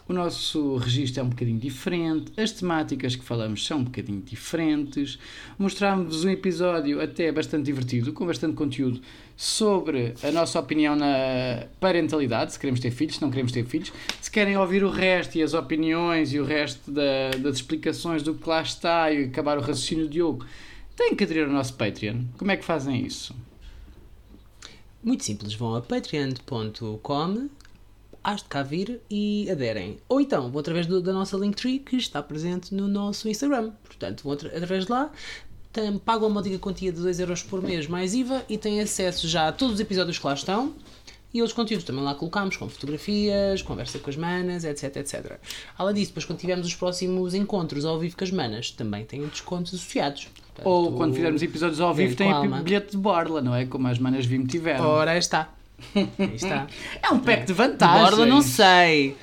O, 0.09 0.12
o 0.12 0.14
nosso 0.14 0.76
registro 0.76 1.20
é 1.20 1.24
um 1.24 1.31
bocadinho 1.31 1.59
diferente, 1.59 2.33
as 2.37 2.53
temáticas 2.53 3.16
que 3.16 3.24
falamos 3.24 3.66
são 3.66 3.79
um 3.79 3.85
bocadinho 3.85 4.22
diferentes. 4.22 5.18
Mostrámos 5.59 6.24
um 6.24 6.31
episódio 6.31 7.01
até 7.01 7.33
bastante 7.33 7.64
divertido, 7.64 8.12
com 8.12 8.24
bastante 8.24 8.55
conteúdo 8.55 9.01
sobre 9.37 10.14
a 10.22 10.31
nossa 10.31 10.61
opinião 10.61 10.95
na 10.95 11.66
parentalidade, 11.81 12.53
se 12.53 12.59
queremos 12.59 12.81
ter 12.81 12.91
filhos, 12.93 13.16
se 13.16 13.22
não 13.22 13.31
queremos 13.31 13.51
ter 13.51 13.64
filhos. 13.64 13.93
Se 14.20 14.31
querem 14.31 14.57
ouvir 14.57 14.85
o 14.85 14.91
resto 14.91 15.37
e 15.39 15.43
as 15.43 15.55
opiniões 15.55 16.33
e 16.33 16.39
o 16.39 16.45
resto 16.45 16.91
da, 16.91 17.31
das 17.41 17.57
explicações 17.57 18.22
do 18.22 18.35
que 18.35 18.49
lá 18.49 18.62
está 18.62 19.12
e 19.12 19.24
acabar 19.24 19.59
o 19.59 19.61
raciocínio 19.61 20.05
de 20.05 20.12
Diogo, 20.12 20.47
têm 20.97 21.16
que 21.16 21.24
aderir 21.24 21.47
ao 21.47 21.53
nosso 21.53 21.74
Patreon. 21.74 22.22
Como 22.37 22.51
é 22.51 22.57
que 22.57 22.64
fazem 22.64 23.05
isso? 23.05 23.35
Muito 25.03 25.24
simples, 25.24 25.55
vão 25.55 25.74
a 25.76 25.81
patreon.com 25.81 27.49
has 28.23 28.43
de 28.43 28.49
cá 28.49 28.62
vir 28.62 29.01
e 29.11 29.49
aderem. 29.51 29.99
Ou 30.09 30.21
então 30.21 30.51
vão 30.51 30.61
através 30.61 30.87
do, 30.87 31.01
da 31.01 31.12
nossa 31.12 31.37
Linktree 31.37 31.79
que 31.79 31.97
está 31.97 32.23
presente 32.23 32.75
no 32.75 32.87
nosso 32.89 33.29
Instagram. 33.29 33.73
Portanto, 33.85 34.23
vão 34.25 34.33
atra- 34.33 34.49
através 34.51 34.87
de 34.87 34.91
lá, 34.93 35.11
tem, 35.73 35.99
pagam 35.99 36.29
uma 36.29 36.35
modica 36.35 36.59
quantia 36.59 36.93
de 36.93 37.01
2€ 37.01 37.21
euros 37.21 37.43
por 37.43 37.62
mês 37.62 37.87
mais 37.87 38.14
IVA 38.14 38.45
e 38.49 38.57
têm 38.59 38.81
acesso 38.81 39.27
já 39.29 39.49
a 39.49 39.53
todos 39.53 39.75
os 39.75 39.81
episódios 39.81 40.19
que 40.19 40.27
lá 40.27 40.35
estão. 40.35 40.73
E 41.33 41.43
outros 41.43 41.55
conteúdos 41.55 41.85
também 41.85 42.03
lá 42.03 42.14
colocamos, 42.14 42.57
com 42.57 42.66
fotografias, 42.71 43.61
conversa 43.61 43.99
com 43.99 44.09
as 44.09 44.16
manas, 44.16 44.64
etc, 44.64 44.97
etc. 44.97 45.39
Além 45.77 45.95
disso, 45.97 46.07
depois 46.12 46.25
quando 46.25 46.39
tivermos 46.39 46.66
os 46.66 46.75
próximos 46.75 47.35
encontros 47.35 47.85
ao 47.85 47.99
vivo 47.99 48.16
com 48.16 48.25
as 48.25 48.31
manas, 48.31 48.71
também 48.71 49.05
têm 49.05 49.21
descontos 49.27 49.75
associados. 49.75 50.27
Portanto, 50.55 50.66
Ou 50.66 50.93
quando 50.97 51.14
fizermos 51.14 51.43
episódios 51.43 51.81
ao 51.81 51.93
vivo, 51.93 52.16
tem 52.16 52.29
bilhete 52.62 52.93
de 52.93 52.97
borla, 52.97 53.43
não 53.43 53.55
é? 53.55 53.66
Como 53.66 53.87
as 53.89 53.99
manas 53.99 54.25
Vim 54.25 54.47
tiveram. 54.47 54.87
Ora, 54.87 55.19
está. 55.19 55.53
Aí 55.95 56.35
está. 56.35 56.66
É 57.03 57.11
um 57.11 57.18
pack 57.20 57.41
de 57.41 57.47
De 57.47 57.53
vantagens. 57.53 58.11
borla 58.11 58.26
não 58.26 58.43
sei. 58.43 59.16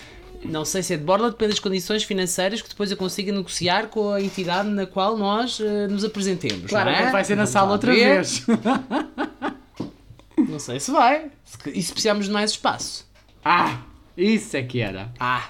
Não 0.44 0.64
sei 0.64 0.84
se 0.84 0.94
é 0.94 0.98
de 0.98 1.04
borla, 1.04 1.32
depende 1.32 1.52
das 1.52 1.60
condições 1.60 2.04
financeiras 2.04 2.62
que 2.62 2.70
depois 2.70 2.92
eu 2.92 2.98
consiga 2.98 3.32
negociar 3.32 3.88
com 3.88 4.12
a 4.12 4.22
entidade 4.22 4.70
na 4.70 4.86
qual 4.86 5.18
nós 5.18 5.60
eh, 5.60 5.88
nos 5.88 6.04
apresentemos. 6.04 6.70
Claro, 6.70 6.92
não 6.92 6.98
é? 6.98 7.12
vai 7.12 7.24
ser 7.24 7.34
na 7.36 7.44
Vamos 7.46 7.50
sala 7.52 7.72
outra 7.72 7.92
ver. 7.92 8.16
vez. 8.16 8.46
Não 10.38 10.60
sei 10.60 10.80
se 10.80 10.92
vai. 10.92 11.32
Se- 11.44 11.70
E 11.72 11.82
se 11.82 11.92
precisarmos 11.92 12.26
de 12.28 12.32
mais 12.32 12.52
espaço? 12.52 13.06
ah, 13.44 13.80
isso 14.18 14.56
é 14.56 14.64
que 14.64 14.80
era. 14.80 15.12
Ah, 15.20 15.50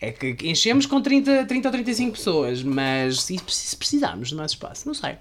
é 0.00 0.10
que 0.10 0.36
enchemos 0.48 0.86
com 0.86 1.00
30, 1.00 1.44
30 1.44 1.68
ou 1.68 1.72
35 1.72 2.12
pessoas, 2.12 2.62
mas 2.62 3.22
se, 3.22 3.38
se 3.48 3.76
precisarmos 3.76 4.28
de 4.30 4.34
mais 4.34 4.52
espaço, 4.52 4.86
não 4.86 4.94
sei. 4.94 5.16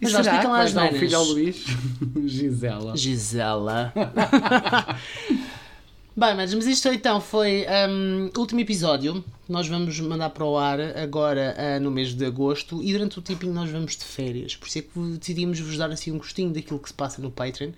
Mas 0.00 0.14
que 0.14 0.20
explica 0.20 0.48
lá 0.48 0.62
as 0.62 0.72
um 0.72 0.76
manas. 0.76 0.98
filho 0.98 1.16
ao 1.16 1.24
Luís? 1.24 1.64
Gisela. 2.26 2.96
Gisela. 2.96 3.92
Bem, 6.16 6.34
mas, 6.34 6.52
mas 6.52 6.66
isto 6.66 6.88
então 6.88 7.20
foi 7.20 7.64
o 8.34 8.40
último 8.40 8.60
episódio. 8.60 9.24
Nós 9.48 9.68
vamos 9.68 9.98
mandar 10.00 10.30
para 10.30 10.44
o 10.44 10.58
ar 10.58 10.78
agora 10.80 11.54
ah, 11.56 11.80
no 11.80 11.90
mês 11.90 12.14
de 12.14 12.24
agosto 12.24 12.82
e 12.82 12.92
durante 12.92 13.18
o 13.18 13.22
tempinho 13.22 13.54
nós 13.54 13.70
vamos 13.70 13.96
de 13.96 14.04
férias. 14.04 14.54
Por 14.54 14.68
isso 14.68 14.78
é 14.78 14.82
que 14.82 14.98
decidimos 15.18 15.58
vos 15.60 15.78
dar 15.78 15.90
assim 15.90 16.10
um 16.12 16.18
gostinho 16.18 16.50
daquilo 16.50 16.78
que 16.78 16.88
se 16.88 16.94
passa 16.94 17.22
no 17.22 17.30
Patreon. 17.30 17.70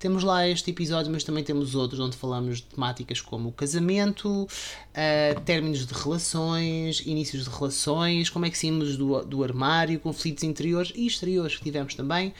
Temos 0.00 0.24
lá 0.24 0.48
este 0.48 0.70
episódio, 0.70 1.12
mas 1.12 1.22
também 1.24 1.44
temos 1.44 1.74
outros 1.74 2.00
onde 2.00 2.16
falamos 2.16 2.56
de 2.56 2.62
temáticas 2.62 3.20
como 3.20 3.52
casamento, 3.52 4.48
ah, 4.94 5.38
términos 5.44 5.86
de 5.86 5.92
relações, 5.92 7.02
inícios 7.04 7.44
de 7.44 7.50
relações, 7.50 8.30
como 8.30 8.46
é 8.46 8.50
que 8.50 8.56
saímos 8.56 8.96
do, 8.96 9.22
do 9.26 9.44
armário, 9.44 10.00
conflitos 10.00 10.42
interiores 10.42 10.90
e 10.96 11.06
exteriores 11.06 11.56
que 11.56 11.62
tivemos 11.62 11.94
também, 11.94 12.32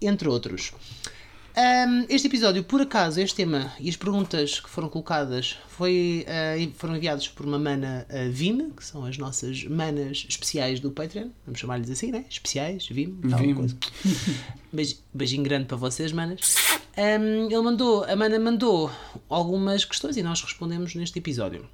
entre 0.00 0.28
outros. 0.28 0.72
Um, 1.58 2.06
este 2.08 2.28
episódio, 2.28 2.62
por 2.62 2.80
acaso, 2.80 3.20
este 3.20 3.34
tema 3.34 3.72
e 3.80 3.88
as 3.88 3.96
perguntas 3.96 4.60
que 4.60 4.70
foram 4.70 4.88
colocadas 4.88 5.56
foi, 5.68 6.24
uh, 6.28 6.72
foram 6.76 6.94
enviados 6.96 7.26
por 7.26 7.44
uma 7.44 7.58
mana 7.58 8.06
uh, 8.08 8.30
Vim, 8.30 8.70
que 8.70 8.84
são 8.84 9.04
as 9.04 9.18
nossas 9.18 9.64
manas 9.64 10.24
especiais 10.28 10.78
do 10.78 10.92
Patreon. 10.92 11.30
Vamos 11.44 11.58
chamar-lhes 11.58 11.90
assim, 11.90 12.12
né? 12.12 12.24
Especiais, 12.30 12.86
Vim, 12.86 13.12
tal 13.28 13.40
Vim. 13.40 13.54
coisa. 13.54 13.76
Beijo- 14.72 14.98
beijinho 15.12 15.42
grande 15.42 15.64
para 15.66 15.76
vocês, 15.76 16.12
manas. 16.12 16.54
Um, 16.96 17.46
ele 17.46 17.60
mandou, 17.60 18.04
a 18.04 18.14
mana 18.14 18.38
mandou 18.38 18.88
algumas 19.28 19.84
questões 19.84 20.16
e 20.16 20.22
nós 20.22 20.40
respondemos 20.40 20.94
neste 20.94 21.18
episódio. 21.18 21.68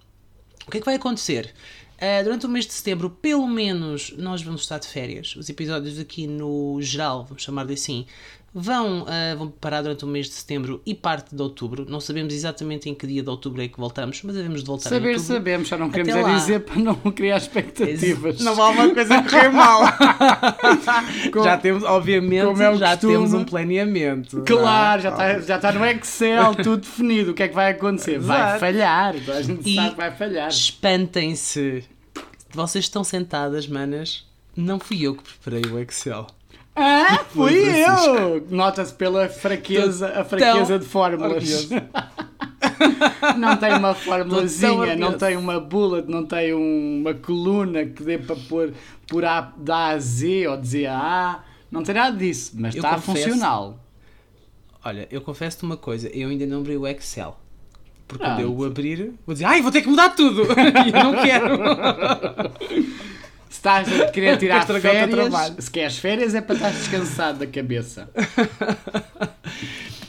O 0.66 0.70
que 0.70 0.78
é 0.78 0.80
que 0.80 0.86
vai 0.86 0.94
acontecer? 0.94 1.52
Uh, 1.96 2.24
durante 2.24 2.46
o 2.46 2.48
mês 2.48 2.64
de 2.66 2.72
setembro, 2.72 3.10
pelo 3.10 3.46
menos, 3.46 4.14
nós 4.16 4.40
vamos 4.42 4.62
estar 4.62 4.78
de 4.78 4.86
férias. 4.88 5.36
Os 5.36 5.50
episódios 5.50 5.98
aqui 5.98 6.26
no 6.26 6.80
geral, 6.80 7.24
vamos 7.26 7.42
chamar-lhe 7.42 7.74
assim, 7.74 8.06
vão, 8.54 9.02
uh, 9.02 9.36
vão 9.36 9.48
parar 9.50 9.82
durante 9.82 10.04
o 10.04 10.08
mês 10.08 10.26
de 10.28 10.34
setembro 10.34 10.80
e 10.86 10.94
parte 10.94 11.34
de 11.34 11.42
outubro. 11.42 11.84
Não 11.88 11.98
sabemos 11.98 12.32
exatamente 12.32 12.88
em 12.88 12.94
que 12.94 13.04
dia 13.06 13.22
de 13.22 13.28
outubro 13.28 13.60
é 13.60 13.66
que 13.68 13.76
voltamos, 13.78 14.22
mas 14.22 14.36
devemos 14.36 14.60
de 14.60 14.66
voltar 14.66 14.88
Saber, 14.90 15.18
sabemos, 15.18 15.68
só 15.68 15.76
não 15.76 15.90
queremos 15.90 16.12
Até 16.14 16.20
é 16.20 16.22
lá. 16.22 16.34
dizer 16.38 16.60
para 16.60 16.76
não 16.80 16.94
criar 16.94 17.36
expectativas. 17.38 18.40
Não 18.40 18.54
vale 18.54 18.78
uma 18.80 18.94
coisa 18.94 19.22
correr 19.22 19.48
mal. 19.50 19.82
já 21.44 21.58
temos, 21.58 21.82
obviamente, 21.82 22.44
como 22.46 22.62
é 22.62 22.70
o 22.70 22.76
já 22.76 22.90
costume. 22.92 23.12
temos 23.14 23.32
um 23.34 23.44
planeamento. 23.44 24.42
Claro, 24.46 25.02
já 25.02 25.08
está 25.10 25.40
já 25.40 25.58
tá 25.58 25.72
no 25.72 25.84
Excel, 25.84 26.54
tudo 26.54 26.76
definido. 26.78 27.32
O 27.32 27.34
que 27.34 27.42
é 27.42 27.48
que 27.48 27.54
vai 27.54 27.72
acontecer? 27.72 28.18
Vai 28.20 28.40
Exato. 28.40 28.60
falhar. 28.60 29.14
A 29.28 29.42
gente 29.42 29.68
E- 29.68 29.74
sabe 29.74 29.90
que 29.90 29.96
vai 29.96 30.10
falhar. 30.16 30.48
Espantem-se. 30.48 31.84
Vocês 32.52 32.84
estão 32.84 33.02
sentadas, 33.02 33.66
manas. 33.66 34.24
Não 34.56 34.78
fui 34.78 35.02
eu 35.02 35.16
que 35.16 35.22
preparei 35.24 35.62
o 35.72 35.78
Excel. 35.80 36.28
Ah, 36.76 37.24
fui 37.30 37.64
Foi 37.64 37.82
eu! 37.82 38.46
Nota-se 38.50 38.92
pela 38.94 39.28
fraqueza, 39.28 40.08
a 40.20 40.24
fraqueza 40.24 40.78
de 40.78 40.84
fórmulas. 40.84 41.68
não 43.38 43.56
tem 43.56 43.74
uma 43.74 43.94
formulazinha, 43.94 44.96
não 44.96 45.12
tem 45.16 45.36
uma 45.36 45.60
bullet, 45.60 46.08
não 46.10 46.26
tem 46.26 46.52
um- 46.54 47.00
uma 47.00 47.14
coluna 47.14 47.84
que 47.84 48.02
dê 48.02 48.18
para 48.18 48.34
pôr 48.48 48.72
por 49.06 49.24
A, 49.24 49.52
da 49.56 49.76
A 49.76 49.88
a 49.90 49.98
Z 49.98 50.48
ou 50.48 50.56
de 50.56 50.66
Z 50.68 50.86
a 50.86 50.98
A. 50.98 51.40
Não 51.70 51.82
tem 51.82 51.94
nada 51.94 52.16
disso, 52.16 52.52
mas 52.54 52.74
Eu 52.74 52.78
está 52.82 52.94
confesso- 52.96 53.28
funcional. 53.28 53.78
Olha, 54.84 55.06
eu 55.10 55.20
confesso-te 55.20 55.64
uma 55.64 55.76
coisa. 55.76 56.08
Eu 56.08 56.28
ainda 56.28 56.44
não 56.46 56.58
abri 56.58 56.76
o 56.76 56.86
Excel. 56.86 57.38
Porque 58.06 58.22
Pronto. 58.22 58.36
quando 58.36 58.46
eu 58.46 58.54
o 58.54 58.64
abrir, 58.64 59.12
vou 59.26 59.32
dizer, 59.32 59.46
ai, 59.46 59.62
vou 59.62 59.72
ter 59.72 59.80
que 59.80 59.88
mudar 59.88 60.10
tudo. 60.10 60.42
e 60.52 60.88
eu 60.96 61.04
não 61.04 61.22
quero. 61.22 61.58
Se 63.48 63.58
estás 63.58 64.00
a 64.00 64.06
querer 64.08 64.36
tirar 64.38 64.66
férias, 64.66 65.54
se 65.58 65.70
queres 65.70 65.96
férias 65.98 66.34
é 66.34 66.40
para 66.40 66.54
estar 66.56 66.70
descansado 66.70 67.38
da 67.38 67.46
cabeça. 67.46 68.10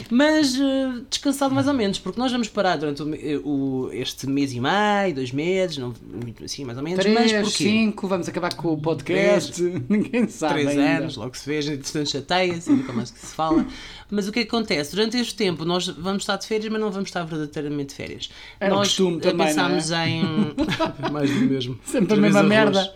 Mas 0.10 0.56
eh, 0.56 1.02
descansado 1.10 1.54
mais 1.56 1.68
ou 1.68 1.74
menos, 1.74 1.98
porque 1.98 2.20
nós 2.20 2.32
vamos 2.32 2.48
parar 2.48 2.76
durante 2.78 3.02
o, 3.02 3.08
me- 3.08 3.38
o- 3.44 3.90
este 3.92 4.28
mês 4.30 4.54
e 4.54 4.60
meio, 4.62 5.16
dois 5.16 5.32
meses, 5.32 5.80
não, 5.80 5.96
assim, 6.44 6.64
mais 6.64 6.78
ou 6.78 6.84
menos. 6.84 7.04
mas 7.08 7.32
3, 7.32 7.32
porquê? 7.48 7.64
5, 7.64 8.08
vamos 8.08 8.30
acabar 8.30 8.54
com 8.54 8.72
o 8.72 8.78
podcast. 8.78 9.60
Ninguém 9.90 10.28
sabe 10.28 10.54
Três 10.64 10.68
ainda. 10.70 10.98
anos, 11.04 11.18
logo 11.18 11.36
se 11.36 11.48
vê, 11.50 11.58
entretanto 11.60 12.08
chateia-se, 12.12 12.72
nunca 12.72 12.94
mais 12.94 13.10
que 13.10 13.20
se 13.20 13.34
fala. 13.34 13.66
Mas 14.12 14.28
o 14.28 14.32
que 14.32 14.42
é 14.42 14.44
que 14.44 14.48
acontece? 14.48 14.92
Durante 14.96 15.18
este 15.18 15.34
tempo 15.34 15.66
nós 15.66 15.88
vamos 15.88 16.22
estar 16.22 16.38
de 16.38 16.46
férias, 16.46 16.72
mas 16.72 16.80
não 16.80 16.92
vamos 16.92 17.10
estar 17.10 17.24
verdadeiramente 17.24 17.90
de 17.90 17.96
férias. 17.96 18.30
É 18.60 18.68
o 18.68 18.76
nós 18.76 18.90
costume 18.90 19.18
eh, 19.18 19.20
também, 19.22 19.48
pensámos 19.48 19.90
em. 19.92 20.22
mais 21.12 21.32
do 21.32 21.42
mesmo. 21.48 21.80
Sempre 21.84 22.14
a 22.14 22.18
mesma 22.18 22.44
merda. 22.44 22.94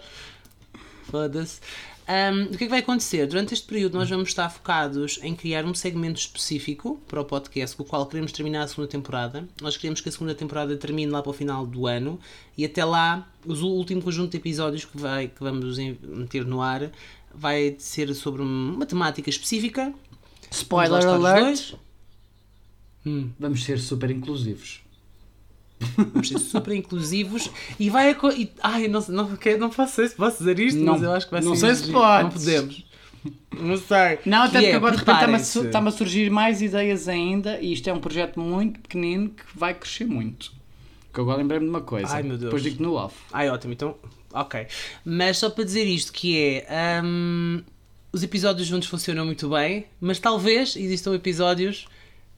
Foda-se. 1.10 1.60
Um, 2.08 2.44
o 2.46 2.48
que 2.50 2.56
é 2.56 2.58
que 2.58 2.70
vai 2.70 2.80
acontecer? 2.80 3.28
Durante 3.28 3.54
este 3.54 3.68
período 3.68 3.96
nós 3.98 4.10
vamos 4.10 4.30
estar 4.30 4.50
focados 4.50 5.20
em 5.22 5.36
criar 5.36 5.64
um 5.64 5.76
segmento 5.76 6.20
específico 6.20 7.00
para 7.08 7.22
o 7.22 7.26
podcast 7.26 7.76
com 7.78 7.84
o 7.84 7.86
qual 7.86 8.06
queremos 8.08 8.32
terminar 8.32 8.64
a 8.64 8.68
segunda 8.68 8.88
temporada. 8.90 9.48
Nós 9.62 9.78
queremos 9.78 10.02
que 10.02 10.10
a 10.10 10.12
segunda 10.12 10.34
temporada 10.34 10.76
termine 10.76 11.12
lá 11.12 11.22
para 11.22 11.30
o 11.30 11.34
final 11.34 11.68
do 11.68 11.86
ano 11.86 12.20
e 12.58 12.66
até 12.66 12.84
lá 12.84 13.32
o 13.46 13.54
último 13.54 14.02
conjunto 14.02 14.32
de 14.32 14.38
episódios 14.38 14.86
que, 14.86 14.98
vai, 14.98 15.28
que 15.28 15.40
vamos 15.40 15.78
meter 15.78 16.46
no 16.46 16.62
ar 16.64 16.90
vai 17.34 17.76
ser 17.78 18.12
sobre 18.16 18.42
um- 18.42 18.74
uma 18.74 18.88
temática 18.88 19.30
específica. 19.30 19.94
Spoiler 20.50 21.06
alert. 21.06 21.76
Hum. 23.06 23.30
Vamos 23.40 23.64
ser 23.64 23.78
super 23.80 24.10
inclusivos. 24.10 24.82
Vamos 25.96 26.28
ser 26.28 26.40
super 26.40 26.74
inclusivos 26.76 27.50
e 27.80 27.90
vai. 27.90 28.12
E, 28.38 28.52
ai, 28.62 28.88
não, 28.88 29.02
sei- 29.02 29.16
não, 29.16 29.30
não 29.60 29.72
faço 29.72 30.08
se 30.08 30.16
posso 30.16 30.40
dizer 30.40 30.60
isto, 30.60 30.80
Não- 30.80 30.94
mas 30.94 31.04
eu 31.04 31.12
acho 31.12 31.26
que 31.26 31.32
vai 31.32 31.42
não 31.42 31.56
ser. 31.56 31.76
sei 31.76 31.86
se 31.88 31.92
podes. 31.92 32.24
Não 32.24 32.32
podemos. 32.32 32.86
Não 33.60 33.78
sei. 33.78 34.20
Não, 34.26 34.44
até 34.44 34.60
Que 34.60 34.66
porque 34.66 34.66
é, 34.68 34.76
agora 34.76 34.92
de 34.94 35.00
repente 35.00 35.42
está-me 35.42 35.88
a, 35.88 35.90
a 35.90 35.92
surgir 35.94 36.30
mais 36.30 36.62
ideias 36.62 37.08
ainda 37.08 37.60
e 37.60 37.74
isto 37.74 37.90
é 37.90 37.94
um 37.94 38.00
projeto 38.00 38.40
muito 38.40 38.80
pequenino 38.80 39.30
que 39.30 39.44
vai 39.56 39.74
crescer 39.74 40.06
muito. 40.06 40.52
Que 41.14 41.20
agora 41.20 41.38
lembrei-me 41.38 41.66
de 41.66 41.70
uma 41.70 41.82
coisa. 41.82 42.14
Ai, 42.14 42.24
meu 42.24 42.38
Deus. 42.38 42.44
Depois 42.44 42.64
digo 42.64 42.82
no 42.84 42.94
off. 42.94 43.16
Ai, 43.34 43.50
ótimo, 43.50 43.74
então. 43.74 43.96
Ok. 44.34 44.68
Mas 45.04 45.38
só 45.38 45.50
para 45.50 45.64
dizer 45.64 45.86
isto, 45.86 46.14
que 46.14 46.38
é. 46.68 47.02
hum, 47.04 47.62
os 48.14 48.24
episódios 48.24 48.68
juntos 48.68 48.88
funcionam 48.88 49.26
muito 49.26 49.50
bem, 49.50 49.86
mas 50.00 50.20
talvez 50.20 50.76
existam 50.76 51.14
episódios 51.14 51.88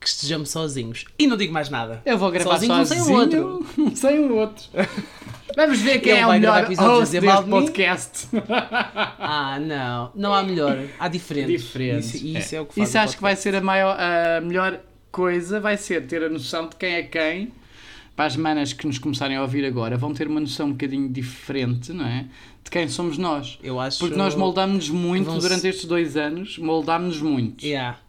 que 0.02 0.08
estejamos 0.08 0.50
sozinhos. 0.50 1.06
E 1.20 1.28
não 1.28 1.38
digo 1.38 1.54
mais 1.54 1.70
nada. 1.70 2.02
Eu 2.04 2.18
vou 2.18 2.32
gravar 2.32 2.56
Sozinho, 2.56 2.74
sozinho, 2.74 3.04
sem 3.06 3.14
o 3.14 3.18
outro. 3.18 3.66
sem 3.96 4.20
o 4.20 4.36
outro. 4.36 4.64
Vamos 5.56 5.80
ver 5.80 6.00
quem 6.00 6.14
Ele 6.14 6.22
é 6.22 6.26
o 6.26 6.32
melhor 6.32 6.64
host 6.64 7.04
dizer 7.04 7.22
mal 7.22 7.44
deste 7.44 7.46
de 7.46 7.52
podcast. 7.52 8.28
Ah, 9.24 9.60
não. 9.60 10.12
Não 10.16 10.34
há 10.34 10.42
melhor. 10.42 10.78
Há 11.00 11.08
diferentes. 11.08 11.62
Diferente. 11.62 12.18
Isso, 12.18 12.26
isso 12.26 12.56
é. 12.56 12.62
o 12.62 12.66
que 12.66 12.74
faz 12.74 12.90
Isso 12.90 12.98
acho 12.98 13.16
que 13.16 13.22
vai 13.22 13.36
ser 13.36 13.56
a, 13.56 13.62
maior, 13.62 13.96
a 13.98 14.42
melhor 14.42 14.80
coisa, 15.12 15.60
vai 15.60 15.78
ser 15.78 16.06
ter 16.08 16.24
a 16.24 16.30
noção 16.30 16.68
de 16.68 16.76
quem 16.76 16.96
é 16.96 17.04
quem. 17.04 17.52
Para 18.16 18.26
as 18.26 18.36
manas 18.36 18.74
que 18.74 18.88
nos 18.88 18.98
começarem 18.98 19.38
a 19.38 19.42
ouvir 19.42 19.64
agora, 19.64 19.98
vão 19.98 20.14
ter 20.14 20.28
uma 20.28 20.40
noção 20.40 20.68
um 20.68 20.72
bocadinho 20.72 21.08
diferente, 21.08 21.94
não 21.94 22.06
é? 22.06 22.26
De 22.64 22.72
quem 22.72 22.88
somos 22.90 23.18
nós. 23.18 23.60
Eu 23.64 23.80
acho. 23.80 24.00
Porque 24.00 24.16
nós 24.16 24.36
moldámos-nos 24.36 24.90
muito 24.90 25.32
durante 25.40 25.68
estes 25.68 25.86
dois 25.86 26.18
anos, 26.18 26.58
moldámos-nos 26.58 27.22
muito. 27.22 27.64
Yeah. 27.64 28.00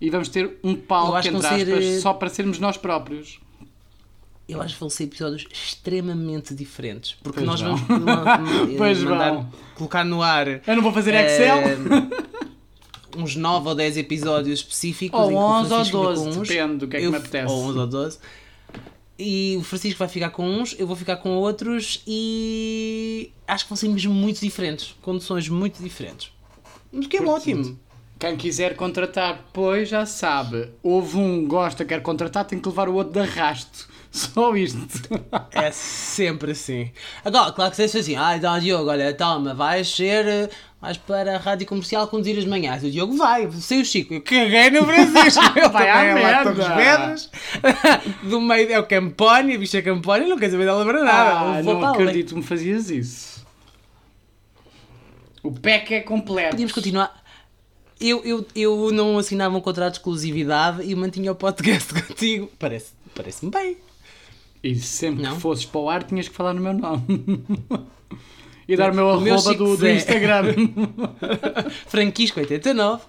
E 0.00 0.10
vamos 0.10 0.28
ter 0.28 0.58
um 0.62 0.74
palco, 0.76 1.16
entre 1.18 1.30
vão 1.30 1.40
ser, 1.42 1.48
aspas, 1.72 1.84
eh, 1.84 2.00
só 2.00 2.12
para 2.14 2.28
sermos 2.28 2.58
nós 2.58 2.76
próprios. 2.76 3.40
Eu 4.48 4.62
acho 4.62 4.74
que 4.74 4.80
vão 4.80 4.88
ser 4.88 5.04
episódios 5.04 5.44
extremamente 5.52 6.54
diferentes. 6.54 7.16
Porque 7.22 7.44
Pois 7.44 7.46
nós 7.46 7.60
vamos 7.60 7.80
Pois 8.78 9.02
mandar, 9.02 9.32
vão. 9.34 9.52
colocar 9.74 10.04
no 10.04 10.22
ar 10.22 10.46
Eu 10.66 10.76
não 10.76 10.82
vou 10.82 10.92
fazer 10.92 11.12
Excel. 11.14 11.58
eh, 11.58 11.76
uns 13.16 13.34
9 13.36 13.68
ou 13.68 13.74
10 13.74 13.96
episódios 13.98 14.60
específicos. 14.60 15.18
Ou 15.20 15.26
em 15.26 15.28
que 15.30 15.34
o 15.34 15.38
11 15.38 15.60
ou 15.62 15.68
Francisco 15.68 15.84
fica 15.98 16.08
12, 16.08 16.22
com 16.22 16.40
uns, 16.40 16.48
depende 16.48 16.76
do 16.76 16.88
que 16.88 16.96
é 16.96 17.00
que 17.00 17.06
eu- 17.06 17.10
me 17.10 17.16
apetece. 17.16 17.52
Ou 17.52 17.62
11 17.64 17.78
ou 17.78 17.86
12. 17.86 18.18
E 19.18 19.56
o 19.58 19.62
Francisco 19.64 19.98
vai 19.98 20.08
ficar 20.08 20.30
com 20.30 20.48
uns, 20.48 20.76
eu 20.78 20.86
vou 20.86 20.94
ficar 20.94 21.16
com 21.16 21.30
outros 21.30 22.00
e 22.06 23.32
acho 23.48 23.64
que 23.64 23.68
vão 23.70 23.76
ser 23.76 23.88
mesmo 23.88 24.14
muito 24.14 24.40
diferentes, 24.40 24.94
condições 25.02 25.48
muito 25.48 25.82
diferentes. 25.82 26.30
Mas 26.92 27.06
que 27.08 27.16
é 27.16 27.22
ótimo. 27.22 27.76
Quem 28.18 28.36
quiser 28.36 28.74
contratar, 28.74 29.44
pois 29.52 29.88
já 29.88 30.04
sabe. 30.04 30.70
Houve 30.82 31.18
um 31.18 31.46
gosta, 31.46 31.84
quer 31.84 32.02
contratar, 32.02 32.44
tem 32.44 32.58
que 32.58 32.68
levar 32.68 32.88
o 32.88 32.94
outro 32.94 33.12
de 33.12 33.20
arrasto. 33.20 33.88
Só 34.10 34.56
isto. 34.56 35.08
É 35.52 35.70
sempre 35.70 36.52
assim. 36.52 36.90
Agora, 37.24 37.52
claro 37.52 37.70
que 37.70 37.76
se 37.76 37.82
fosse 37.82 37.98
assim, 37.98 38.16
ah, 38.16 38.36
então 38.36 38.58
Diogo, 38.58 38.90
olha, 38.90 39.14
toma, 39.14 39.54
vais 39.54 39.88
ser, 39.88 40.26
eh, 40.26 40.50
vais 40.80 40.96
para 40.96 41.36
a 41.36 41.38
rádio 41.38 41.66
comercial 41.66 42.08
conduzir 42.08 42.36
as 42.36 42.44
manhãs. 42.44 42.82
O 42.82 42.90
Diogo 42.90 43.16
vai, 43.16 43.48
sem 43.52 43.82
o 43.82 43.84
Chico. 43.84 44.14
Eu 44.14 44.22
caguei 44.22 44.70
no 44.70 44.84
Francisco. 44.84 45.44
Ele 45.54 45.68
Vai 45.68 45.88
à 45.88 46.02
é 46.02 46.14
lá 46.14 46.20
merda. 46.20 46.54
Torres 46.54 46.76
Vedras. 46.76 47.30
Do 48.24 48.40
meio 48.40 48.72
é 48.72 48.78
o 48.80 48.86
Campónia, 48.86 49.54
a 49.54 49.58
bicha 49.58 49.80
Campónia, 49.80 50.26
não 50.26 50.38
quer 50.38 50.50
saber 50.50 50.64
dela 50.64 50.84
para 50.84 51.04
nada. 51.04 51.58
Ah, 51.58 51.62
não 51.62 51.86
acredito 51.86 52.30
que 52.30 52.36
me 52.36 52.42
fazias 52.42 52.90
isso. 52.90 53.46
O 55.42 55.52
pack 55.52 55.94
é 55.94 56.00
completo. 56.00 56.50
Podíamos 56.50 56.72
continuar. 56.72 57.27
Eu, 58.00 58.22
eu, 58.24 58.46
eu 58.54 58.92
não 58.92 59.18
assinava 59.18 59.56
um 59.56 59.60
contrato 59.60 59.94
de 59.94 59.98
exclusividade 59.98 60.82
e 60.88 60.94
mantinha 60.94 61.32
o 61.32 61.34
podcast 61.34 61.92
contigo. 62.06 62.50
Parece- 62.58 62.92
Parece-me 63.14 63.50
bem. 63.50 63.76
E 64.62 64.74
sempre 64.76 65.22
Não? 65.22 65.34
que 65.34 65.40
fosses 65.40 65.64
para 65.64 65.80
o 65.80 65.88
ar, 65.90 66.02
tinhas 66.04 66.28
que 66.28 66.34
falar 66.34 66.52
no 66.54 66.60
meu 66.60 66.72
nome. 66.74 67.02
e 68.68 68.76
dar 68.76 68.92
o 68.92 68.94
meu 68.94 69.08
arroba 69.10 69.54
do, 69.54 69.76
do. 69.76 69.88
Instagram. 69.88 70.54
Franquisco89. 71.90 73.00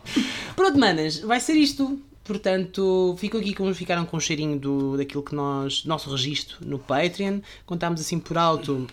Pronto, 0.56 0.80
manas, 0.80 1.20
vai 1.20 1.40
ser 1.40 1.54
isto. 1.54 2.00
Portanto, 2.24 3.16
ficam 3.18 3.40
aqui 3.40 3.56
como 3.56 3.74
ficaram 3.74 4.06
com 4.06 4.18
o 4.18 4.22
cheirinho 4.22 4.60
do, 4.60 4.98
daquilo 4.98 5.24
que 5.24 5.34
nós, 5.34 5.84
nosso 5.86 6.12
registro 6.12 6.58
no 6.64 6.78
Patreon. 6.78 7.40
Contámos 7.66 8.00
assim 8.02 8.20
por 8.20 8.38
alto 8.38 8.86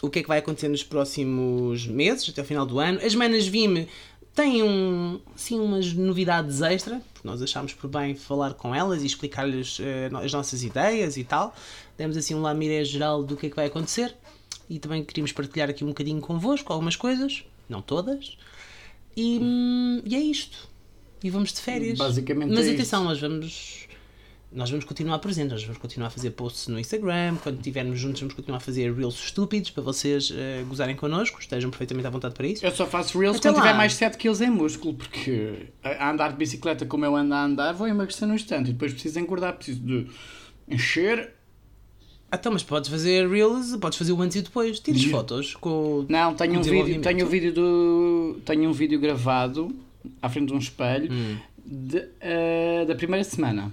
o 0.00 0.08
que 0.10 0.18
é 0.20 0.22
que 0.22 0.28
vai 0.28 0.38
acontecer 0.38 0.68
nos 0.68 0.82
próximos 0.82 1.86
meses, 1.86 2.28
até 2.28 2.40
o 2.40 2.44
final 2.44 2.64
do 2.64 2.78
ano. 2.78 3.00
As 3.04 3.14
manas 3.14 3.46
Vime 3.46 3.86
têm 4.34 4.62
um, 4.62 5.20
assim, 5.34 5.58
umas 5.60 5.92
novidades 5.92 6.60
extra, 6.60 7.00
porque 7.12 7.26
nós 7.26 7.40
achámos 7.40 7.72
por 7.72 7.88
bem 7.88 8.14
falar 8.14 8.54
com 8.54 8.74
elas 8.74 9.02
e 9.02 9.06
explicar-lhes 9.06 9.78
eh, 9.80 10.10
as 10.22 10.32
nossas 10.32 10.62
ideias 10.62 11.16
e 11.16 11.24
tal. 11.24 11.54
Demos 11.96 12.16
assim 12.16 12.34
um 12.34 12.42
lamiré 12.42 12.84
geral 12.84 13.22
do 13.22 13.36
que 13.36 13.46
é 13.46 13.50
que 13.50 13.56
vai 13.56 13.66
acontecer 13.66 14.14
e 14.68 14.78
também 14.78 15.04
queríamos 15.04 15.32
partilhar 15.32 15.70
aqui 15.70 15.84
um 15.84 15.88
bocadinho 15.88 16.20
convosco 16.20 16.72
algumas 16.72 16.96
coisas, 16.96 17.44
não 17.68 17.80
todas. 17.80 18.36
E, 19.16 19.38
hum, 19.40 20.02
e 20.04 20.16
é 20.16 20.20
isto. 20.20 20.68
E 21.22 21.30
vamos 21.30 21.52
de 21.52 21.60
férias. 21.60 21.96
Basicamente 21.96 22.52
Mas 22.52 22.66
é 22.66 22.72
atenção, 22.72 23.04
nós 23.04 23.20
vamos. 23.20 23.88
Nós 24.54 24.70
vamos 24.70 24.84
continuar 24.84 25.18
presentes, 25.18 25.50
nós 25.52 25.62
vamos 25.64 25.78
continuar 25.78 26.06
a 26.06 26.10
fazer 26.10 26.30
posts 26.30 26.68
no 26.68 26.78
Instagram, 26.78 27.34
quando 27.42 27.56
estivermos 27.56 27.98
juntos 27.98 28.20
vamos 28.20 28.34
continuar 28.34 28.58
a 28.58 28.60
fazer 28.60 28.92
reels 28.94 29.16
estúpidos 29.16 29.70
para 29.70 29.82
vocês 29.82 30.32
eh, 30.32 30.62
gozarem 30.68 30.94
connosco, 30.94 31.40
estejam 31.40 31.70
perfeitamente 31.70 32.06
à 32.06 32.10
vontade 32.10 32.34
para 32.34 32.46
isso. 32.46 32.64
Eu 32.64 32.70
só 32.70 32.86
faço 32.86 33.18
reels 33.18 33.38
Até 33.38 33.48
quando 33.48 33.56
lá. 33.56 33.62
tiver 33.62 33.76
mais 33.76 33.94
7 33.94 34.16
kg 34.16 34.44
em 34.44 34.50
músculo, 34.50 34.94
porque 34.94 35.70
a 35.82 36.08
andar 36.08 36.30
de 36.30 36.36
bicicleta 36.36 36.86
como 36.86 37.04
eu 37.04 37.16
ando 37.16 37.34
a 37.34 37.42
andar, 37.44 37.72
vou 37.72 37.88
emagrecer 37.88 38.28
num 38.28 38.34
instante 38.34 38.70
e 38.70 38.72
depois 38.74 38.92
preciso 38.92 39.18
engordar, 39.18 39.54
preciso 39.56 39.80
de 39.80 40.06
encher. 40.68 41.32
Ah, 42.30 42.36
então, 42.38 42.52
mas 42.52 42.62
podes 42.62 42.88
fazer 42.88 43.28
reels, 43.28 43.74
podes 43.78 43.98
fazer 43.98 44.12
o 44.12 44.22
antes 44.22 44.36
e 44.36 44.38
o 44.38 44.42
depois, 44.42 44.78
tiras 44.78 45.00
Yeah. 45.00 45.18
fotos 45.18 45.56
com 45.56 45.68
o- 45.68 46.06
Não, 46.08 46.32
tenho 46.32 46.54
com 46.54 46.60
um 46.60 46.62
vídeo, 46.62 47.00
tenho 47.02 47.26
um 47.26 47.28
vídeo 47.28 47.52
do 47.52 48.40
tenho 48.44 48.70
um 48.70 48.72
vídeo 48.72 49.00
gravado 49.00 49.74
à 50.22 50.28
frente 50.28 50.46
de 50.48 50.54
um 50.54 50.58
espelho 50.58 51.12
Hum. 51.12 51.36
de, 51.66 52.04
eh, 52.20 52.84
da 52.86 52.94
primeira 52.94 53.24
semana. 53.24 53.72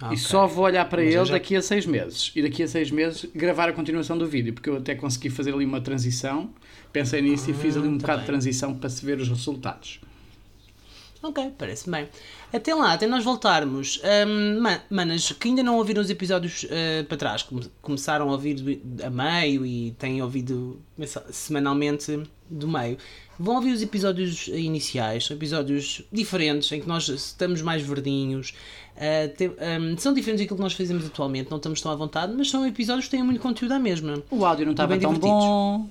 Ah, 0.00 0.06
E 0.06 0.08
ok. 0.08 0.16
só 0.18 0.46
vou 0.46 0.64
olhar 0.64 0.84
para 0.88 1.02
Mas 1.02 1.14
ele 1.14 1.24
já- 1.24 1.32
daqui 1.32 1.56
a 1.56 1.62
seis 1.62 1.84
meses. 1.84 2.30
E 2.36 2.42
daqui 2.42 2.62
a 2.62 2.68
seis 2.68 2.90
meses 2.90 3.26
gravar 3.34 3.68
a 3.68 3.72
continuação 3.72 4.16
do 4.16 4.26
vídeo, 4.26 4.52
porque 4.52 4.70
eu 4.70 4.76
até 4.76 4.94
consegui 4.94 5.28
fazer 5.30 5.52
ali 5.52 5.64
uma 5.64 5.80
transição. 5.80 6.50
Pensei 6.92 7.20
nisso 7.20 7.50
e 7.50 7.54
fiz 7.54 7.76
ali 7.76 7.88
um 7.88 7.98
tá 7.98 8.02
bocado 8.02 8.18
de 8.20 8.26
bem. 8.26 8.26
transição 8.26 8.74
para 8.74 8.88
se 8.88 9.04
ver 9.04 9.18
os 9.18 9.28
resultados. 9.28 10.00
Ok, 11.20 11.52
parece 11.58 11.90
bem. 11.90 12.08
Até 12.52 12.72
lá, 12.74 12.92
até 12.92 13.04
nós 13.08 13.24
voltarmos. 13.24 14.00
ma- 14.60 14.80
manas, 14.88 15.32
que 15.32 15.48
ainda 15.48 15.64
não 15.64 15.76
ouviram 15.76 16.00
os 16.00 16.08
episódios 16.10 16.64
eh, 16.70 17.02
para 17.02 17.16
trás, 17.16 17.42
come- 17.42 17.66
começaram 17.82 18.28
a 18.28 18.32
ouvir 18.32 18.80
a 19.04 19.10
meio 19.10 19.66
e 19.66 19.90
têm 19.98 20.22
ouvido 20.22 20.80
semanalmente 21.30 22.22
do 22.48 22.68
meio, 22.68 22.96
vão 23.38 23.56
ouvir 23.56 23.72
os 23.72 23.82
episódios 23.82 24.48
iniciais, 24.48 25.24
são 25.26 25.36
episódios 25.36 26.02
diferentes, 26.12 26.70
em 26.72 26.80
que 26.80 26.88
nós 26.88 27.08
estamos 27.08 27.62
mais 27.62 27.82
verdinhos. 27.82 28.52
eh, 29.00 29.28
te- 29.28 29.48
hum, 29.48 29.96
são 29.96 30.12
diferentes 30.12 30.42
daquilo 30.44 30.56
que 30.56 30.62
nós 30.62 30.72
fazemos 30.72 31.06
atualmente, 31.06 31.48
não 31.50 31.58
estamos 31.58 31.80
tão 31.80 31.92
à 31.92 31.94
vontade, 31.94 32.32
mas 32.36 32.50
são 32.50 32.66
episódios 32.66 33.04
que 33.04 33.12
têm 33.12 33.22
muito 33.22 33.40
conteúdo 33.40 33.72
à 33.72 33.78
mesma. 33.78 34.22
O 34.30 34.44
áudio 34.44 34.64
não 34.66 34.72
estava 34.72 34.98
tão 34.98 35.12
divertidos. 35.14 35.44
bom. 35.44 35.88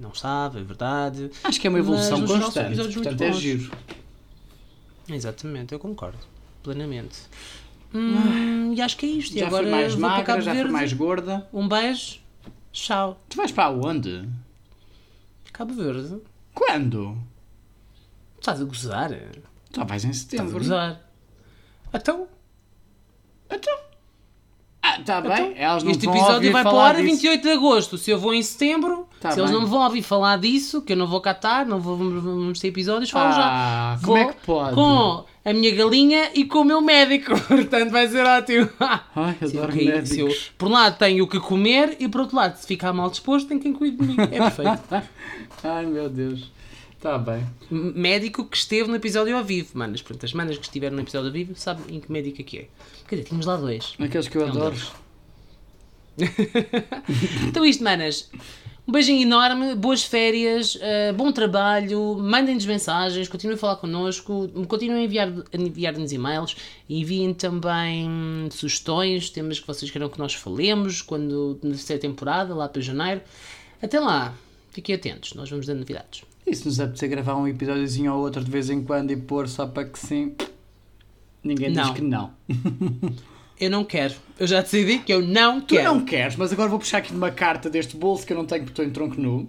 Não 0.00 0.12
sabe, 0.14 0.58
é 0.58 0.62
verdade. 0.62 1.30
Acho 1.44 1.60
que 1.60 1.66
é 1.66 1.70
uma 1.70 1.78
evolução 1.78 2.18
Mas, 2.18 2.28
geral, 2.30 2.44
constante. 2.44 2.76
muito 2.78 2.94
Portanto, 2.94 3.20
é 3.22 3.32
giro. 3.32 3.70
Exatamente, 5.08 5.72
eu 5.72 5.78
concordo. 5.78 6.18
Plenamente. 6.62 7.18
Hum, 7.94 8.74
e 8.74 8.80
acho 8.82 8.96
que 8.96 9.06
é 9.06 9.08
isto. 9.08 9.34
e 9.36 9.40
Já 9.40 9.46
agora 9.46 9.62
fui 9.62 9.70
mais 9.72 9.94
magra, 9.94 10.40
já 10.40 10.54
fui 10.54 10.64
mais 10.64 10.92
gorda. 10.92 11.48
Um 11.52 11.66
beijo. 11.68 12.18
Tchau. 12.72 13.20
Tu 13.28 13.36
vais 13.36 13.50
para 13.50 13.70
onde? 13.70 14.28
Cabo 15.52 15.74
Verde. 15.74 16.20
Quando? 16.54 17.16
Estás 18.38 18.60
a 18.60 18.64
gozar? 18.64 19.10
Já 19.74 19.84
vais 19.84 20.04
em 20.04 20.10
Estás 20.10 20.26
a 20.26 20.30
setembro. 20.44 20.58
gozar. 20.58 21.10
Então, 21.92 22.28
Então. 23.50 23.78
Ah, 24.96 25.00
está 25.00 25.20
bem. 25.20 25.32
então, 25.32 25.52
Elas 25.56 25.82
não 25.82 25.90
este 25.90 26.04
vão 26.06 26.14
episódio 26.14 26.34
ouvir 26.36 26.50
vai 26.52 26.62
para 26.62 26.74
o 26.74 26.78
ar 26.80 26.94
a 26.96 27.00
disso. 27.00 27.14
28 27.16 27.42
de 27.42 27.50
agosto. 27.50 27.98
Se 27.98 28.10
eu 28.10 28.18
vou 28.18 28.32
em 28.34 28.42
setembro, 28.42 29.06
Tá 29.20 29.30
se 29.32 29.40
eles 29.40 29.50
bem. 29.50 29.58
não 29.60 29.66
me 29.66 29.70
vão 29.70 29.82
ouvir 29.84 30.02
falar 30.02 30.38
disso, 30.38 30.82
que 30.82 30.92
eu 30.92 30.96
não 30.96 31.06
vou 31.06 31.20
catar, 31.20 31.66
não 31.66 31.80
vou, 31.80 31.96
vamos 31.96 32.60
ter 32.60 32.68
episódios, 32.68 33.10
falo 33.10 33.32
já. 33.32 33.44
Ah, 33.44 33.98
como 34.04 34.16
é 34.16 34.24
Vou 34.24 34.32
que 34.32 34.46
pode? 34.46 34.74
Com 34.74 35.24
a 35.44 35.52
minha 35.52 35.74
galinha 35.74 36.30
e 36.34 36.44
com 36.44 36.60
o 36.60 36.64
meu 36.64 36.80
médico. 36.80 37.32
Portanto, 37.48 37.90
vai 37.90 38.08
ser 38.08 38.24
ótimo. 38.26 38.68
Ai, 38.80 39.36
Se 39.46 39.56
eu 39.56 39.62
adoro 39.64 39.72
se 39.72 39.84
eu- 39.88 39.94
médicos. 40.26 40.52
por 40.58 40.68
um 40.68 40.72
lado 40.72 40.98
tenho 40.98 41.24
o 41.24 41.28
que 41.28 41.40
comer 41.40 41.96
e 41.98 42.08
por 42.08 42.20
outro 42.22 42.36
lado, 42.36 42.56
se 42.56 42.66
ficar 42.66 42.92
mal 42.92 43.10
disposto, 43.10 43.48
tem 43.48 43.58
quem 43.58 43.72
cuide 43.72 43.96
de 43.96 44.02
mim. 44.06 44.16
É 44.20 44.26
perfeito. 44.38 44.80
Ai, 45.64 45.86
meu 45.86 46.08
Deus. 46.08 46.50
Está 46.96 47.16
bem. 47.16 47.46
Médico 47.70 48.44
que 48.44 48.56
esteve 48.56 48.88
no 48.88 48.96
episódio 48.96 49.36
ao 49.36 49.44
vivo, 49.44 49.68
manas. 49.74 50.02
Portanto, 50.02 50.24
as 50.26 50.32
manas 50.32 50.56
que 50.58 50.64
estiveram 50.64 50.96
no 50.96 51.02
episódio 51.02 51.28
ao 51.28 51.32
vivo 51.32 51.52
sabem 51.54 51.96
em 51.96 52.00
que 52.00 52.10
médico 52.10 52.40
é 52.40 52.44
que 52.44 52.58
é. 52.58 52.66
Quer 53.08 53.16
dizer, 53.16 53.28
tínhamos 53.28 53.46
lá 53.46 53.56
dois. 53.56 53.94
Aqueles 53.98 54.28
que 54.28 54.36
eu 54.36 54.46
adoro. 54.46 54.76
Então 57.48 57.64
isto, 57.64 57.82
manas. 57.82 58.28
Um 58.86 58.92
beijinho 58.92 59.20
enorme, 59.22 59.74
boas 59.74 60.02
férias, 60.02 60.78
eh, 60.80 61.12
bom 61.12 61.30
trabalho, 61.30 62.16
mandem-nos 62.18 62.64
mensagens, 62.64 63.28
continuem 63.28 63.54
a 63.56 63.58
falar 63.58 63.76
connosco, 63.76 64.48
continuem 64.66 65.02
a 65.02 65.04
enviar- 65.04 65.32
enviar-nos 65.52 66.10
e-mails, 66.10 66.56
enviem 66.88 67.34
também 67.34 68.08
hum, 68.08 68.48
sugestões, 68.50 69.28
temas 69.28 69.60
que 69.60 69.66
vocês 69.66 69.90
queiram 69.90 70.08
que 70.08 70.18
nós 70.18 70.32
falemos, 70.32 71.02
quando 71.02 71.58
na 71.62 71.70
terceira 71.72 72.00
temporada, 72.00 72.54
lá 72.54 72.66
para 72.66 72.80
janeiro. 72.80 73.20
Até 73.82 74.00
lá, 74.00 74.34
fiquem 74.70 74.94
atentos, 74.94 75.34
nós 75.34 75.50
vamos 75.50 75.66
dando 75.66 75.80
novidades. 75.80 76.22
E 76.46 76.56
se 76.56 76.64
nos 76.64 76.80
apetecer 76.80 77.10
gravar 77.10 77.36
um 77.36 77.46
episódiozinho 77.46 78.14
ou 78.14 78.20
outro 78.22 78.42
de 78.42 78.50
vez 78.50 78.70
em 78.70 78.82
quando 78.82 79.10
e 79.10 79.16
pôr 79.16 79.46
só 79.48 79.66
para 79.66 79.84
que 79.84 79.98
sim, 79.98 80.34
ninguém 81.48 81.68
diz 81.72 81.76
Não. 81.86 81.94
que 81.94 82.02
não. 82.02 82.30
Eu 83.60 83.70
não 83.70 83.82
quero, 83.84 84.14
eu 84.38 84.46
já 84.46 84.60
decidi 84.60 85.00
que 85.00 85.12
eu 85.12 85.20
não 85.20 85.60
Tu 85.60 85.74
quero. 85.74 85.84
não 85.92 86.04
queres, 86.04 86.36
mas 86.36 86.52
agora 86.52 86.68
vou 86.68 86.78
puxar 86.78 86.98
aqui 86.98 87.10
de 87.10 87.16
uma 87.16 87.32
carta 87.32 87.68
deste 87.68 87.96
bolso 87.96 88.24
que 88.24 88.32
eu 88.32 88.36
não 88.36 88.44
tenho 88.46 88.60
porque 88.62 88.70
estou 88.70 88.84
em 88.84 88.90
tronco 88.90 89.20
nu, 89.20 89.48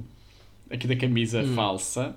aqui 0.68 0.88
da 0.88 0.96
camisa 0.96 1.42
Hum. 1.44 1.54
falsa, 1.54 2.16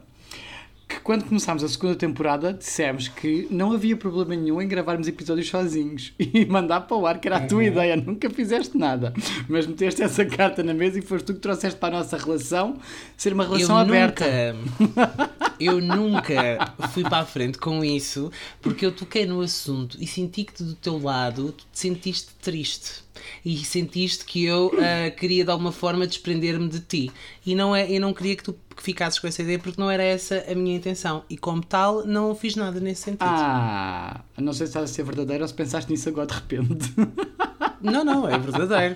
que 0.92 1.00
quando 1.00 1.24
começámos 1.24 1.64
a 1.64 1.68
segunda 1.68 1.94
temporada 1.94 2.52
dissemos 2.52 3.08
que 3.08 3.46
não 3.50 3.72
havia 3.72 3.96
problema 3.96 4.34
nenhum 4.34 4.60
em 4.60 4.68
gravarmos 4.68 5.08
episódios 5.08 5.48
sozinhos 5.48 6.12
e 6.18 6.44
mandar 6.44 6.82
para 6.82 6.96
o 6.96 7.06
ar, 7.06 7.18
que 7.18 7.28
era 7.28 7.38
a 7.38 7.46
tua 7.46 7.64
ideia. 7.64 7.96
Nunca 7.96 8.28
fizeste 8.28 8.76
nada, 8.76 9.12
mas 9.48 9.66
meteste 9.66 10.02
essa 10.02 10.24
carta 10.24 10.62
na 10.62 10.74
mesa 10.74 10.98
e 10.98 11.02
foste 11.02 11.26
tu 11.26 11.34
que 11.34 11.40
trouxeste 11.40 11.78
para 11.78 11.96
a 11.96 11.98
nossa 12.00 12.16
relação 12.16 12.76
ser 13.16 13.32
uma 13.32 13.44
relação 13.44 13.76
eu 13.76 13.82
aberta. 13.82 14.54
Nunca, 14.78 15.30
eu 15.58 15.80
nunca 15.80 16.74
fui 16.92 17.02
para 17.02 17.18
a 17.18 17.26
frente 17.26 17.58
com 17.58 17.84
isso 17.84 18.30
porque 18.60 18.84
eu 18.84 18.92
toquei 18.92 19.24
no 19.26 19.40
assunto 19.40 19.96
e 20.00 20.06
senti 20.06 20.44
que 20.44 20.62
do 20.62 20.74
teu 20.74 20.98
lado 21.00 21.52
tu 21.52 21.64
te 21.72 21.78
sentiste 21.78 22.32
triste 22.40 23.02
e 23.44 23.56
sentiste 23.58 24.24
que 24.24 24.44
eu 24.44 24.66
uh, 24.68 25.16
queria 25.16 25.44
de 25.44 25.50
alguma 25.50 25.72
forma 25.72 26.06
desprender-me 26.06 26.68
de 26.68 26.80
ti 26.80 27.10
e 27.44 27.54
não 27.54 27.74
é 27.74 27.90
eu 27.90 28.00
não 28.00 28.12
queria 28.12 28.36
que 28.36 28.42
tu 28.44 28.56
ficasses 28.78 29.18
com 29.18 29.26
essa 29.26 29.42
ideia 29.42 29.58
porque 29.58 29.80
não 29.80 29.90
era 29.90 30.02
essa 30.02 30.44
a 30.50 30.54
minha 30.54 30.76
intenção 30.76 31.24
e 31.28 31.36
como 31.36 31.62
tal 31.62 32.06
não 32.06 32.34
fiz 32.34 32.56
nada 32.56 32.80
nesse 32.80 33.02
sentido 33.02 33.24
Ah, 33.28 34.20
não 34.38 34.52
sei 34.52 34.66
se 34.66 34.70
estás 34.70 34.90
a 34.90 34.92
ser 34.92 35.02
verdadeiro 35.04 35.42
ou 35.44 35.48
se 35.48 35.54
pensaste 35.54 35.90
nisso 35.90 36.08
agora 36.08 36.26
de 36.26 36.34
repente. 36.34 36.92
não, 37.82 38.04
não, 38.04 38.28
é 38.28 38.38
verdadeiro 38.38 38.94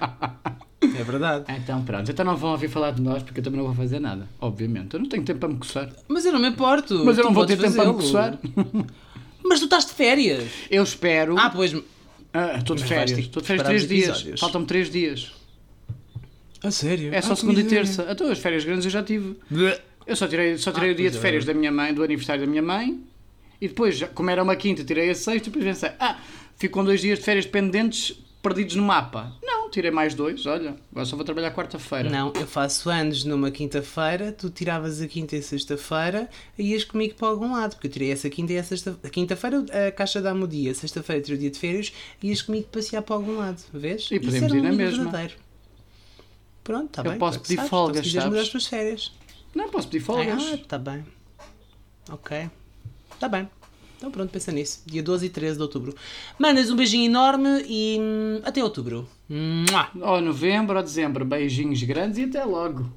é 0.80 1.02
verdade 1.04 1.44
então 1.48 1.82
pronto, 1.82 2.10
então 2.10 2.24
não 2.24 2.36
vão 2.36 2.50
ouvir 2.52 2.68
falar 2.68 2.92
de 2.92 3.02
nós 3.02 3.22
porque 3.22 3.40
eu 3.40 3.44
também 3.44 3.58
não 3.58 3.66
vou 3.66 3.74
fazer 3.74 3.98
nada, 3.98 4.28
obviamente. 4.40 4.94
Eu 4.94 5.00
não 5.00 5.08
tenho 5.08 5.24
tempo 5.24 5.40
para 5.40 5.48
me 5.48 5.56
coçar. 5.56 5.90
mas 6.08 6.24
eu 6.24 6.32
não 6.32 6.40
me 6.40 6.48
importo 6.48 7.04
Mas 7.04 7.18
eu 7.18 7.24
não 7.24 7.32
vou 7.32 7.44
ter 7.46 7.58
tempo 7.58 7.74
para 7.74 7.86
me 7.86 7.94
coçar. 7.94 8.38
mas 9.44 9.58
tu 9.60 9.64
estás 9.64 9.86
de 9.86 9.92
férias 9.92 10.44
Eu 10.70 10.82
espero. 10.82 11.36
ah 11.38 11.50
pois 11.50 11.74
Ah, 12.38 12.58
Estou 12.58 12.76
de 12.76 12.84
férias. 12.84 13.18
Estou 13.18 13.40
de 13.40 13.46
férias 13.48 13.62
preparar 13.66 13.66
três 13.66 13.82
os 13.82 13.88
dias. 13.88 14.08
episódios. 14.18 14.40
Faltam-me 14.40 14.66
três 14.66 14.90
dias. 14.90 15.32
a 16.62 16.70
sério 16.70 17.14
É 17.14 17.20
só 17.22 17.32
Ah, 17.32 17.36
segunda 17.36 17.60
e 17.60 17.64
terça. 17.64 18.06
Então 18.10 18.30
as 18.30 18.38
férias 18.38 18.64
grandes 18.64 18.84
eu 18.84 18.90
já 18.90 19.02
tive. 19.02 19.36
Eu 20.06 20.14
só 20.16 20.26
tirei, 20.28 20.56
só 20.58 20.70
tirei 20.72 20.90
Ah, 20.90 20.92
o 20.92 20.96
dia 20.96 21.10
de 21.10 21.16
é. 21.16 21.20
férias 21.20 21.44
da 21.44 21.54
minha 21.54 21.72
mãe, 21.72 21.92
do 21.94 22.02
aniversário 22.02 22.42
da 22.44 22.46
minha 22.48 22.62
mãe. 22.62 23.00
E 23.60 23.68
depois, 23.68 24.02
como 24.14 24.28
era 24.30 24.42
uma 24.42 24.54
quinta, 24.54 24.84
tirei 24.84 25.08
a 25.10 25.14
sexta 25.14 25.48
e 25.48 25.50
depois 25.50 25.64
pensei, 25.64 25.90
ah, 25.98 26.18
fico 26.56 26.74
com 26.78 26.84
dois 26.84 27.00
dias 27.00 27.18
de 27.18 27.24
férias 27.24 27.46
pendentes 27.46 28.12
perdidos 28.42 28.76
no 28.76 28.82
mapa. 28.82 29.32
Não, 29.42 29.55
tirei 29.70 29.90
mais 29.90 30.14
dois, 30.14 30.46
olha, 30.46 30.76
agora 30.90 31.06
só 31.06 31.16
vou 31.16 31.24
trabalhar 31.24 31.50
quarta-feira. 31.54 32.08
Não, 32.10 32.32
eu 32.34 32.46
faço 32.46 32.88
anos 32.90 33.24
numa 33.24 33.50
quinta-feira, 33.50 34.32
tu 34.32 34.50
tiravas 34.50 35.00
a 35.00 35.06
quinta 35.08 35.36
e 35.36 35.42
sexta-feira 35.42 36.28
e 36.58 36.72
ias 36.72 36.84
comigo 36.84 37.14
para 37.14 37.28
algum 37.28 37.52
lado, 37.52 37.74
porque 37.74 37.86
eu 37.86 37.90
tirei 37.90 38.10
essa 38.12 38.28
quinta 38.30 38.52
e 38.52 38.58
a 38.58 38.64
sexta 38.64 38.92
quinta-feira 39.10 39.64
a 39.88 39.92
caixa 39.92 40.20
dá-me 40.22 40.44
o 40.44 40.46
dia, 40.46 40.74
sexta-feira 40.74 41.22
tirei 41.22 41.36
o 41.36 41.40
dia 41.40 41.50
de 41.50 41.58
férias 41.58 41.92
e 42.22 42.28
ias 42.28 42.42
comigo 42.42 42.66
passear 42.68 43.02
para 43.02 43.14
algum 43.16 43.36
lado, 43.38 43.62
vês? 43.72 44.08
E 44.10 44.20
podemos 44.20 44.52
ir 44.52 44.62
na 44.62 44.72
mesma. 44.72 45.04
verdadeiro. 45.04 45.34
Pronto, 46.64 46.86
está 46.86 47.02
Eu 47.02 47.10
bem. 47.10 47.18
posso 47.18 47.38
é 47.38 47.40
que 47.40 47.46
pedir 47.46 47.56
sabes, 47.56 47.70
folgas, 47.70 48.06
então, 48.06 48.26
mudar 48.26 48.40
as 48.40 48.48
tuas 48.48 48.66
férias. 48.66 49.12
Não, 49.54 49.68
posso 49.70 49.88
pedir 49.88 50.04
folgas. 50.04 50.42
Ah, 50.42 50.54
está 50.54 50.78
bem. 50.78 51.04
Ok. 52.10 52.50
Está 53.14 53.28
bem. 53.28 53.48
Então 53.96 54.10
pronto, 54.10 54.30
pensa 54.30 54.52
nisso. 54.52 54.82
Dia 54.86 55.02
12 55.02 55.26
e 55.26 55.30
13 55.30 55.56
de 55.56 55.62
outubro. 55.62 55.94
Mandas 56.38 56.70
um 56.70 56.76
beijinho 56.76 57.06
enorme 57.06 57.64
e 57.66 57.98
hum, 58.00 58.40
até 58.44 58.62
outubro. 58.62 59.08
Ou 60.00 60.20
novembro 60.20 60.76
ou 60.76 60.82
dezembro, 60.82 61.24
beijinhos 61.24 61.82
grandes 61.82 62.18
e 62.18 62.24
até 62.24 62.44
logo. 62.44 62.90